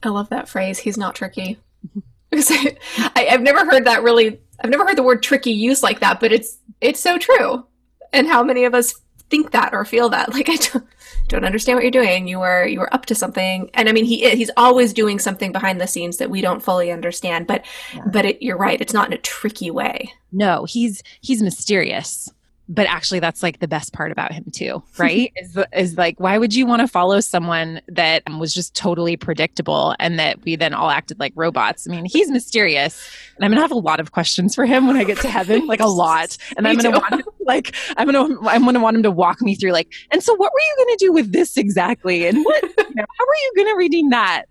I 0.02 0.08
love 0.08 0.28
that 0.30 0.48
phrase. 0.48 0.78
He's 0.78 0.98
not 0.98 1.14
tricky. 1.14 1.58
Mm-hmm. 1.86 1.98
I, 3.16 3.28
I've 3.30 3.42
never 3.42 3.64
heard 3.64 3.84
that 3.84 4.02
really 4.02 4.40
I've 4.60 4.70
never 4.70 4.86
heard 4.86 4.96
the 4.96 5.02
word 5.02 5.22
tricky 5.22 5.52
used 5.52 5.82
like 5.82 6.00
that, 6.00 6.20
but 6.20 6.32
it's 6.32 6.58
it's 6.80 7.00
so 7.00 7.18
true. 7.18 7.66
And 8.12 8.26
how 8.26 8.42
many 8.42 8.64
of 8.64 8.74
us 8.74 8.94
think 9.32 9.50
that 9.52 9.72
or 9.72 9.84
feel 9.84 10.10
that? 10.10 10.28
Like 10.32 10.48
I 10.48 10.56
don't 10.56 10.86
don't 11.28 11.44
understand 11.44 11.76
what 11.76 11.84
you're 11.84 11.90
doing. 11.90 12.28
You 12.28 12.38
were 12.38 12.66
you 12.66 12.78
were 12.78 12.92
up 12.92 13.06
to 13.06 13.14
something, 13.14 13.70
and 13.74 13.88
I 13.88 13.92
mean 13.92 14.04
he 14.04 14.28
he's 14.30 14.50
always 14.56 14.92
doing 14.92 15.18
something 15.18 15.52
behind 15.52 15.80
the 15.80 15.86
scenes 15.86 16.18
that 16.18 16.30
we 16.30 16.40
don't 16.40 16.62
fully 16.62 16.92
understand. 16.92 17.46
But 17.46 17.64
yeah. 17.94 18.02
but 18.12 18.24
it, 18.24 18.42
you're 18.42 18.56
right, 18.56 18.80
it's 18.80 18.92
not 18.92 19.06
in 19.06 19.12
a 19.12 19.18
tricky 19.18 19.70
way. 19.70 20.12
No, 20.30 20.64
he's 20.64 21.02
he's 21.20 21.42
mysterious 21.42 22.30
but 22.68 22.86
actually 22.86 23.20
that's 23.20 23.42
like 23.42 23.58
the 23.58 23.68
best 23.68 23.92
part 23.92 24.12
about 24.12 24.32
him 24.32 24.44
too 24.52 24.82
right? 24.98 25.32
Is 25.36 25.58
is 25.72 25.96
like 25.96 26.18
why 26.20 26.38
would 26.38 26.54
you 26.54 26.66
want 26.66 26.80
to 26.80 26.88
follow 26.88 27.20
someone 27.20 27.80
that 27.88 28.22
was 28.38 28.54
just 28.54 28.74
totally 28.74 29.16
predictable 29.16 29.94
and 29.98 30.18
that 30.18 30.42
we 30.44 30.56
then 30.56 30.74
all 30.74 30.90
acted 30.90 31.18
like 31.18 31.32
robots? 31.34 31.86
I 31.88 31.92
mean 31.92 32.04
he's 32.04 32.30
mysterious 32.30 33.10
and 33.36 33.44
i'm 33.44 33.50
gonna 33.50 33.60
have 33.60 33.70
a 33.70 33.74
lot 33.74 34.00
of 34.00 34.12
questions 34.12 34.54
for 34.54 34.64
him 34.66 34.86
when 34.86 34.96
i 34.96 35.04
get 35.04 35.18
to 35.18 35.28
heaven 35.28 35.66
like 35.66 35.80
a 35.80 35.86
lot. 35.86 36.36
And 36.56 36.68
i'm 36.68 36.76
gonna 36.76 36.98
want 36.98 37.14
him, 37.14 37.22
like 37.46 37.74
i'm 37.96 38.06
gonna 38.06 38.36
i'm 38.48 38.64
gonna 38.64 38.80
want 38.80 38.96
him 38.96 39.02
to 39.04 39.10
walk 39.10 39.40
me 39.40 39.54
through 39.54 39.72
like 39.72 39.92
and 40.10 40.22
so 40.22 40.34
what 40.34 40.52
were 40.52 40.60
you 40.60 40.84
gonna 40.84 40.96
do 40.98 41.12
with 41.12 41.32
this 41.32 41.56
exactly? 41.56 42.26
And 42.26 42.44
what 42.44 42.62
you 42.78 42.94
know, 42.94 43.04
how 43.18 43.26
were 43.26 43.34
you 43.34 43.52
gonna 43.56 43.76
redeem 43.76 44.10
that? 44.10 44.44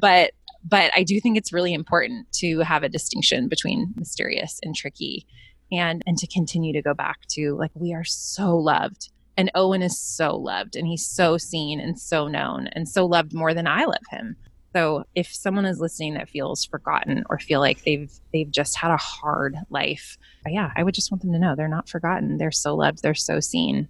But 0.00 0.32
but 0.64 0.90
i 0.96 1.02
do 1.02 1.20
think 1.20 1.36
it's 1.36 1.52
really 1.52 1.72
important 1.72 2.30
to 2.32 2.60
have 2.60 2.82
a 2.82 2.88
distinction 2.88 3.48
between 3.48 3.94
mysterious 3.96 4.58
and 4.62 4.74
tricky 4.74 5.26
and 5.72 6.02
and 6.06 6.16
to 6.18 6.26
continue 6.26 6.72
to 6.72 6.82
go 6.82 6.94
back 6.94 7.26
to 7.28 7.54
like 7.56 7.72
we 7.74 7.92
are 7.92 8.04
so 8.04 8.56
loved 8.56 9.10
and 9.36 9.50
Owen 9.54 9.82
is 9.82 9.98
so 10.00 10.36
loved 10.36 10.76
and 10.76 10.86
he's 10.86 11.06
so 11.06 11.36
seen 11.36 11.78
and 11.80 11.98
so 11.98 12.26
known 12.26 12.68
and 12.68 12.88
so 12.88 13.04
loved 13.04 13.34
more 13.34 13.52
than 13.52 13.66
I 13.66 13.84
love 13.84 14.04
him. 14.10 14.36
So 14.72 15.04
if 15.14 15.34
someone 15.34 15.64
is 15.64 15.80
listening 15.80 16.14
that 16.14 16.28
feels 16.28 16.64
forgotten 16.64 17.24
or 17.30 17.38
feel 17.38 17.60
like 17.60 17.82
they've 17.84 18.12
they've 18.32 18.50
just 18.50 18.76
had 18.76 18.90
a 18.90 18.96
hard 18.96 19.56
life, 19.70 20.18
yeah, 20.46 20.70
I 20.76 20.82
would 20.82 20.94
just 20.94 21.10
want 21.10 21.22
them 21.22 21.32
to 21.32 21.38
know 21.38 21.54
they're 21.54 21.68
not 21.68 21.88
forgotten. 21.88 22.38
They're 22.38 22.50
so 22.50 22.74
loved, 22.74 23.02
they're 23.02 23.14
so 23.14 23.40
seen. 23.40 23.88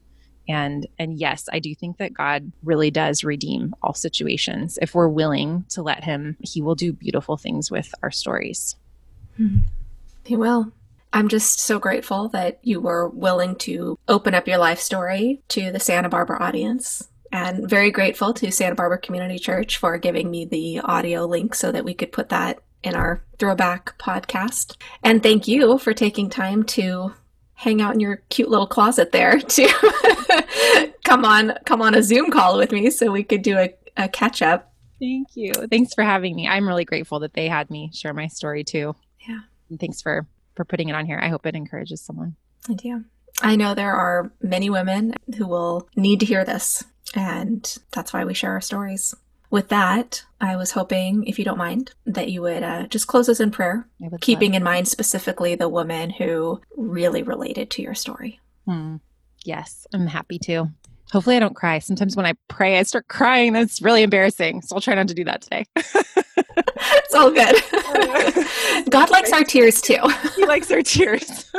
And 0.49 0.87
and 0.99 1.18
yes, 1.18 1.49
I 1.53 1.59
do 1.59 1.74
think 1.74 1.99
that 1.99 2.14
God 2.14 2.53
really 2.62 2.91
does 2.91 3.24
redeem 3.24 3.74
all 3.83 3.95
situations. 3.95 4.79
If 4.81 4.95
we're 4.95 5.09
willing 5.09 5.64
to 5.70 5.83
let 5.83 6.05
him, 6.05 6.37
he 6.41 6.62
will 6.62 6.77
do 6.77 6.93
beautiful 6.93 7.37
things 7.37 7.68
with 7.70 7.93
our 8.03 8.12
stories. 8.12 8.77
Mm-hmm. 9.41 9.62
He 10.24 10.37
will. 10.37 10.72
I'm 11.17 11.29
just 11.29 11.61
so 11.61 11.79
grateful 11.79 12.29
that 12.29 12.59
you 12.62 12.79
were 12.79 13.09
willing 13.09 13.57
to 13.57 13.99
open 14.07 14.35
up 14.35 14.47
your 14.47 14.59
life 14.59 14.79
story 14.79 15.41
to 15.49 15.73
the 15.73 15.81
Santa 15.81 16.11
Barbara 16.11 16.43
audience. 16.43 17.09
And 17.33 17.67
very 17.67 17.91
grateful 17.91 18.35
to 18.35 18.53
Santa 18.53 18.75
Barbara 18.75 18.99
Community 18.99 19.39
Church 19.39 19.79
for 19.79 19.97
giving 19.97 20.31
me 20.31 20.45
the 20.45 20.81
audio 20.81 21.25
link 21.25 21.55
so 21.55 21.73
that 21.73 21.87
we 21.87 21.95
could 21.95 22.12
put 22.12 22.29
that 22.29 22.59
in 22.83 22.95
our 22.95 23.23
throwback 23.39 23.97
podcast. 23.99 24.77
And 25.03 25.23
thank 25.23 25.49
you 25.49 25.79
for 25.79 25.95
taking 25.95 26.29
time 26.29 26.64
to 26.64 27.14
hang 27.55 27.81
out 27.81 27.95
in 27.95 28.01
your 28.01 28.17
cute 28.29 28.51
little 28.51 28.67
closet 28.67 29.12
there 29.12 29.41
to 29.41 30.93
come 31.03 31.25
on 31.25 31.55
come 31.64 31.81
on 31.81 31.95
a 31.95 32.03
Zoom 32.03 32.31
call 32.31 32.59
with 32.59 32.73
me 32.73 32.91
so 32.91 33.11
we 33.11 33.25
could 33.25 33.41
do 33.41 33.57
a, 33.57 33.75
a 33.97 34.07
catch 34.11 34.43
up. 34.43 34.71
Thank 35.01 35.29
you. 35.35 35.55
Thanks 35.71 35.95
for 35.95 36.05
having 36.05 36.37
me. 36.37 36.47
I'm 36.47 36.69
really 36.69 36.85
grateful 36.85 37.21
that 37.21 37.33
they 37.33 37.49
had 37.49 37.71
me 37.71 37.91
share 37.95 38.12
my 38.12 38.27
story 38.27 38.64
too. 38.64 38.95
Yeah. 39.27 39.41
And 39.71 39.81
thanks 39.81 40.03
for 40.03 40.27
for 40.57 40.65
putting 40.65 40.89
it 40.89 40.95
on 40.95 41.07
here. 41.07 41.21
I 41.23 41.29
hope 41.29 41.47
it 41.47 41.55
encourages 41.55 42.01
someone. 42.01 42.35
I 42.69 42.75
do. 42.75 43.05
I 43.43 43.55
know 43.55 43.75
there 43.75 43.95
are 43.95 44.33
many 44.41 44.71
women 44.71 45.15
who 45.37 45.47
will 45.47 45.89
need 45.95 46.21
to 46.21 46.27
hear 46.27 46.45
this, 46.45 46.83
and 47.15 47.77
that's 47.93 48.13
why 48.13 48.25
we 48.25 48.35
share 48.35 48.53
our 48.53 48.61
stories. 48.61 49.15
With 49.51 49.69
that, 49.69 50.25
I 50.41 50.57
was 50.57 50.73
hoping, 50.73 51.25
if 51.25 51.39
you 51.39 51.45
don't 51.45 51.59
mind, 51.59 51.93
that 52.07 52.31
you 52.31 52.43
would 52.43 52.63
uh, 52.63 52.87
just 52.89 53.07
close 53.07 53.29
us 53.29 53.39
in 53.39 53.51
prayer, 53.51 53.87
keeping 54.21 54.55
in 54.55 54.63
mind 54.63 54.89
specifically 54.89 55.55
the 55.55 55.69
woman 55.69 56.11
who 56.11 56.61
really 56.77 57.23
related 57.23 57.71
to 57.71 57.83
your 57.83 57.95
story. 57.95 58.41
Hmm. 58.67 58.97
Yes, 59.45 59.87
I'm 59.93 60.09
happy 60.09 60.39
to. 60.41 60.73
Hopefully, 61.13 61.37
I 61.37 61.41
don't 61.41 61.55
cry. 61.55 61.79
Sometimes 61.79 62.17
when 62.17 62.27
I 62.27 62.35
pray, 62.49 62.79
I 62.79 62.83
start 62.83 63.07
crying. 63.09 63.53
That's 63.53 63.81
really 63.81 64.03
embarrassing. 64.03 64.63
So 64.63 64.75
I'll 64.75 64.81
try 64.81 64.95
not 64.95 65.09
to 65.09 65.15
do 65.15 65.25
that 65.25 65.41
today. 65.41 65.65
it's 65.77 67.15
all 67.15 67.31
good. 67.31 67.55
God 68.91 69.11
likes 69.11 69.33
our 69.33 69.45
tears 69.45 69.81
too. 69.81 69.99
he 70.37 70.45
likes 70.47 70.71
our 70.71 70.83
tears. 70.83 71.51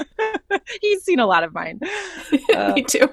He's 0.82 1.04
seen 1.04 1.20
a 1.20 1.26
lot 1.26 1.44
of 1.44 1.54
mine. 1.54 1.80
Uh, 2.54 2.74
Me 2.74 2.84
too. 2.84 3.08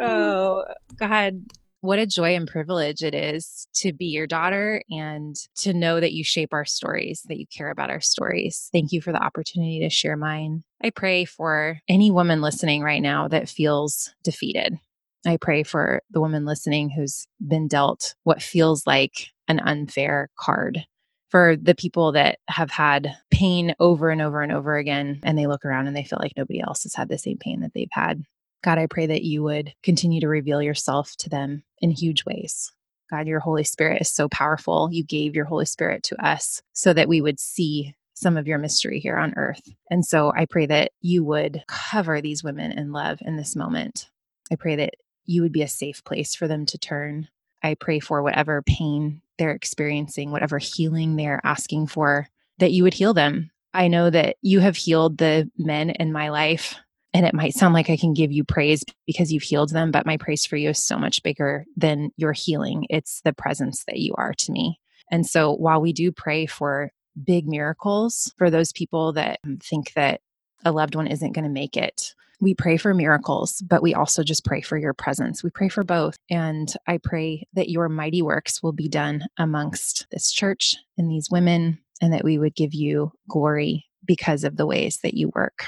oh, 0.00 0.64
God. 0.96 1.44
what 1.82 1.98
a 1.98 2.06
joy 2.06 2.34
and 2.34 2.48
privilege 2.48 3.02
it 3.02 3.14
is 3.14 3.66
to 3.74 3.92
be 3.92 4.06
your 4.06 4.26
daughter 4.26 4.82
and 4.90 5.36
to 5.56 5.74
know 5.74 6.00
that 6.00 6.12
you 6.12 6.24
shape 6.24 6.52
our 6.54 6.64
stories, 6.64 7.22
that 7.28 7.38
you 7.38 7.46
care 7.46 7.70
about 7.70 7.90
our 7.90 8.00
stories. 8.00 8.70
Thank 8.72 8.92
you 8.92 9.02
for 9.02 9.12
the 9.12 9.22
opportunity 9.22 9.80
to 9.80 9.90
share 9.90 10.16
mine. 10.16 10.62
I 10.82 10.90
pray 10.90 11.24
for 11.24 11.78
any 11.88 12.10
woman 12.10 12.40
listening 12.40 12.82
right 12.82 13.02
now 13.02 13.28
that 13.28 13.48
feels 13.48 14.12
defeated. 14.22 14.78
I 15.26 15.36
pray 15.36 15.62
for 15.62 16.02
the 16.10 16.20
woman 16.20 16.46
listening 16.46 16.90
who's 16.90 17.26
been 17.46 17.68
dealt 17.68 18.14
what 18.24 18.42
feels 18.42 18.86
like 18.86 19.28
an 19.48 19.60
unfair 19.60 20.30
card. 20.38 20.86
For 21.28 21.54
the 21.54 21.76
people 21.76 22.12
that 22.12 22.38
have 22.48 22.72
had 22.72 23.14
pain 23.30 23.74
over 23.78 24.10
and 24.10 24.20
over 24.20 24.42
and 24.42 24.50
over 24.50 24.76
again, 24.76 25.20
and 25.22 25.38
they 25.38 25.46
look 25.46 25.64
around 25.64 25.86
and 25.86 25.94
they 25.94 26.02
feel 26.02 26.18
like 26.20 26.32
nobody 26.36 26.60
else 26.60 26.82
has 26.82 26.94
had 26.94 27.08
the 27.08 27.18
same 27.18 27.38
pain 27.38 27.60
that 27.60 27.72
they've 27.72 27.88
had. 27.92 28.24
God, 28.64 28.78
I 28.78 28.86
pray 28.86 29.06
that 29.06 29.22
you 29.22 29.44
would 29.44 29.72
continue 29.82 30.20
to 30.22 30.28
reveal 30.28 30.60
yourself 30.60 31.14
to 31.18 31.28
them 31.28 31.62
in 31.78 31.90
huge 31.92 32.24
ways. 32.24 32.72
God, 33.10 33.28
your 33.28 33.40
Holy 33.40 33.64
Spirit 33.64 34.02
is 34.02 34.10
so 34.10 34.28
powerful. 34.28 34.88
You 34.90 35.04
gave 35.04 35.36
your 35.36 35.44
Holy 35.44 35.66
Spirit 35.66 36.02
to 36.04 36.24
us 36.24 36.62
so 36.72 36.92
that 36.92 37.08
we 37.08 37.20
would 37.20 37.38
see 37.38 37.94
some 38.20 38.36
of 38.36 38.46
your 38.46 38.58
mystery 38.58 39.00
here 39.00 39.16
on 39.16 39.34
earth. 39.36 39.62
And 39.90 40.04
so 40.04 40.32
I 40.36 40.46
pray 40.46 40.66
that 40.66 40.92
you 41.00 41.24
would 41.24 41.62
cover 41.66 42.20
these 42.20 42.44
women 42.44 42.72
in 42.72 42.92
love 42.92 43.18
in 43.22 43.36
this 43.36 43.56
moment. 43.56 44.08
I 44.52 44.56
pray 44.56 44.76
that 44.76 44.94
you 45.26 45.42
would 45.42 45.52
be 45.52 45.62
a 45.62 45.68
safe 45.68 46.04
place 46.04 46.34
for 46.34 46.46
them 46.46 46.66
to 46.66 46.78
turn. 46.78 47.28
I 47.62 47.74
pray 47.74 48.00
for 48.00 48.22
whatever 48.22 48.62
pain 48.62 49.22
they're 49.38 49.52
experiencing, 49.52 50.30
whatever 50.30 50.58
healing 50.58 51.16
they're 51.16 51.40
asking 51.44 51.86
for, 51.86 52.28
that 52.58 52.72
you 52.72 52.82
would 52.82 52.94
heal 52.94 53.14
them. 53.14 53.50
I 53.72 53.88
know 53.88 54.10
that 54.10 54.36
you 54.42 54.60
have 54.60 54.76
healed 54.76 55.18
the 55.18 55.50
men 55.56 55.90
in 55.90 56.12
my 56.12 56.30
life 56.30 56.76
and 57.12 57.26
it 57.26 57.34
might 57.34 57.54
sound 57.54 57.74
like 57.74 57.90
I 57.90 57.96
can 57.96 58.14
give 58.14 58.30
you 58.30 58.44
praise 58.44 58.84
because 59.06 59.32
you've 59.32 59.42
healed 59.42 59.70
them, 59.70 59.90
but 59.90 60.06
my 60.06 60.16
praise 60.16 60.46
for 60.46 60.56
you 60.56 60.70
is 60.70 60.82
so 60.82 60.96
much 60.96 61.22
bigger 61.22 61.64
than 61.76 62.10
your 62.16 62.32
healing. 62.32 62.86
It's 62.88 63.20
the 63.22 63.32
presence 63.32 63.84
that 63.86 63.98
you 63.98 64.14
are 64.16 64.32
to 64.34 64.52
me. 64.52 64.78
And 65.10 65.26
so 65.26 65.52
while 65.52 65.80
we 65.80 65.92
do 65.92 66.12
pray 66.12 66.46
for 66.46 66.92
big 67.24 67.46
miracles 67.46 68.32
for 68.36 68.50
those 68.50 68.72
people 68.72 69.12
that 69.14 69.38
um, 69.44 69.58
think 69.58 69.92
that 69.94 70.20
a 70.64 70.72
loved 70.72 70.94
one 70.94 71.06
isn't 71.06 71.32
going 71.32 71.44
to 71.44 71.50
make 71.50 71.76
it, 71.76 72.14
we 72.40 72.54
pray 72.54 72.76
for 72.76 72.94
miracles, 72.94 73.62
but 73.68 73.82
we 73.82 73.94
also 73.94 74.22
just 74.22 74.44
pray 74.44 74.62
for 74.62 74.78
your 74.78 74.94
presence. 74.94 75.44
We 75.44 75.50
pray 75.50 75.68
for 75.68 75.84
both. 75.84 76.16
And 76.30 76.72
I 76.86 76.98
pray 76.98 77.46
that 77.52 77.68
your 77.68 77.88
mighty 77.88 78.22
works 78.22 78.62
will 78.62 78.72
be 78.72 78.88
done 78.88 79.26
amongst 79.36 80.06
this 80.10 80.32
church 80.32 80.74
and 80.96 81.10
these 81.10 81.28
women, 81.30 81.78
and 82.00 82.12
that 82.12 82.24
we 82.24 82.38
would 82.38 82.54
give 82.54 82.72
you 82.72 83.12
glory 83.28 83.86
because 84.04 84.44
of 84.44 84.56
the 84.56 84.66
ways 84.66 85.00
that 85.02 85.14
you 85.14 85.30
work. 85.34 85.66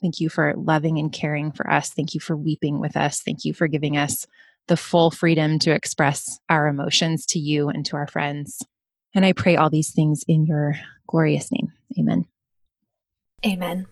Thank 0.00 0.20
you 0.20 0.28
for 0.28 0.54
loving 0.56 0.98
and 0.98 1.12
caring 1.12 1.50
for 1.50 1.68
us. 1.68 1.90
Thank 1.90 2.14
you 2.14 2.20
for 2.20 2.36
weeping 2.36 2.80
with 2.80 2.96
us. 2.96 3.22
Thank 3.22 3.44
you 3.44 3.52
for 3.52 3.66
giving 3.66 3.96
us 3.96 4.26
the 4.68 4.76
full 4.76 5.10
freedom 5.10 5.58
to 5.60 5.72
express 5.72 6.38
our 6.48 6.68
emotions 6.68 7.26
to 7.26 7.38
you 7.38 7.68
and 7.68 7.84
to 7.86 7.96
our 7.96 8.06
friends. 8.06 8.62
And 9.16 9.26
I 9.26 9.32
pray 9.32 9.56
all 9.56 9.70
these 9.70 9.90
things 9.90 10.24
in 10.28 10.46
your 10.46 10.76
glorious 11.08 11.50
name. 11.50 11.72
Amen. 11.98 12.26
Amen. 13.44 13.86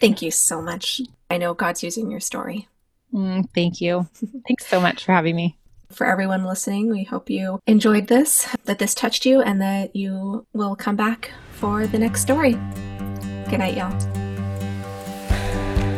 Thank 0.00 0.22
you 0.22 0.30
so 0.30 0.62
much. 0.62 1.02
I 1.28 1.36
know 1.36 1.52
God's 1.52 1.82
using 1.82 2.10
your 2.10 2.20
story. 2.20 2.68
Mm, 3.12 3.46
thank 3.54 3.80
you. 3.82 4.08
Thanks 4.46 4.66
so 4.66 4.80
much 4.80 5.04
for 5.04 5.12
having 5.12 5.36
me. 5.36 5.58
For 5.90 6.06
everyone 6.06 6.44
listening, 6.44 6.88
we 6.90 7.04
hope 7.04 7.28
you 7.28 7.60
enjoyed 7.66 8.06
this, 8.06 8.48
that 8.64 8.78
this 8.78 8.94
touched 8.94 9.26
you, 9.26 9.42
and 9.42 9.60
that 9.60 9.94
you 9.96 10.46
will 10.54 10.76
come 10.76 10.96
back 10.96 11.32
for 11.52 11.86
the 11.86 11.98
next 11.98 12.22
story. 12.22 12.52
Good 13.50 13.58
night, 13.58 13.76
y'all 13.76 14.18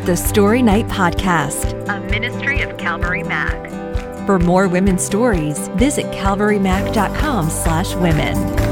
the 0.05 0.17
Story 0.17 0.63
Night 0.63 0.87
Podcast, 0.87 1.87
a 1.87 2.01
ministry 2.09 2.61
of 2.63 2.75
Calvary 2.77 3.21
Mac. 3.21 3.69
For 4.25 4.39
more 4.39 4.67
women's 4.67 5.03
stories, 5.03 5.67
visit 5.75 6.05
calvarymac.com 6.07 7.49
slash 7.51 7.93
women. 7.95 8.70